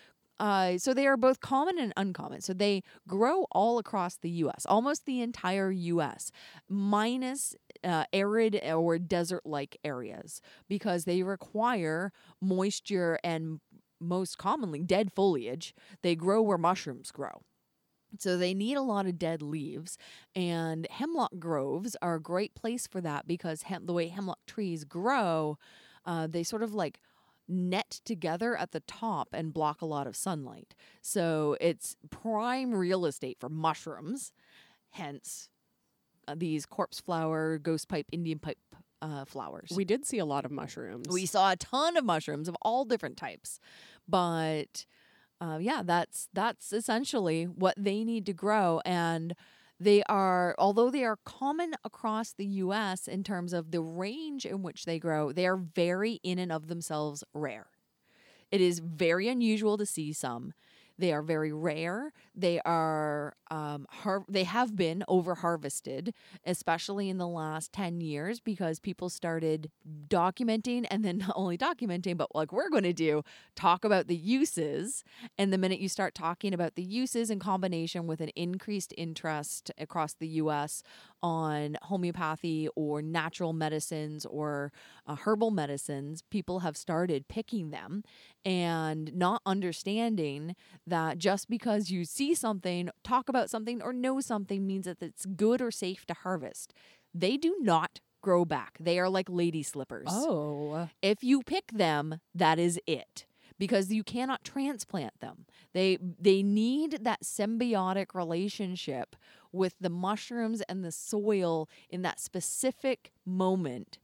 uh, 0.40 0.76
so 0.76 0.92
they 0.92 1.06
are 1.06 1.16
both 1.16 1.40
common 1.40 1.78
and 1.78 1.92
uncommon. 1.96 2.40
So 2.40 2.52
they 2.52 2.82
grow 3.06 3.46
all 3.52 3.78
across 3.78 4.16
the 4.16 4.30
U.S., 4.30 4.66
almost 4.66 5.06
the 5.06 5.20
entire 5.20 5.70
U.S., 5.70 6.32
minus 6.68 7.54
uh, 7.84 8.04
arid 8.12 8.60
or 8.64 8.98
desert-like 8.98 9.76
areas, 9.84 10.40
because 10.68 11.04
they 11.04 11.22
require 11.22 12.12
moisture 12.40 13.20
and 13.22 13.60
most 14.02 14.38
commonly 14.38 14.82
dead 14.82 15.12
foliage. 15.12 15.74
They 16.02 16.14
grow 16.16 16.42
where 16.42 16.58
mushrooms 16.58 17.10
grow. 17.10 17.42
So 18.18 18.36
they 18.36 18.52
need 18.52 18.76
a 18.76 18.82
lot 18.82 19.06
of 19.06 19.18
dead 19.18 19.40
leaves, 19.40 19.96
and 20.36 20.86
hemlock 20.90 21.32
groves 21.38 21.96
are 22.02 22.16
a 22.16 22.20
great 22.20 22.54
place 22.54 22.86
for 22.86 23.00
that 23.00 23.26
because 23.26 23.62
hem- 23.62 23.86
the 23.86 23.94
way 23.94 24.08
hemlock 24.08 24.40
trees 24.46 24.84
grow, 24.84 25.56
uh, 26.04 26.26
they 26.26 26.42
sort 26.42 26.62
of 26.62 26.74
like 26.74 27.00
net 27.48 28.00
together 28.04 28.54
at 28.56 28.72
the 28.72 28.80
top 28.80 29.28
and 29.32 29.54
block 29.54 29.80
a 29.80 29.86
lot 29.86 30.06
of 30.06 30.14
sunlight. 30.14 30.74
So 31.00 31.56
it's 31.60 31.96
prime 32.10 32.74
real 32.74 33.06
estate 33.06 33.38
for 33.40 33.48
mushrooms. 33.48 34.32
hence 34.90 35.48
uh, 36.28 36.34
these 36.36 36.66
corpse 36.66 37.00
flower, 37.00 37.58
ghost 37.58 37.88
pipe, 37.88 38.06
Indian 38.12 38.38
pipe 38.38 38.58
uh, 39.02 39.24
flowers. 39.24 39.72
We 39.74 39.84
did 39.84 40.06
see 40.06 40.18
a 40.18 40.24
lot 40.24 40.44
of 40.44 40.50
mushrooms. 40.50 41.08
We 41.10 41.26
saw 41.26 41.50
a 41.50 41.56
ton 41.56 41.96
of 41.96 42.04
mushrooms 42.04 42.48
of 42.48 42.56
all 42.62 42.84
different 42.84 43.16
types, 43.16 43.58
but 44.08 44.86
uh, 45.40 45.58
yeah, 45.60 45.82
that's 45.84 46.28
that's 46.32 46.72
essentially 46.72 47.44
what 47.44 47.74
they 47.76 48.04
need 48.04 48.24
to 48.26 48.32
grow, 48.32 48.80
and 48.84 49.34
they 49.80 50.04
are 50.08 50.54
although 50.58 50.90
they 50.90 51.04
are 51.04 51.18
common 51.24 51.74
across 51.84 52.32
the 52.32 52.46
U.S. 52.46 53.08
in 53.08 53.24
terms 53.24 53.52
of 53.52 53.72
the 53.72 53.80
range 53.80 54.46
in 54.46 54.62
which 54.62 54.84
they 54.84 55.00
grow, 55.00 55.32
they 55.32 55.46
are 55.46 55.56
very 55.56 56.20
in 56.22 56.38
and 56.38 56.52
of 56.52 56.68
themselves 56.68 57.24
rare. 57.34 57.66
It 58.52 58.60
is 58.60 58.78
very 58.78 59.28
unusual 59.28 59.76
to 59.78 59.86
see 59.86 60.12
some. 60.12 60.52
They 61.02 61.12
are 61.12 61.20
very 61.20 61.52
rare. 61.52 62.12
They 62.32 62.60
are 62.60 63.34
um, 63.50 63.88
har- 63.90 64.24
they 64.28 64.44
have 64.44 64.76
been 64.76 65.02
over 65.08 65.34
harvested, 65.34 66.14
especially 66.46 67.08
in 67.08 67.18
the 67.18 67.26
last 67.26 67.72
ten 67.72 68.00
years, 68.00 68.38
because 68.38 68.78
people 68.78 69.10
started 69.10 69.72
documenting 70.06 70.86
and 70.92 71.04
then 71.04 71.18
not 71.26 71.32
only 71.34 71.58
documenting, 71.58 72.16
but 72.16 72.32
like 72.36 72.52
we're 72.52 72.70
going 72.70 72.84
to 72.84 72.92
do, 72.92 73.24
talk 73.56 73.84
about 73.84 74.06
the 74.06 74.14
uses. 74.14 75.02
And 75.36 75.52
the 75.52 75.58
minute 75.58 75.80
you 75.80 75.88
start 75.88 76.14
talking 76.14 76.54
about 76.54 76.76
the 76.76 76.84
uses 76.84 77.30
in 77.30 77.40
combination 77.40 78.06
with 78.06 78.20
an 78.20 78.30
increased 78.36 78.94
interest 78.96 79.72
across 79.78 80.14
the 80.14 80.28
U.S. 80.28 80.84
on 81.22 81.76
homeopathy 81.82 82.68
or 82.74 83.00
natural 83.02 83.52
medicines 83.52 84.26
or 84.26 84.72
uh, 85.06 85.14
herbal 85.16 85.50
medicines, 85.50 86.22
people 86.30 86.60
have 86.60 86.76
started 86.76 87.28
picking 87.28 87.70
them 87.70 88.02
and 88.44 89.14
not 89.14 89.40
understanding 89.46 90.54
that 90.86 91.18
just 91.18 91.48
because 91.48 91.90
you 91.90 92.04
see 92.04 92.34
something, 92.34 92.90
talk 93.04 93.28
about 93.28 93.50
something, 93.50 93.80
or 93.82 93.92
know 93.92 94.20
something 94.20 94.66
means 94.66 94.86
that 94.86 95.02
it's 95.02 95.26
good 95.26 95.60
or 95.62 95.70
safe 95.70 96.04
to 96.06 96.14
harvest. 96.14 96.74
They 97.14 97.36
do 97.36 97.56
not 97.60 98.00
grow 98.20 98.44
back. 98.44 98.76
They 98.80 98.98
are 98.98 99.08
like 99.08 99.28
lady 99.28 99.62
slippers. 99.62 100.08
oh, 100.10 100.88
If 101.02 101.22
you 101.22 101.42
pick 101.42 101.72
them, 101.72 102.20
that 102.34 102.58
is 102.58 102.80
it. 102.86 103.26
Because 103.58 103.92
you 103.92 104.02
cannot 104.02 104.42
transplant 104.42 105.20
them. 105.20 105.46
They 105.72 105.96
they 106.00 106.42
need 106.42 107.00
that 107.02 107.22
symbiotic 107.22 108.06
relationship 108.12 109.14
with 109.52 109.74
the 109.80 109.90
mushrooms 109.90 110.62
and 110.62 110.84
the 110.84 110.92
soil 110.92 111.68
in 111.90 112.02
that 112.02 112.20
specific 112.20 113.12
moment 113.24 113.98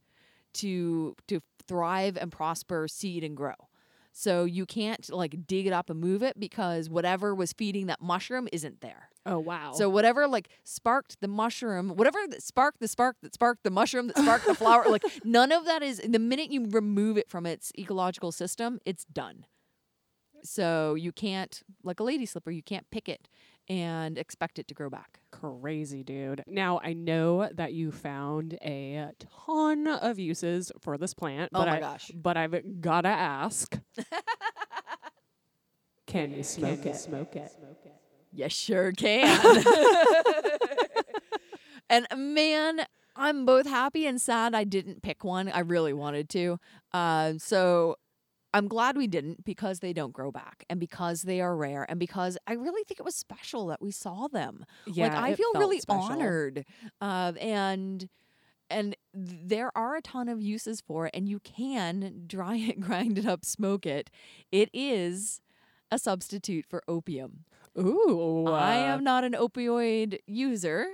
to 0.53 1.15
to 1.27 1.41
thrive 1.67 2.17
and 2.17 2.31
prosper, 2.31 2.87
seed 2.87 3.23
and 3.23 3.35
grow. 3.37 3.53
So 4.11 4.43
you 4.43 4.65
can't 4.65 5.09
like 5.13 5.47
dig 5.47 5.67
it 5.67 5.73
up 5.73 5.89
and 5.89 5.99
move 5.99 6.23
it 6.23 6.39
because 6.39 6.89
whatever 6.89 7.33
was 7.35 7.53
feeding 7.53 7.87
that 7.87 8.01
mushroom 8.01 8.47
isn't 8.51 8.81
there. 8.81 9.09
oh 9.25 9.39
wow. 9.39 9.71
So 9.73 9.87
whatever 9.87 10.27
like 10.27 10.49
sparked 10.63 11.21
the 11.21 11.27
mushroom, 11.27 11.89
whatever 11.95 12.19
that 12.29 12.41
sparked 12.43 12.79
the 12.79 12.87
spark 12.87 13.17
that 13.21 13.33
sparked 13.33 13.63
the 13.63 13.69
mushroom 13.69 14.07
that 14.07 14.17
sparked 14.17 14.45
the 14.47 14.55
flower, 14.55 14.85
like 14.89 15.03
none 15.23 15.51
of 15.51 15.65
that 15.65 15.83
is 15.83 15.99
the 15.99 16.19
minute 16.19 16.51
you 16.51 16.67
remove 16.69 17.17
it 17.17 17.29
from 17.29 17.45
its 17.45 17.71
ecological 17.77 18.31
system, 18.31 18.79
it's 18.85 19.05
done. 19.05 19.45
So 20.43 20.95
you 20.95 21.11
can't 21.11 21.61
like 21.83 21.99
a 21.99 22.03
lady 22.03 22.25
slipper, 22.25 22.51
you 22.51 22.63
can't 22.63 22.89
pick 22.91 23.07
it 23.07 23.27
and 23.69 24.17
expect 24.17 24.57
it 24.59 24.67
to 24.67 24.73
grow 24.73 24.89
back. 24.89 25.19
crazy, 25.31 26.03
dude. 26.03 26.43
Now 26.47 26.79
I 26.83 26.93
know 26.93 27.49
that 27.53 27.73
you 27.73 27.91
found 27.91 28.57
a 28.63 29.11
ton 29.45 29.87
of 29.87 30.17
uses 30.19 30.71
for 30.81 30.97
this 30.97 31.13
plant, 31.13 31.51
Oh 31.53 31.59
but 31.59 31.67
my 31.67 31.77
I, 31.77 31.79
gosh. 31.79 32.11
but 32.15 32.35
I've 32.37 32.81
gotta 32.81 33.09
ask. 33.09 33.77
Can 36.07 36.31
you 36.31 36.43
smoke 36.43 36.85
it? 36.85 36.95
Smoke 36.97 37.35
it. 37.35 37.51
You 38.33 38.49
sure 38.49 38.91
can. 38.91 39.63
and 41.89 42.07
man, 42.15 42.85
I'm 43.15 43.45
both 43.45 43.67
happy 43.67 44.05
and 44.07 44.19
sad 44.21 44.55
I 44.55 44.63
didn't 44.63 45.01
pick 45.03 45.23
one. 45.23 45.49
I 45.49 45.59
really 45.59 45.93
wanted 45.93 46.29
to. 46.29 46.59
Uh, 46.93 47.33
so 47.37 47.95
I'm 48.53 48.67
glad 48.67 48.97
we 48.97 49.07
didn't 49.07 49.45
because 49.45 49.79
they 49.79 49.93
don't 49.93 50.11
grow 50.11 50.31
back 50.31 50.65
and 50.69 50.79
because 50.79 51.21
they 51.21 51.39
are 51.39 51.55
rare 51.55 51.85
and 51.87 51.99
because 51.99 52.37
I 52.47 52.53
really 52.53 52.83
think 52.83 52.99
it 52.99 53.03
was 53.03 53.15
special 53.15 53.67
that 53.67 53.81
we 53.81 53.91
saw 53.91 54.27
them. 54.27 54.65
Yeah, 54.87 55.09
like 55.09 55.17
I 55.17 55.35
feel 55.35 55.53
really 55.53 55.79
special. 55.79 56.03
honored. 56.03 56.65
Uh, 56.99 57.33
and 57.39 58.09
and 58.71 58.95
there 59.13 59.75
are 59.75 59.95
a 59.95 60.01
ton 60.01 60.29
of 60.29 60.41
uses 60.41 60.81
for 60.81 61.07
it 61.07 61.11
and 61.15 61.27
you 61.27 61.39
can 61.39 62.23
dry 62.27 62.55
it, 62.55 62.79
grind 62.79 63.17
it 63.17 63.25
up, 63.25 63.45
smoke 63.45 63.85
it. 63.85 64.09
It 64.51 64.69
is 64.73 65.41
a 65.91 65.99
substitute 65.99 66.65
for 66.67 66.83
opium. 66.87 67.45
Ooh, 67.77 68.47
I 68.47 68.77
uh, 68.77 68.95
am 68.95 69.03
not 69.03 69.23
an 69.23 69.33
opioid 69.33 70.19
user. 70.25 70.87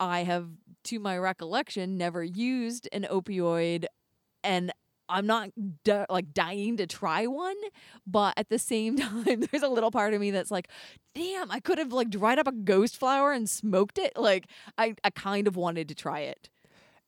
I 0.00 0.24
have, 0.24 0.48
to 0.84 0.98
my 0.98 1.16
recollection, 1.16 1.96
never 1.96 2.24
used 2.24 2.88
an 2.92 3.06
opioid, 3.10 3.86
and 4.42 4.72
I'm 5.12 5.26
not 5.26 5.50
di- 5.84 6.06
like 6.08 6.32
dying 6.32 6.78
to 6.78 6.86
try 6.86 7.26
one. 7.26 7.56
But 8.06 8.34
at 8.36 8.48
the 8.48 8.58
same 8.58 8.96
time, 8.98 9.44
there's 9.50 9.62
a 9.62 9.68
little 9.68 9.90
part 9.90 10.14
of 10.14 10.20
me 10.20 10.30
that's 10.30 10.50
like, 10.50 10.68
damn, 11.14 11.50
I 11.50 11.60
could 11.60 11.78
have 11.78 11.92
like 11.92 12.10
dried 12.10 12.38
up 12.38 12.46
a 12.48 12.52
ghost 12.52 12.96
flower 12.96 13.32
and 13.32 13.48
smoked 13.48 13.98
it. 13.98 14.12
Like, 14.16 14.46
I, 14.78 14.94
I 15.04 15.10
kind 15.10 15.46
of 15.46 15.56
wanted 15.56 15.88
to 15.88 15.94
try 15.94 16.20
it. 16.20 16.48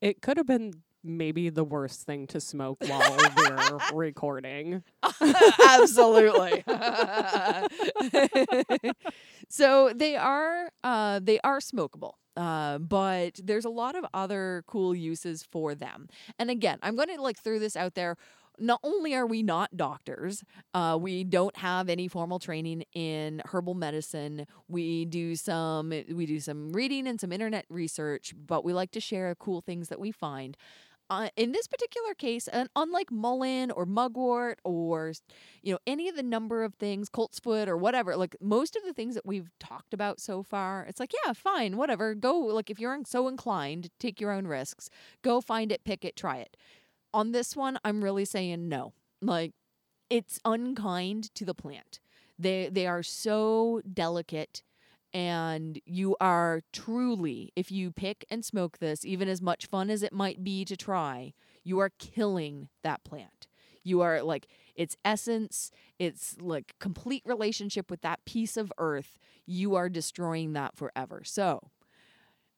It 0.01 0.21
could 0.23 0.37
have 0.37 0.47
been 0.47 0.73
maybe 1.03 1.51
the 1.51 1.65
worst 1.65 2.03
thing 2.03 2.27
to 2.29 2.41
smoke 2.41 2.83
while 2.87 3.17
we're 3.37 3.79
recording. 3.95 4.83
Absolutely. 5.69 6.65
so 9.49 9.93
they 9.95 10.17
are 10.17 10.71
uh, 10.83 11.21
they 11.23 11.39
are 11.41 11.59
smokable. 11.61 12.13
Uh, 12.37 12.79
but 12.79 13.41
there's 13.43 13.65
a 13.65 13.71
lot 13.71 13.95
of 13.95 14.05
other 14.13 14.65
cool 14.67 14.95
uses 14.95 15.43
for 15.43 15.75
them. 15.75 16.09
And 16.39 16.51
again, 16.51 16.79
I'm 16.83 16.97
going 16.97 17.09
to 17.09 17.21
like 17.21 17.39
throw 17.39 17.59
this 17.59 17.77
out 17.77 17.95
there. 17.95 18.17
Not 18.57 18.79
only 18.85 19.15
are 19.15 19.27
we 19.27 19.43
not 19.43 19.77
doctors, 19.77 20.45
uh, 20.75 20.97
we 21.01 21.25
don't 21.25 21.57
have 21.57 21.89
any 21.89 22.07
formal 22.07 22.39
training 22.39 22.85
in 22.95 23.43
herbal 23.47 23.75
medicine. 23.75 24.47
We 24.69 25.07
do 25.07 25.35
some 25.35 25.91
we 25.91 26.27
do 26.27 26.39
some 26.39 26.73
reading 26.73 27.09
and 27.09 27.21
some 27.21 27.33
internet 27.33 27.67
research, 27.69 28.33
but 28.37 28.65
we 28.65 28.73
like 28.73 28.93
to 28.93 29.01
share 29.01 29.35
cool 29.35 29.61
things 29.61 29.89
that 29.89 29.99
we 29.99 30.13
find 30.13 30.57
uh, 31.11 31.29
in 31.37 31.53
this 31.53 31.67
particular 31.67 32.15
case, 32.15 32.49
and 32.49 32.69
unlike 32.75 33.11
mullein 33.11 33.71
or 33.71 33.85
mugwort 33.85 34.59
or 34.65 35.13
you 35.63 35.73
know 35.73 35.79
any 35.87 36.09
of 36.09 36.17
the 36.17 36.23
number 36.23 36.65
of 36.65 36.75
things, 36.75 37.09
colt's 37.09 37.39
foot 37.39 37.69
or 37.69 37.77
whatever, 37.77 38.17
like 38.17 38.37
most 38.41 38.75
of 38.77 38.83
the 38.85 38.93
things 38.93 39.15
that 39.15 39.27
we've 39.27 39.51
talked 39.61 39.93
about 39.93 40.21
so 40.21 40.43
far, 40.43 40.85
it's 40.89 41.01
like 41.01 41.13
yeah, 41.25 41.33
fine, 41.33 41.77
whatever. 41.77 42.15
Go 42.15 42.39
like 42.39 42.71
if 42.71 42.81
you're 42.81 42.99
so 43.07 43.29
inclined, 43.29 43.91
take 43.99 44.21
your 44.21 44.31
own 44.31 44.47
risks. 44.47 44.89
Go 45.23 45.41
find 45.41 45.71
it, 45.71 45.85
pick 45.85 46.05
it, 46.05 46.17
try 46.17 46.39
it. 46.39 46.57
On 47.13 47.33
this 47.33 47.55
one, 47.55 47.79
I'm 47.85 48.03
really 48.03 48.25
saying 48.25 48.69
no. 48.69 48.95
Like 49.21 49.53
it's 50.09 50.41
unkind 50.45 51.35
to 51.35 51.45
the 51.45 51.55
plant. 51.55 52.01
They 52.39 52.69
they 52.71 52.87
are 52.87 53.03
so 53.03 53.83
delicate 53.93 54.63
and 55.15 55.81
you 55.87 56.17
are 56.21 56.61
truly 56.73 57.53
if 57.57 57.71
you 57.71 57.93
pick 57.93 58.27
and 58.29 58.45
smoke 58.45 58.79
this 58.79 59.05
even 59.05 59.29
as 59.29 59.41
much 59.41 59.67
fun 59.67 59.89
as 59.89 60.03
it 60.03 60.13
might 60.13 60.45
be 60.45 60.65
to 60.65 60.77
try 60.77 61.33
you 61.65 61.79
are 61.79 61.91
killing 61.99 62.69
that 62.83 63.03
plant. 63.05 63.49
You 63.83 64.03
are 64.03 64.23
like 64.23 64.47
its 64.75 64.97
essence 65.05 65.71
its 65.99 66.37
like 66.41 66.75
complete 66.79 67.23
relationship 67.25 67.91
with 67.91 68.03
that 68.03 68.25
piece 68.25 68.57
of 68.57 68.73
earth. 68.79 69.19
You 69.47 69.75
are 69.75 69.89
destroying 69.89 70.53
that 70.53 70.77
forever. 70.77 71.23
So 71.25 71.71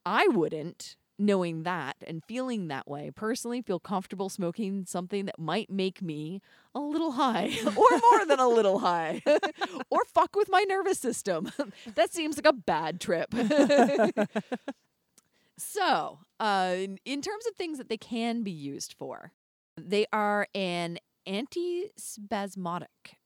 i 0.05 0.29
wouldn't 0.29 0.97
knowing 1.19 1.63
that 1.63 1.97
and 2.07 2.23
feeling 2.25 2.69
that 2.69 2.87
way 2.87 3.11
personally 3.15 3.63
feel 3.63 3.81
comfortable 3.81 4.29
smoking 4.29 4.85
something 4.87 5.25
that 5.27 5.39
might 5.39 5.71
make 5.71 6.03
me 6.03 6.41
a 6.75 6.79
little 6.81 7.13
high 7.13 7.51
or 7.67 7.99
more 7.99 8.27
than 8.27 8.39
a 8.39 8.49
little 8.49 8.79
high 8.81 9.23
or 9.91 10.05
fuck 10.07 10.37
with 10.37 10.49
my 10.51 10.63
nervous 10.69 10.99
system. 10.99 11.51
That 11.95 12.13
seems 12.13 12.37
like 12.37 12.47
a 12.47 12.53
bad 12.53 13.01
trip. 13.01 13.33
So 15.59 16.19
uh, 16.39 16.75
in- 16.77 16.99
in 17.05 17.23
terms 17.23 17.47
of 17.47 17.55
things 17.55 17.79
that 17.79 17.89
they 17.89 17.97
can 17.97 18.43
be 18.43 18.51
used 18.51 18.93
for 18.99 19.33
they 19.79 20.07
are 20.13 20.49
an 20.55 20.99
antispasmodic 21.27 23.17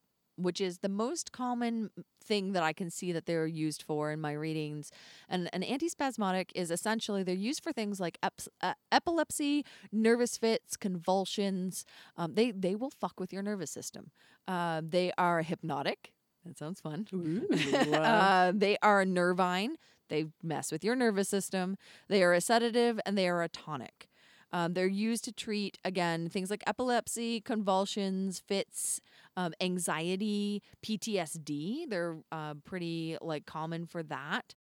which 0.43 0.61
is 0.61 0.79
the 0.79 0.89
most 0.89 1.31
common 1.31 1.89
thing 2.23 2.53
that 2.53 2.63
I 2.63 2.73
can 2.73 2.89
see 2.89 3.11
that 3.11 3.25
they're 3.25 3.47
used 3.47 3.81
for 3.83 4.11
in 4.11 4.19
my 4.21 4.33
readings. 4.33 4.91
And 5.27 5.49
an 5.53 5.61
antispasmodic 5.63 6.51
is 6.55 6.71
essentially 6.71 7.23
they're 7.23 7.35
used 7.35 7.63
for 7.63 7.71
things 7.73 7.99
like 7.99 8.17
eps- 8.23 8.47
uh, 8.61 8.73
epilepsy, 8.91 9.65
nervous 9.91 10.37
fits, 10.37 10.75
convulsions. 10.77 11.85
Um, 12.17 12.33
they 12.35 12.51
they 12.51 12.75
will 12.75 12.91
fuck 12.91 13.19
with 13.19 13.33
your 13.33 13.43
nervous 13.43 13.71
system. 13.71 14.11
Uh, 14.47 14.81
they 14.83 15.11
are 15.17 15.41
hypnotic. 15.41 16.13
That 16.45 16.57
sounds 16.57 16.81
fun. 16.81 17.07
Ooh, 17.13 17.47
uh, 17.93 17.97
uh, 17.97 18.51
they 18.55 18.77
are 18.81 19.05
nervine. 19.05 19.75
They 20.09 20.25
mess 20.43 20.71
with 20.71 20.83
your 20.83 20.95
nervous 20.95 21.29
system. 21.29 21.77
They 22.09 22.23
are 22.23 22.33
a 22.33 22.41
sedative 22.41 22.99
and 23.05 23.17
they 23.17 23.27
are 23.27 23.41
a 23.43 23.49
tonic. 23.49 24.07
Um, 24.53 24.73
they're 24.73 24.87
used 24.87 25.23
to 25.25 25.31
treat 25.31 25.77
again 25.85 26.29
things 26.29 26.49
like 26.49 26.63
epilepsy, 26.67 27.41
convulsions, 27.41 28.39
fits, 28.39 29.01
um, 29.37 29.53
anxiety, 29.61 30.61
PTSD. 30.85 31.89
They're 31.89 32.17
uh, 32.31 32.55
pretty 32.65 33.17
like 33.21 33.45
common 33.45 33.85
for 33.85 34.03
that. 34.03 34.55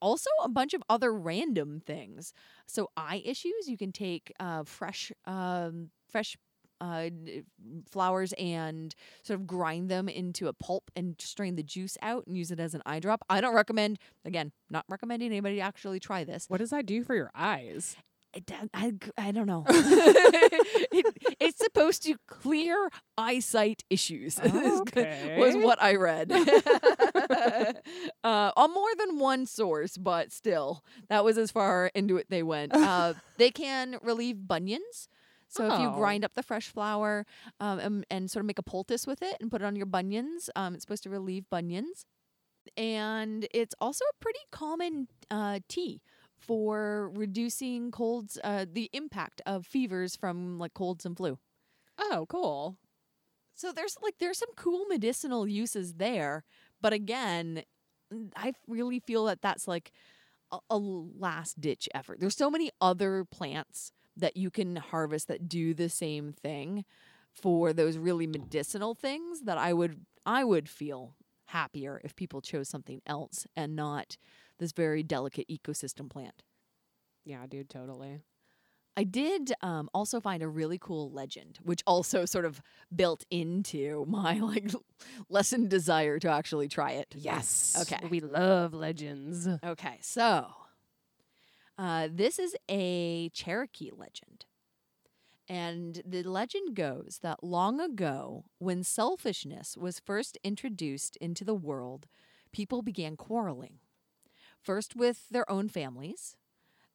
also 0.00 0.30
a 0.44 0.48
bunch 0.48 0.74
of 0.74 0.82
other 0.88 1.12
random 1.12 1.80
things. 1.84 2.32
So 2.66 2.88
eye 2.96 3.22
issues, 3.24 3.68
you 3.68 3.76
can 3.76 3.92
take 3.92 4.32
uh, 4.40 4.64
fresh, 4.64 5.10
um, 5.26 5.90
fresh 6.08 6.36
uh, 6.80 7.10
flowers 7.90 8.32
and 8.38 8.94
sort 9.24 9.40
of 9.40 9.46
grind 9.46 9.88
them 9.90 10.08
into 10.08 10.46
a 10.48 10.52
pulp 10.52 10.90
and 10.94 11.16
strain 11.20 11.56
the 11.56 11.62
juice 11.64 11.96
out 12.02 12.26
and 12.26 12.36
use 12.36 12.50
it 12.52 12.60
as 12.60 12.74
an 12.74 12.82
eye 12.86 13.00
drop. 13.00 13.24
I 13.28 13.40
don't 13.40 13.54
recommend. 13.54 13.98
Again, 14.24 14.52
not 14.70 14.84
recommending 14.88 15.32
anybody 15.32 15.60
actually 15.60 15.98
try 16.00 16.22
this. 16.24 16.46
What 16.48 16.58
does 16.58 16.70
that 16.70 16.86
do 16.86 17.02
for 17.02 17.16
your 17.16 17.30
eyes? 17.34 17.96
I, 18.74 18.90
g- 18.90 19.10
I 19.16 19.30
don't 19.32 19.46
know. 19.46 19.64
it, 19.68 21.16
it's 21.40 21.58
supposed 21.58 22.02
to 22.04 22.16
clear 22.28 22.90
eyesight 23.16 23.82
issues. 23.90 24.38
is 24.44 24.82
g- 24.94 25.34
was 25.38 25.56
what 25.56 25.82
I 25.82 25.94
read. 25.96 26.30
uh, 28.24 28.52
on 28.56 28.74
more 28.74 28.90
than 28.98 29.18
one 29.18 29.46
source, 29.46 29.96
but 29.96 30.32
still, 30.32 30.84
that 31.08 31.24
was 31.24 31.38
as 31.38 31.50
far 31.50 31.90
into 31.94 32.16
it 32.16 32.26
they 32.28 32.42
went. 32.42 32.74
Uh, 32.74 33.14
they 33.38 33.50
can 33.50 33.96
relieve 34.02 34.46
bunions. 34.46 35.08
So 35.48 35.66
if 35.72 35.80
you 35.80 35.88
Oh. 35.88 35.96
grind 35.96 36.24
up 36.24 36.34
the 36.34 36.42
fresh 36.42 36.68
flower 36.68 37.24
um, 37.58 37.78
and, 37.78 38.06
and 38.10 38.30
sort 38.30 38.42
of 38.42 38.46
make 38.46 38.58
a 38.58 38.62
poultice 38.62 39.06
with 39.06 39.22
it 39.22 39.36
and 39.40 39.50
put 39.50 39.62
it 39.62 39.64
on 39.64 39.76
your 39.76 39.86
bunions, 39.86 40.50
um, 40.54 40.74
it's 40.74 40.82
supposed 40.82 41.04
to 41.04 41.10
relieve 41.10 41.48
bunions. 41.48 42.04
And 42.76 43.46
it's 43.54 43.74
also 43.80 44.04
a 44.04 44.14
pretty 44.22 44.40
common 44.52 45.08
uh, 45.30 45.60
tea 45.68 46.02
for 46.38 47.10
reducing 47.14 47.90
colds, 47.90 48.38
uh, 48.44 48.66
the 48.70 48.90
impact 48.92 49.42
of 49.46 49.66
fevers 49.66 50.16
from 50.16 50.58
like 50.58 50.74
colds 50.74 51.04
and 51.04 51.16
flu. 51.16 51.38
Oh, 51.98 52.26
cool. 52.28 52.78
So 53.54 53.72
there's 53.72 53.96
like 54.02 54.14
there's 54.20 54.38
some 54.38 54.54
cool 54.56 54.86
medicinal 54.88 55.46
uses 55.48 55.94
there, 55.94 56.44
but 56.80 56.92
again, 56.92 57.62
I 58.36 58.52
really 58.68 59.00
feel 59.00 59.24
that 59.26 59.42
that's 59.42 59.66
like 59.68 59.92
a, 60.52 60.58
a 60.70 60.76
last 60.78 61.60
ditch 61.60 61.88
effort. 61.94 62.20
There's 62.20 62.36
so 62.36 62.50
many 62.50 62.70
other 62.80 63.24
plants 63.24 63.92
that 64.16 64.36
you 64.36 64.50
can 64.50 64.76
harvest 64.76 65.28
that 65.28 65.48
do 65.48 65.74
the 65.74 65.88
same 65.88 66.32
thing 66.32 66.84
for 67.32 67.72
those 67.72 67.98
really 67.98 68.26
medicinal 68.26 68.94
things 68.94 69.42
that 69.42 69.58
I 69.58 69.72
would 69.72 70.04
I 70.26 70.44
would 70.44 70.68
feel 70.68 71.14
happier 71.46 72.00
if 72.04 72.14
people 72.14 72.40
chose 72.40 72.68
something 72.68 73.00
else 73.06 73.46
and 73.56 73.74
not 73.74 74.16
this 74.58 74.72
very 74.72 75.02
delicate 75.02 75.48
ecosystem 75.48 76.10
plant. 76.10 76.42
Yeah, 77.24 77.46
dude, 77.46 77.68
totally. 77.68 78.20
I 78.96 79.04
did 79.04 79.52
um, 79.62 79.88
also 79.94 80.18
find 80.18 80.42
a 80.42 80.48
really 80.48 80.76
cool 80.76 81.12
legend, 81.12 81.60
which 81.62 81.82
also 81.86 82.24
sort 82.24 82.44
of 82.44 82.60
built 82.94 83.24
into 83.30 84.04
my 84.08 84.34
like 84.40 84.72
lesson 85.28 85.68
desire 85.68 86.18
to 86.18 86.28
actually 86.28 86.66
try 86.66 86.92
it. 86.92 87.14
Yes. 87.16 87.76
Okay. 87.82 88.04
We 88.08 88.18
love 88.18 88.74
legends. 88.74 89.46
Okay, 89.64 89.98
so 90.00 90.48
uh, 91.78 92.08
this 92.10 92.40
is 92.40 92.56
a 92.68 93.28
Cherokee 93.28 93.92
legend. 93.96 94.46
And 95.48 96.02
the 96.04 96.24
legend 96.24 96.74
goes 96.74 97.20
that 97.22 97.42
long 97.42 97.80
ago, 97.80 98.46
when 98.58 98.82
selfishness 98.82 99.76
was 99.76 100.00
first 100.00 100.36
introduced 100.42 101.16
into 101.18 101.44
the 101.44 101.54
world, 101.54 102.06
people 102.52 102.82
began 102.82 103.16
quarreling. 103.16 103.78
First 104.62 104.96
with 104.96 105.28
their 105.30 105.50
own 105.50 105.68
families, 105.68 106.36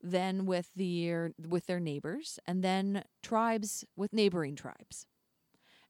then 0.01 0.45
with 0.45 0.70
their 0.76 1.32
with 1.39 1.66
their 1.66 1.80
neighbors, 1.80 2.39
and 2.45 2.64
then 2.64 3.03
tribes 3.22 3.86
with 3.95 4.14
neighboring 4.14 4.55
tribes. 4.55 5.07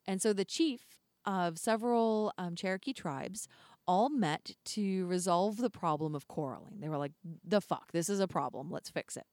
And 0.05 0.21
so 0.21 0.33
the 0.33 0.45
chief 0.45 0.81
of 1.25 1.57
several 1.57 2.33
um, 2.37 2.55
Cherokee 2.55 2.93
tribes 2.93 3.47
all 3.87 4.09
met 4.09 4.55
to 4.65 5.05
resolve 5.07 5.57
the 5.57 5.69
problem 5.69 6.15
of 6.15 6.27
quarreling. 6.27 6.79
They 6.79 6.89
were 6.89 6.97
like, 6.97 7.13
the 7.43 7.61
fuck, 7.61 7.91
this 7.91 8.09
is 8.09 8.19
a 8.19 8.27
problem. 8.27 8.71
Let's 8.71 8.89
fix 8.89 9.17
it. 9.17 9.25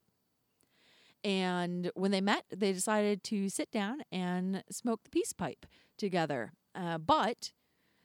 And 1.23 1.91
when 1.95 2.11
they 2.11 2.21
met, 2.21 2.45
they 2.55 2.73
decided 2.73 3.23
to 3.25 3.49
sit 3.49 3.71
down 3.71 4.03
and 4.11 4.65
smoke 4.71 5.05
the 5.05 5.11
peace 5.11 5.33
pipe 5.33 5.67
together. 5.99 6.53
Uh, 6.75 6.99
but 6.99 7.53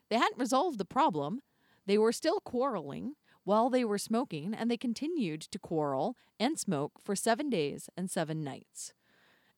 they 0.09 0.17
hadn't 0.17 0.39
resolved 0.39 0.77
the 0.77 0.85
problem. 0.85 1.41
They 1.85 1.97
were 1.97 2.11
still 2.11 2.39
quarreling 2.41 3.13
while 3.45 3.69
they 3.69 3.85
were 3.85 3.97
smoking, 3.97 4.53
and 4.53 4.69
they 4.69 4.77
continued 4.77 5.41
to 5.41 5.59
quarrel 5.59 6.17
and 6.39 6.59
smoke 6.59 6.93
for 7.01 7.15
seven 7.15 7.49
days 7.49 7.89
and 7.95 8.11
seven 8.11 8.43
nights. 8.43 8.93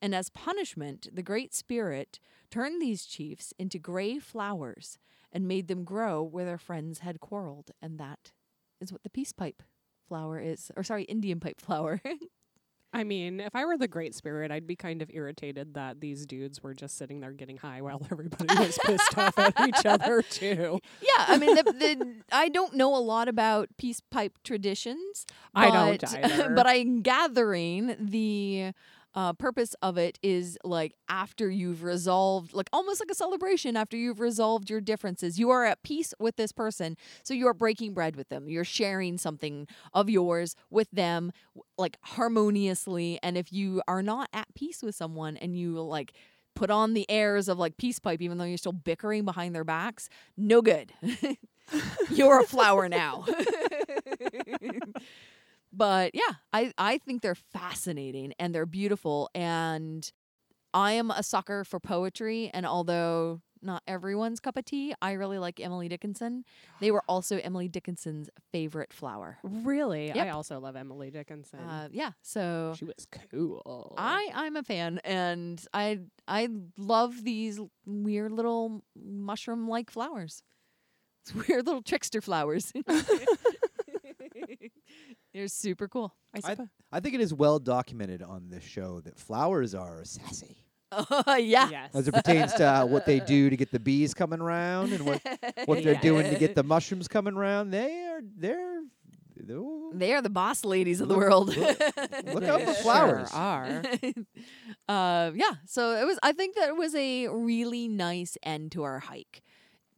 And 0.02 0.14
as 0.14 0.30
punishment, 0.30 1.08
the 1.12 1.24
Great 1.24 1.56
Spirit 1.56 2.20
turned 2.52 2.82
these 2.82 3.06
chiefs 3.06 3.54
into 3.58 3.80
gray 3.80 4.20
flowers 4.20 5.00
and 5.32 5.48
made 5.48 5.68
them 5.68 5.84
grow 5.84 6.22
where 6.22 6.46
their 6.46 6.58
friends 6.58 7.00
had 7.00 7.20
quarreled. 7.20 7.72
And 7.82 7.98
that 8.00 8.32
is 8.80 8.92
what 8.92 9.04
the 9.04 9.10
peace 9.10 9.32
pipe 9.32 9.64
flower 10.08 10.40
is. 10.40 10.72
Or, 10.78 10.84
sorry, 10.84 11.04
Indian 11.04 11.40
pipe 11.40 11.60
flower. 11.60 12.02
I 12.94 13.04
mean, 13.04 13.40
if 13.42 13.56
I 13.56 13.66
were 13.66 13.78
the 13.78 13.88
Great 13.88 14.16
Spirit, 14.16 14.50
I'd 14.50 14.66
be 14.66 14.76
kind 14.76 15.02
of 15.02 15.12
irritated 15.14 15.74
that 15.74 16.00
these 16.00 16.26
dudes 16.26 16.64
were 16.64 16.74
just 16.74 16.98
sitting 16.98 17.20
there 17.20 17.32
getting 17.32 17.58
high 17.58 17.82
while 17.82 18.02
everybody 18.12 18.54
was 18.56 18.78
pissed 18.84 19.18
off 19.18 19.38
at 19.38 19.54
each 19.68 19.82
other 19.86 20.22
too. 20.22 20.80
yeah, 21.02 21.26
I 21.28 21.38
mean, 21.38 21.56
the, 21.56 21.64
the, 21.64 22.16
I 22.32 22.50
don't 22.50 22.76
know 22.76 22.96
a 22.96 23.00
lot 23.00 23.28
about 23.28 23.70
peace 23.78 24.02
pipe 24.02 24.40
traditions. 24.44 25.26
I 25.54 25.70
don't 25.70 26.04
either. 26.04 26.50
But 26.56 26.66
I'm 26.66 27.02
gathering 27.02 27.96
the 28.00 28.72
uh, 29.18 29.34
purpose 29.34 29.76
of 29.82 29.98
it 29.98 30.20
is 30.22 30.60
like 30.64 30.94
after 31.10 31.50
you've 31.50 31.82
resolved, 31.82 32.54
like 32.54 32.70
almost 32.72 33.00
like 33.00 33.10
a 33.10 33.16
celebration 33.16 33.76
after 33.76 33.98
you've 33.98 34.20
resolved 34.20 34.70
your 34.70 34.80
differences. 34.80 35.40
You 35.40 35.50
are 35.50 35.66
at 35.66 35.82
peace 35.82 36.14
with 36.20 36.36
this 36.36 36.52
person. 36.52 36.96
So 37.24 37.34
you 37.34 37.48
are 37.48 37.56
breaking 37.56 37.96
bread 37.96 38.16
with 38.16 38.30
them. 38.30 38.48
You're 38.48 38.64
sharing 38.64 39.18
something 39.18 39.68
of 39.92 40.08
yours 40.08 40.56
with 40.70 40.88
them, 40.92 41.32
like 41.80 41.98
harmoniously. 42.04 43.18
And 43.24 43.40
if 43.40 43.52
you 43.52 43.82
are 43.88 44.04
not 44.04 44.30
at 44.34 44.54
peace 44.54 44.84
with 44.84 44.94
someone 44.94 45.36
and 45.36 45.58
you 45.58 45.82
like, 45.82 46.14
Put 46.54 46.72
on 46.72 46.96
the 46.96 47.06
airs 47.08 47.50
of 47.50 47.60
like 47.60 47.78
peace 47.78 48.00
pipe, 48.00 48.20
even 48.20 48.40
though 48.40 48.44
you're 48.44 48.58
still 48.58 48.72
bickering 48.72 49.26
behind 49.26 49.54
their 49.54 49.64
backs. 49.64 50.10
No 50.36 50.64
good. 50.64 50.92
you're 52.10 52.40
a 52.40 52.46
flower 52.46 52.90
now. 52.90 53.28
but 55.78 56.12
yeah, 56.16 56.36
I 56.52 56.74
I 56.78 56.98
think 56.98 57.22
they're 57.22 57.36
fascinating 57.36 58.34
and 58.40 58.54
they're 58.54 58.66
beautiful 58.66 59.30
and 59.36 60.12
I 60.74 60.94
am 60.94 61.12
a 61.12 61.24
sucker 61.24 61.64
for 61.64 61.80
poetry 61.80 62.50
and 62.54 62.66
although 62.66 63.42
not 63.62 63.84
everyone's 63.88 64.40
cup 64.40 64.58
of 64.58 64.66
tea, 64.66 64.94
I 65.02 65.14
really 65.14 65.40
like 65.40 65.60
Emily 65.60 65.88
Dickinson. 65.88 66.46
They 66.80 66.92
were 66.92 67.04
also 67.08 67.38
Emily 67.40 67.68
Dickinson's 67.68 68.30
favorite 68.52 68.94
flower. 68.94 69.40
Really? 69.44 70.12
I 70.12 70.30
also 70.30 70.60
love 70.60 70.76
Emily 70.76 71.10
Dickinson. 71.10 71.60
Uh, 71.60 71.90
yeah, 71.92 72.12
so 72.22 72.74
she 72.78 72.86
was 72.86 73.08
cool. 73.32 73.96
I 73.98 74.30
I'm 74.34 74.56
a 74.56 74.64
fan 74.64 75.00
and 75.04 75.64
I 75.74 76.00
I 76.28 76.50
love 76.78 77.24
these 77.24 77.60
weird 77.86 78.32
little 78.32 78.84
mushroom 78.96 79.68
like 79.68 79.90
flowers. 79.90 80.44
It's 81.24 81.48
weird 81.48 81.66
little 81.66 81.82
trickster 81.82 82.22
flowers. 82.22 82.72
They're 85.38 85.48
super 85.48 85.88
cool. 85.88 86.16
I 86.34 86.40
I- 86.44 86.52
suppose. 86.52 86.68
I 86.92 87.00
think 87.00 87.16
it 87.16 87.22
is 87.22 87.34
well 87.34 87.60
documented 87.60 88.24
on 88.24 88.50
this 88.50 88.64
show 88.64 89.02
that 89.02 89.20
flowers 89.20 89.76
are 89.76 90.04
sassy 90.06 90.58
Oh 90.92 91.36
yeah. 91.36 91.70
Yes. 91.70 91.92
as 91.94 92.08
it 92.08 92.14
pertains 92.14 92.54
to 92.56 92.66
uh, 92.66 92.86
what 92.86 93.06
they 93.06 93.20
do 93.20 93.50
to 93.50 93.58
get 93.58 93.72
the 93.72 93.80
bees 93.80 94.14
coming 94.14 94.40
around 94.40 94.94
and 94.94 95.06
what 95.06 95.22
what 95.66 95.84
they're 95.84 95.96
doing 95.96 96.30
to 96.34 96.40
get 96.40 96.56
the 96.56 96.64
mushrooms 96.74 97.08
coming 97.10 97.34
around. 97.36 97.72
They 97.72 98.06
are 98.06 98.22
they're, 98.38 98.82
they're 99.36 99.58
They 99.94 100.14
are 100.14 100.22
the 100.22 100.30
boss 100.30 100.64
ladies 100.64 101.02
of 101.02 101.10
the 101.10 101.16
world. 101.18 101.56
look- 101.56 101.80
look 102.34 102.44
out 102.46 102.60
They 102.60 102.66
for 102.66 102.74
sure 102.74 102.84
flowers. 102.84 103.30
are. 103.34 103.84
uh, 104.88 105.32
yeah. 105.36 105.56
So 105.66 105.92
it 105.92 106.06
was. 106.06 106.18
I 106.24 106.32
think 106.32 106.56
that 106.56 106.76
was 106.78 106.96
a 106.96 107.28
really 107.28 107.88
nice 107.88 108.38
end 108.44 108.72
to 108.72 108.84
our 108.84 109.00
hike. 109.00 109.42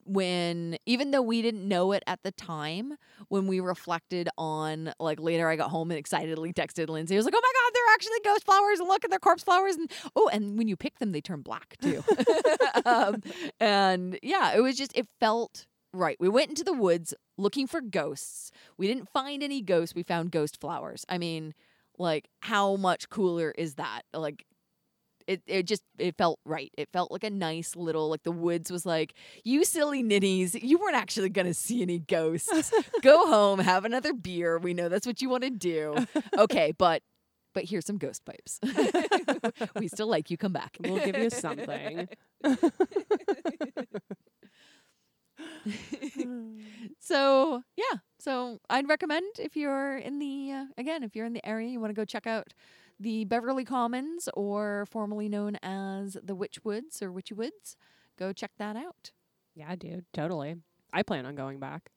When 0.09 0.75
even 0.87 1.11
though 1.11 1.21
we 1.21 1.43
didn't 1.43 1.67
know 1.67 1.91
it 1.91 2.01
at 2.07 2.23
the 2.23 2.31
time, 2.31 2.93
when 3.27 3.45
we 3.45 3.59
reflected 3.59 4.27
on 4.39 4.91
like 4.99 5.19
later, 5.19 5.47
I 5.47 5.55
got 5.55 5.69
home 5.69 5.91
and 5.91 5.99
excitedly 5.99 6.51
texted 6.51 6.89
Lindsey. 6.89 7.13
I 7.13 7.17
was 7.17 7.25
like, 7.25 7.35
"Oh 7.37 7.41
my 7.41 7.53
god, 7.61 7.71
they're 7.75 7.93
actually 7.93 8.19
ghost 8.23 8.43
flowers! 8.43 8.79
And 8.79 8.89
look 8.89 9.05
at 9.05 9.11
their 9.11 9.19
corpse 9.19 9.43
flowers!" 9.43 9.75
And 9.75 9.91
oh, 10.15 10.27
and 10.33 10.57
when 10.57 10.67
you 10.67 10.75
pick 10.75 10.97
them, 10.97 11.11
they 11.11 11.21
turn 11.21 11.41
black 11.41 11.75
too. 11.79 12.03
um, 12.85 13.21
and 13.59 14.17
yeah, 14.23 14.55
it 14.55 14.61
was 14.61 14.75
just 14.77 14.97
it 14.97 15.07
felt 15.19 15.67
right. 15.93 16.17
We 16.19 16.27
went 16.27 16.49
into 16.49 16.63
the 16.63 16.73
woods 16.73 17.13
looking 17.37 17.67
for 17.67 17.79
ghosts. 17.79 18.51
We 18.79 18.87
didn't 18.87 19.09
find 19.09 19.43
any 19.43 19.61
ghosts. 19.61 19.93
We 19.93 20.01
found 20.01 20.31
ghost 20.31 20.59
flowers. 20.59 21.05
I 21.07 21.19
mean, 21.19 21.53
like 21.99 22.29
how 22.39 22.77
much 22.77 23.09
cooler 23.09 23.51
is 23.51 23.75
that? 23.75 24.01
Like 24.11 24.45
it 25.29 25.43
it 25.45 25.67
just 25.67 25.83
it 25.99 26.17
felt 26.17 26.39
right. 26.43 26.71
It 26.75 26.89
felt 26.91 27.11
like 27.11 27.23
a 27.23 27.29
nice 27.29 27.75
little 27.75 28.09
like 28.09 28.23
the 28.23 28.31
woods 28.31 28.71
was 28.71 28.83
like, 28.83 29.13
"You 29.43 29.63
silly 29.63 30.03
nitties, 30.03 30.59
you 30.59 30.79
weren't 30.79 30.95
actually 30.95 31.29
going 31.29 31.45
to 31.45 31.53
see 31.53 31.83
any 31.83 31.99
ghosts. 31.99 32.73
Go 33.03 33.27
home, 33.27 33.59
have 33.59 33.85
another 33.85 34.11
beer. 34.11 34.57
We 34.57 34.73
know 34.73 34.89
that's 34.89 35.05
what 35.05 35.21
you 35.21 35.29
want 35.29 35.43
to 35.43 35.51
do." 35.51 35.95
Okay, 36.35 36.71
but 36.77 37.03
but 37.53 37.65
here's 37.65 37.85
some 37.85 37.99
ghost 37.99 38.23
pipes. 38.25 38.59
we 39.75 39.87
still 39.87 40.07
like 40.07 40.31
you. 40.31 40.37
Come 40.37 40.51
back. 40.53 40.77
We'll 40.79 41.05
give 41.05 41.15
you 41.15 41.29
something. 41.29 42.09
so 46.99 47.61
yeah 47.75 47.99
So 48.19 48.59
I'd 48.69 48.87
recommend 48.89 49.25
if 49.39 49.55
you're 49.55 49.97
in 49.97 50.19
the 50.19 50.51
uh, 50.51 50.65
again 50.77 51.03
if 51.03 51.15
you're 51.15 51.25
in 51.25 51.33
the 51.33 51.45
area, 51.45 51.69
you 51.69 51.79
want 51.79 51.91
to 51.91 51.95
go 51.95 52.05
check 52.05 52.25
out 52.25 52.47
the 52.99 53.23
Beverly 53.25 53.63
Commons, 53.63 54.27
or 54.33 54.85
formerly 54.85 55.29
known 55.29 55.57
as 55.63 56.17
the 56.21 56.35
Witch 56.35 56.63
Woods 56.63 57.01
or 57.01 57.11
Witchy 57.11 57.33
Woods. 57.33 57.77
Go 58.17 58.33
check 58.33 58.51
that 58.57 58.75
out. 58.75 59.11
Yeah, 59.55 59.75
dude, 59.75 60.05
totally. 60.13 60.55
I 60.91 61.03
plan 61.03 61.25
on 61.25 61.35
going 61.35 61.59
back. 61.59 61.91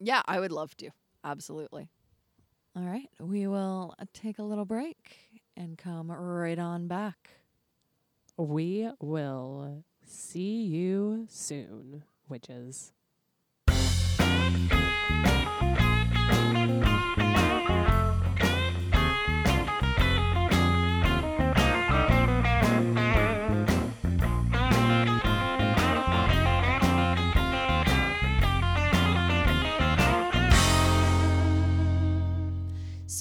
Yeah, 0.00 0.22
I 0.26 0.40
would 0.40 0.52
love 0.52 0.76
to. 0.78 0.90
Absolutely. 1.24 1.88
All 2.74 2.82
right, 2.82 3.08
we 3.20 3.46
will 3.46 3.94
take 4.14 4.38
a 4.38 4.42
little 4.42 4.64
break 4.64 5.30
and 5.56 5.76
come 5.76 6.10
right 6.10 6.58
on 6.58 6.88
back. 6.88 7.30
We 8.36 8.90
will 8.98 9.84
see 10.04 10.62
you 10.62 11.26
soon, 11.28 12.02
witches. 12.28 12.92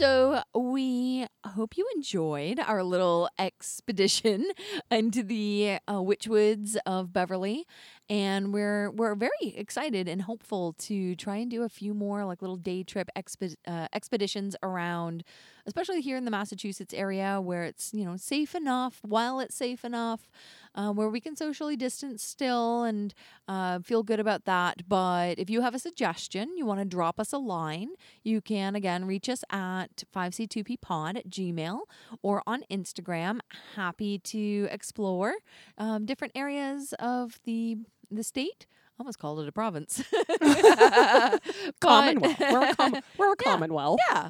So 0.02 0.42
we 0.56 1.28
hope 1.46 1.78
you 1.78 1.88
enjoyed 1.96 2.60
our 2.60 2.84
little 2.84 3.30
expedition 3.38 4.44
into 4.90 5.22
the 5.22 5.78
uh, 5.88 6.02
Witch 6.02 6.28
Woods 6.28 6.76
of 6.88 7.14
Beverly, 7.14 7.68
and 8.10 8.52
we're 8.52 8.90
we're 8.90 9.14
very 9.14 9.54
excited 9.56 10.08
and 10.08 10.24
hopeful 10.24 10.74
to 10.80 11.16
try 11.18 11.36
and 11.36 11.52
do 11.52 11.62
a 11.62 11.70
few 11.70 11.94
more 11.94 12.26
like 12.26 12.42
little 12.42 12.58
day 12.58 12.82
trip 12.82 13.10
uh, 13.16 13.88
expeditions 13.94 14.56
around, 14.64 15.24
especially 15.72 16.02
here 16.02 16.18
in 16.18 16.26
the 16.26 16.32
Massachusetts 16.32 16.94
area 16.94 17.40
where 17.40 17.64
it's 17.64 17.94
you 17.94 18.04
know 18.04 18.18
safe 18.18 18.54
enough 18.54 19.00
while 19.04 19.40
it's 19.40 19.56
safe 19.56 19.86
enough, 19.86 20.30
uh, 20.76 20.92
where 20.92 21.08
we 21.08 21.22
can 21.22 21.34
socially 21.34 21.78
distance 21.78 22.22
still 22.22 22.84
and 22.84 23.14
uh, 23.48 23.80
feel 23.80 24.04
good 24.04 24.20
about 24.20 24.44
that. 24.44 24.88
But 24.90 25.40
if 25.40 25.50
you 25.50 25.62
have 25.62 25.74
a 25.74 25.80
suggestion, 25.80 26.58
you 26.58 26.66
want 26.66 26.82
to 26.82 26.86
drop 26.86 27.22
us 27.22 27.32
a 27.32 27.38
line, 27.38 27.92
you 28.22 28.42
can 28.42 28.76
again 28.76 29.06
reach 29.06 29.30
us 29.30 29.46
at 29.50 30.04
5c2ppod 30.14 31.16
at 31.16 31.30
gmail 31.30 31.80
or 32.22 32.44
on 32.46 32.64
Instagram. 32.70 33.40
Happy 33.78 34.20
to 34.20 34.68
explore 34.72 35.36
um, 35.78 36.06
different 36.06 36.34
areas 36.36 36.94
of 37.00 37.40
the 37.46 37.78
the 38.12 38.24
state. 38.26 38.66
Almost 39.00 39.20
called 39.20 39.40
it 39.40 39.48
a 39.48 39.52
province. 39.54 40.04
Commonwealth. 41.80 42.40
We're 42.40 42.70
a, 42.70 42.76
com- 42.76 43.02
we're 43.18 43.32
a 43.34 43.36
commonwealth. 43.50 44.00
yeah. 44.12 44.30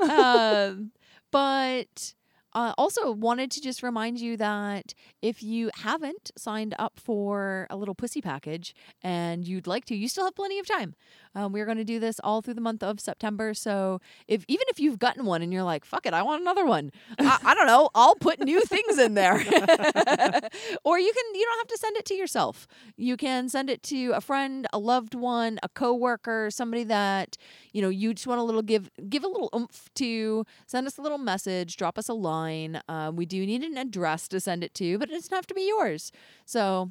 Um, 0.00 0.92
but 1.30 2.14
uh, 2.58 2.74
also 2.76 3.12
wanted 3.12 3.52
to 3.52 3.60
just 3.60 3.84
remind 3.84 4.18
you 4.18 4.36
that 4.36 4.92
if 5.22 5.44
you 5.44 5.70
haven't 5.76 6.32
signed 6.36 6.74
up 6.76 6.98
for 6.98 7.68
a 7.70 7.76
little 7.76 7.94
pussy 7.94 8.20
package 8.20 8.74
and 9.00 9.46
you'd 9.46 9.68
like 9.68 9.84
to, 9.84 9.94
you 9.94 10.08
still 10.08 10.24
have 10.24 10.34
plenty 10.34 10.58
of 10.58 10.66
time. 10.66 10.96
Um, 11.36 11.52
we're 11.52 11.66
going 11.66 11.78
to 11.78 11.84
do 11.84 12.00
this 12.00 12.18
all 12.24 12.42
through 12.42 12.54
the 12.54 12.60
month 12.60 12.82
of 12.82 12.98
September. 12.98 13.54
So 13.54 14.00
if 14.26 14.44
even 14.48 14.64
if 14.70 14.80
you've 14.80 14.98
gotten 14.98 15.24
one 15.24 15.40
and 15.40 15.52
you're 15.52 15.62
like, 15.62 15.84
"Fuck 15.84 16.04
it, 16.06 16.12
I 16.14 16.22
want 16.22 16.40
another 16.40 16.66
one," 16.66 16.90
I, 17.20 17.38
I 17.44 17.54
don't 17.54 17.68
know, 17.68 17.90
I'll 17.94 18.16
put 18.16 18.40
new 18.40 18.60
things 18.62 18.98
in 18.98 19.14
there. 19.14 19.34
or 20.84 20.98
you 20.98 21.12
can 21.12 21.34
you 21.34 21.44
don't 21.44 21.58
have 21.58 21.68
to 21.68 21.78
send 21.78 21.96
it 21.96 22.04
to 22.06 22.14
yourself. 22.14 22.66
You 22.96 23.16
can 23.16 23.48
send 23.48 23.70
it 23.70 23.84
to 23.84 24.10
a 24.12 24.20
friend, 24.20 24.66
a 24.72 24.80
loved 24.80 25.14
one, 25.14 25.60
a 25.62 25.68
coworker, 25.68 26.50
somebody 26.50 26.82
that 26.84 27.36
you 27.72 27.82
know 27.82 27.88
you 27.88 28.14
just 28.14 28.26
want 28.26 28.40
a 28.40 28.44
little 28.44 28.62
give 28.62 28.90
give 29.08 29.22
a 29.22 29.28
little 29.28 29.50
oomph 29.54 29.88
to. 29.94 30.44
Send 30.66 30.88
us 30.88 30.98
a 30.98 31.02
little 31.02 31.18
message, 31.18 31.76
drop 31.76 31.98
us 31.98 32.08
a 32.08 32.14
line. 32.14 32.47
Um, 32.88 33.16
we 33.16 33.26
do 33.26 33.44
need 33.46 33.62
an 33.62 33.76
address 33.76 34.28
to 34.28 34.40
send 34.40 34.64
it 34.64 34.74
to, 34.74 34.98
but 34.98 35.08
it 35.08 35.12
doesn't 35.12 35.34
have 35.34 35.46
to 35.48 35.54
be 35.54 35.68
yours. 35.68 36.10
So 36.44 36.90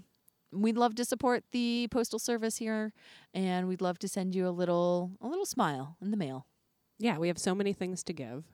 we'd 0.51 0.77
love 0.77 0.95
to 0.95 1.05
support 1.05 1.43
the 1.51 1.87
postal 1.91 2.19
service 2.19 2.57
here, 2.57 2.93
and 3.33 3.67
we'd 3.67 3.81
love 3.81 3.99
to 3.99 4.07
send 4.07 4.35
you 4.35 4.47
a 4.47 4.51
little 4.51 5.11
a 5.21 5.27
little 5.27 5.45
smile 5.45 5.97
in 6.01 6.11
the 6.11 6.17
mail. 6.17 6.45
Yeah, 6.99 7.17
we 7.17 7.27
have 7.27 7.37
so 7.37 7.53
many 7.53 7.73
things 7.73 8.03
to 8.03 8.13
give. 8.13 8.45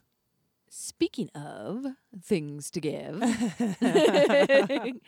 Speaking 0.69 1.29
of 1.35 1.85
things 2.19 2.71
to 2.71 2.81
give, 2.81 3.21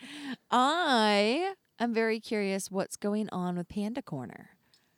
I 0.52 1.54
am 1.80 1.94
very 1.94 2.20
curious 2.20 2.70
what's 2.70 2.96
going 2.96 3.30
on 3.32 3.58
with 3.58 3.68
Panda 3.68 4.04
Corner. 4.04 4.52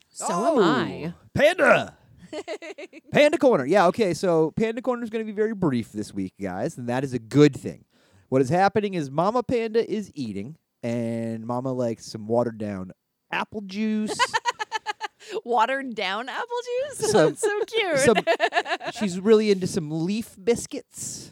So 0.10 0.58
am 0.58 0.64
I. 0.64 1.06
Oh, 1.08 1.14
Panda. 1.34 1.98
Panda 3.12 3.38
Corner. 3.38 3.66
Yeah, 3.66 3.88
okay. 3.88 4.14
So 4.14 4.52
Panda 4.52 4.82
Corner 4.82 5.04
is 5.04 5.10
going 5.10 5.26
to 5.26 5.32
be 5.32 5.36
very 5.36 5.54
brief 5.54 5.92
this 5.92 6.14
week, 6.14 6.34
guys, 6.42 6.78
and 6.78 6.88
that 6.90 7.04
is 7.04 7.14
a 7.14 7.20
good 7.20 7.56
thing. 7.56 7.86
What 8.30 8.42
is 8.42 8.50
happening 8.50 8.94
is 8.94 9.10
Mama 9.10 9.44
Panda 9.44 9.90
is 9.90 10.12
eating, 10.14 10.58
and 10.84 11.46
Mama 11.46 11.72
likes 11.72 12.06
some 12.06 12.28
watered 12.28 12.58
down 12.58 12.92
apple 13.32 13.62
juice. 13.62 14.18
Watered 15.44 15.94
down 15.94 16.30
apple 16.30 16.48
juice? 16.90 16.98
Some- 17.12 17.26
That's 17.32 17.42
so 17.42 17.62
cute. 17.66 18.00
some, 18.00 18.16
she's 18.98 19.20
really 19.20 19.52
into 19.52 19.68
some 19.68 20.06
leaf 20.06 20.36
biscuits. 20.42 21.32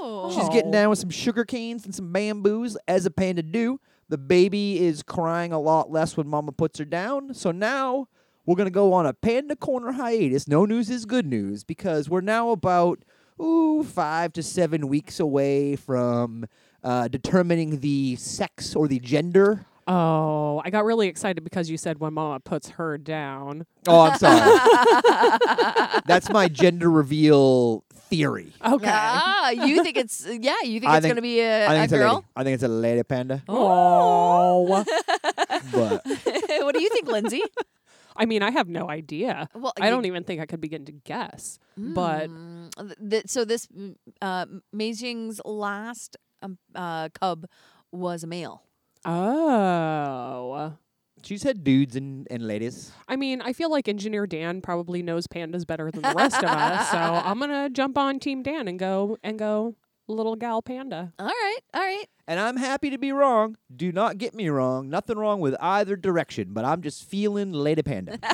oh. 0.00 0.32
She's 0.34 0.48
getting 0.48 0.70
down 0.70 0.88
with 0.88 0.98
some 0.98 1.10
sugar 1.10 1.44
canes 1.44 1.84
and 1.84 1.94
some 1.94 2.12
bamboos, 2.12 2.78
as 2.88 3.04
a 3.04 3.10
panda 3.10 3.42
do. 3.42 3.78
The 4.08 4.16
baby 4.16 4.80
is 4.80 5.02
crying 5.02 5.52
a 5.52 5.60
lot 5.60 5.90
less 5.90 6.16
when 6.16 6.26
Mama 6.28 6.52
puts 6.52 6.78
her 6.78 6.86
down. 6.86 7.34
So 7.34 7.50
now 7.52 8.08
we're 8.46 8.54
gonna 8.56 8.70
go 8.70 8.92
on 8.92 9.04
a 9.06 9.12
panda 9.12 9.56
corner 9.56 9.92
hiatus. 9.92 10.48
No 10.48 10.64
news 10.64 10.88
is 10.88 11.04
good 11.04 11.26
news 11.26 11.64
because 11.64 12.08
we're 12.08 12.20
now 12.22 12.50
about 12.50 13.04
ooh 13.42 13.82
five 13.82 14.32
to 14.34 14.42
seven 14.42 14.88
weeks 14.88 15.20
away 15.20 15.76
from 15.76 16.46
uh, 16.82 17.08
determining 17.08 17.80
the 17.80 18.16
sex 18.16 18.74
or 18.76 18.88
the 18.88 18.98
gender. 19.00 19.66
Oh, 19.88 20.60
I 20.64 20.70
got 20.70 20.84
really 20.84 21.06
excited 21.06 21.44
because 21.44 21.70
you 21.70 21.76
said 21.76 22.00
when 22.00 22.12
Mama 22.14 22.40
puts 22.40 22.70
her 22.70 22.98
down. 22.98 23.66
Oh, 23.86 24.00
I'm 24.00 24.18
sorry. 24.18 26.00
That's 26.06 26.28
my 26.30 26.48
gender 26.48 26.90
reveal 26.90 27.84
theory. 27.94 28.52
Okay. 28.64 28.90
Ah, 28.90 29.50
you 29.50 29.82
think 29.84 29.96
it's 29.96 30.26
yeah? 30.28 30.54
You 30.64 30.80
think 30.80 30.90
I 30.90 30.96
it's 30.96 31.04
think- 31.04 31.12
gonna 31.12 31.22
be 31.22 31.40
a, 31.40 31.66
I 31.66 31.68
think 31.68 31.80
a 31.80 31.84
it's 31.84 31.92
a 31.92 31.98
girl? 31.98 32.14
lady. 32.14 32.26
I 32.36 32.44
think 32.44 32.54
it's 32.54 32.62
a 32.64 32.68
lady 32.68 33.02
panda. 33.04 33.42
Oh. 33.48 34.84
But 35.72 36.02
what 36.62 36.74
do 36.74 36.82
you 36.82 36.88
think, 36.90 37.06
Lindsey? 37.06 37.42
I 38.18 38.26
mean, 38.26 38.42
I 38.42 38.50
have 38.50 38.68
no 38.68 38.88
idea. 38.90 39.48
Well, 39.54 39.72
I 39.80 39.90
don't 39.90 40.06
even 40.06 40.24
think 40.24 40.40
I 40.40 40.46
could 40.46 40.60
begin 40.60 40.84
to 40.86 40.92
guess. 40.92 41.58
But 41.76 42.28
Mm, 42.30 42.70
th- 42.78 43.10
th- 43.10 43.28
so 43.28 43.44
this 43.44 43.66
mm, 43.68 43.94
uh, 44.22 44.46
Mei 44.72 44.90
Xiang's 44.92 45.40
last 45.44 46.16
um, 46.42 46.58
uh, 46.74 47.08
cub 47.20 47.46
was 47.92 48.24
a 48.24 48.26
male. 48.26 48.62
oh. 49.04 50.72
she's 51.22 51.42
had 51.42 51.64
dudes 51.64 51.96
and, 51.96 52.26
and 52.30 52.46
ladies. 52.46 52.92
I 53.08 53.16
mean, 53.16 53.40
I 53.40 53.52
feel 53.52 53.70
like 53.70 53.88
Engineer 53.88 54.26
Dan 54.26 54.60
probably 54.60 55.02
knows 55.02 55.26
pandas 55.26 55.66
better 55.66 55.90
than 55.90 56.02
the 56.02 56.14
rest 56.16 56.38
of 56.38 56.44
us. 56.50 56.90
So 56.90 56.96
I'm 57.24 57.38
gonna 57.40 57.68
jump 57.70 57.98
on 57.98 58.18
Team 58.20 58.42
Dan 58.42 58.68
and 58.68 58.78
go 58.78 59.16
and 59.22 59.38
go 59.38 59.74
little 60.08 60.36
gal 60.36 60.62
panda. 60.62 61.12
All 61.18 61.26
right, 61.26 61.60
all 61.74 61.82
right. 61.82 62.06
And 62.28 62.40
I'm 62.40 62.56
happy 62.56 62.90
to 62.90 62.98
be 62.98 63.12
wrong. 63.12 63.56
Do 63.74 63.92
not 63.92 64.18
get 64.18 64.34
me 64.34 64.48
wrong. 64.48 64.88
Nothing 64.88 65.16
wrong 65.16 65.40
with 65.40 65.54
either 65.60 65.94
direction, 65.96 66.48
but 66.50 66.64
I'm 66.64 66.82
just 66.82 67.08
feeling 67.08 67.52
Lady 67.52 67.82
Panda. 67.82 68.18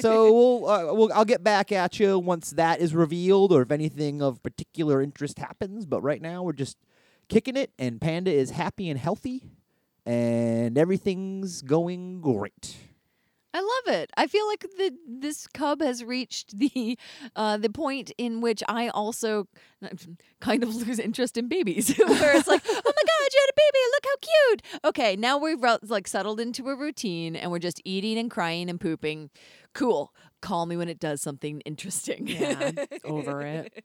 so 0.00 0.32
we'll, 0.32 0.70
uh, 0.70 0.94
we'll, 0.94 1.12
I'll 1.12 1.24
get 1.24 1.42
back 1.42 1.72
at 1.72 1.98
you 1.98 2.18
once 2.18 2.50
that 2.50 2.80
is 2.80 2.94
revealed 2.94 3.50
or 3.52 3.62
if 3.62 3.72
anything 3.72 4.22
of 4.22 4.42
particular 4.42 5.02
interest 5.02 5.38
happens. 5.38 5.84
But 5.84 6.02
right 6.02 6.22
now 6.22 6.42
we're 6.42 6.52
just 6.52 6.76
kicking 7.28 7.56
it, 7.56 7.72
and 7.78 8.00
Panda 8.00 8.30
is 8.32 8.50
happy 8.50 8.88
and 8.88 8.98
healthy, 8.98 9.50
and 10.06 10.78
everything's 10.78 11.62
going 11.62 12.20
great. 12.20 12.76
I 13.54 13.60
love 13.60 13.94
it. 13.94 14.10
I 14.16 14.26
feel 14.26 14.46
like 14.48 14.66
the 14.76 14.90
this 15.06 15.46
cub 15.46 15.80
has 15.80 16.02
reached 16.02 16.58
the 16.58 16.98
uh, 17.36 17.56
the 17.56 17.70
point 17.70 18.10
in 18.18 18.40
which 18.40 18.62
I 18.68 18.88
also 18.88 19.46
kind 20.40 20.64
of 20.64 20.74
lose 20.74 20.98
interest 20.98 21.36
in 21.36 21.48
babies, 21.48 21.96
where 21.98 22.36
it's 22.36 22.48
like, 22.48 22.62
oh 22.66 22.72
my 22.74 22.80
god, 22.82 23.32
you 23.32 23.40
had 23.40 23.50
a 23.50 23.56
baby! 23.56 23.78
Look 23.92 24.04
how 24.04 24.16
cute. 24.20 24.62
Okay, 24.86 25.16
now 25.16 25.38
we've 25.38 25.64
like 25.88 26.08
settled 26.08 26.40
into 26.40 26.68
a 26.68 26.76
routine, 26.76 27.36
and 27.36 27.52
we're 27.52 27.60
just 27.60 27.80
eating 27.84 28.18
and 28.18 28.30
crying 28.30 28.68
and 28.68 28.80
pooping. 28.80 29.30
Cool. 29.72 30.12
Call 30.40 30.66
me 30.66 30.76
when 30.76 30.88
it 30.88 31.00
does 31.00 31.22
something 31.22 31.60
interesting. 31.62 32.26
Yeah, 32.26 32.70
over 33.04 33.40
it. 33.40 33.84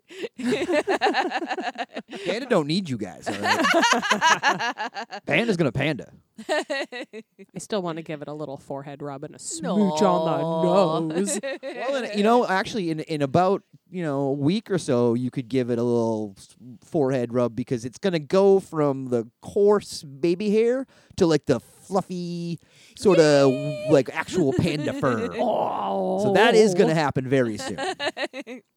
Panda 2.26 2.46
don't 2.48 2.68
need 2.68 2.90
you 2.90 2.98
guys. 2.98 3.28
All 3.28 3.36
right? 3.36 5.26
Panda's 5.26 5.56
gonna 5.56 5.72
panda. 5.72 6.12
I 6.50 7.60
still 7.60 7.82
want 7.82 7.98
to 7.98 8.04
give 8.04 8.22
it 8.22 8.28
a 8.28 8.34
little 8.34 8.58
forehead 8.58 9.02
rub 9.02 9.24
and 9.24 9.36
a 9.36 9.40
smooch 9.40 10.02
on 10.02 11.10
the 11.10 11.16
nose. 11.16 11.40
Well, 11.62 12.04
and, 12.04 12.18
you 12.18 12.24
know, 12.24 12.46
actually, 12.48 12.92
in 12.92 13.00
in 13.02 13.22
about 13.22 13.64
you 13.90 14.04
know 14.04 14.20
a 14.22 14.34
week 14.34 14.70
or 14.70 14.78
so, 14.78 15.14
you 15.14 15.32
could 15.32 15.48
give 15.48 15.70
it 15.70 15.80
a 15.80 15.84
little 15.84 16.36
forehead 16.84 17.34
rub 17.34 17.56
because 17.56 17.86
it's 17.86 17.98
gonna 17.98 18.20
go 18.20 18.60
from 18.60 19.08
the 19.08 19.28
coarse 19.42 20.04
baby 20.04 20.52
hair 20.52 20.86
to 21.18 21.26
like 21.26 21.46
the 21.46 21.60
fluffy 21.90 22.60
sort 22.96 23.20
of 23.20 23.52
like 23.90 24.10
actual 24.14 24.54
panda 24.54 24.94
fur. 24.94 25.30
Oh. 25.40 26.24
So 26.24 26.34
that 26.34 26.54
is 26.54 26.74
gonna 26.76 26.94
happen 26.94 27.28
very 27.28 27.58
soon. 27.58 27.80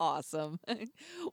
awesome. 0.01 0.59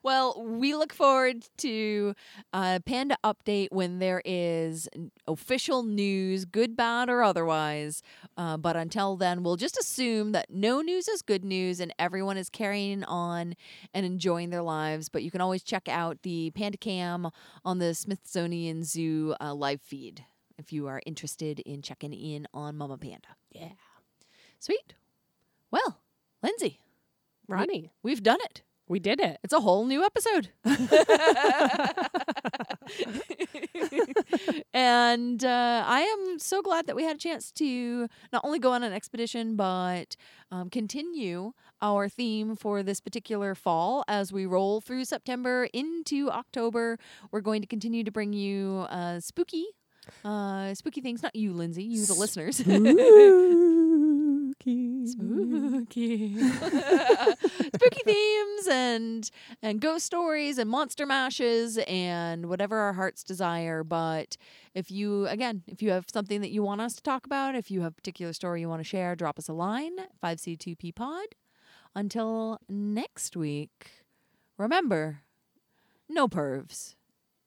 well, 0.04 0.44
we 0.44 0.76
look 0.76 0.94
forward 0.94 1.46
to 1.60 2.14
a 2.54 2.82
Panda 2.86 3.18
Update 3.24 3.70
when 3.72 4.00
there 4.00 4.22
is 4.26 4.90
official 5.28 5.84
news, 5.84 6.10
good, 6.46 6.76
bad, 6.76 7.10
or 7.10 7.24
otherwise. 7.24 8.02
Uh, 8.38 8.58
but 8.58 8.76
until 8.76 9.16
then, 9.16 9.44
we'll 9.44 9.56
just 9.56 9.78
assume 9.78 10.32
that 10.32 10.50
no 10.50 10.82
news 10.82 11.08
is 11.08 11.22
good 11.22 11.44
news 11.44 11.80
and 11.80 11.94
everyone 12.00 12.38
is 12.38 12.50
carrying 12.50 13.04
on 13.04 13.56
and 13.94 14.06
enjoying 14.06 14.50
their 14.50 14.62
lives. 14.62 15.10
But 15.10 15.24
you 15.24 15.32
can 15.32 15.42
always 15.42 15.64
check 15.64 15.88
out 15.88 16.22
the 16.24 16.52
Panda 16.52 16.78
Cam 16.78 17.30
on 17.66 17.80
the 17.80 17.94
Smithsonian 17.94 18.84
Zoo 18.84 19.36
uh, 19.42 19.54
live 19.54 19.82
feed 19.82 20.26
if 20.58 20.74
you 20.74 20.88
are 20.88 21.02
interested 21.06 21.60
in 21.62 21.82
checking 21.82 22.14
in 22.14 22.48
on 22.54 22.78
Mama 22.78 22.98
Panda. 22.98 23.30
Yeah. 23.52 23.72
Sweet. 24.60 24.94
Well, 25.72 26.00
Lindsey, 26.44 26.80
Ronnie, 27.48 27.92
we've 28.04 28.24
done 28.24 28.40
it. 28.42 28.62
We 28.90 29.00
did 29.00 29.20
it. 29.20 29.38
It's 29.44 29.54
a 29.54 29.60
whole 29.60 29.86
new 29.86 30.04
episode. 30.04 30.50
and 34.74 35.46
uh, 35.46 35.84
I 35.86 36.02
am 36.02 36.40
so 36.40 36.64
glad 36.64 36.88
that 36.88 36.96
we 36.96 37.04
had 37.04 37.18
a 37.18 37.20
chance 37.20 37.52
to 37.52 38.08
not 38.34 38.44
only 38.44 38.58
go 38.58 38.72
on 38.72 38.82
an 38.82 38.92
expedition, 38.92 39.56
but 39.56 40.16
um, 40.50 40.72
continue 40.72 41.52
our 41.84 42.10
theme 42.10 42.56
for 42.56 42.82
this 42.82 43.00
particular 43.00 43.54
fall 43.54 44.04
as 44.08 44.34
we 44.34 44.48
roll 44.48 44.82
through 44.82 45.06
September 45.06 45.70
into 45.72 46.32
October. 46.32 46.98
We're 47.32 47.42
going 47.42 47.62
to 47.62 47.68
continue 47.68 48.04
to 48.04 48.12
bring 48.12 48.34
you 48.34 48.88
uh, 48.90 49.20
spooky. 49.20 49.66
Uh, 50.26 50.74
spooky 50.74 51.02
things, 51.02 51.22
not 51.22 51.36
you, 51.36 51.54
Lindsey, 51.54 51.84
you, 51.84 52.08
the 52.08 52.16
listeners. 52.16 52.60
Spooky. 54.62 55.08
spooky 55.08 56.38
spooky 56.40 58.02
themes 58.06 58.68
and 58.70 59.32
and 59.62 59.80
ghost 59.80 60.06
stories 60.06 60.58
and 60.58 60.70
monster 60.70 61.06
mashes 61.06 61.78
and 61.88 62.48
whatever 62.48 62.78
our 62.78 62.94
hearts 62.94 63.24
desire 63.24 63.84
but 63.84 64.36
if 64.76 64.92
you 64.92 65.28
again 65.28 65.64
if 65.68 65.82
you 65.82 65.92
have 65.92 66.06
something 66.14 66.42
that 66.42 66.52
you 66.52 66.62
want 66.62 66.82
us 66.82 66.94
to 66.96 67.02
talk 67.02 67.26
about 67.26 67.56
if 67.56 67.72
you 67.72 67.82
have 67.82 67.94
a 67.94 67.96
particular 67.96 68.34
story 68.34 68.60
you 68.62 68.68
want 68.70 68.82
to 68.82 68.88
share 68.88 69.16
drop 69.16 69.40
us 69.40 69.48
a 69.48 69.54
line 69.54 69.96
5c2p 70.24 70.94
pod 70.94 71.28
until 71.96 72.60
next 72.68 73.38
week 73.38 73.92
remember 74.58 75.22
no 76.10 76.28
pervs 76.28 76.96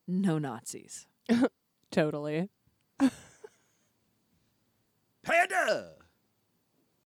no 0.09 0.39
nazis 0.39 1.07
Totally. 1.91 2.49
Panda. 5.23 5.93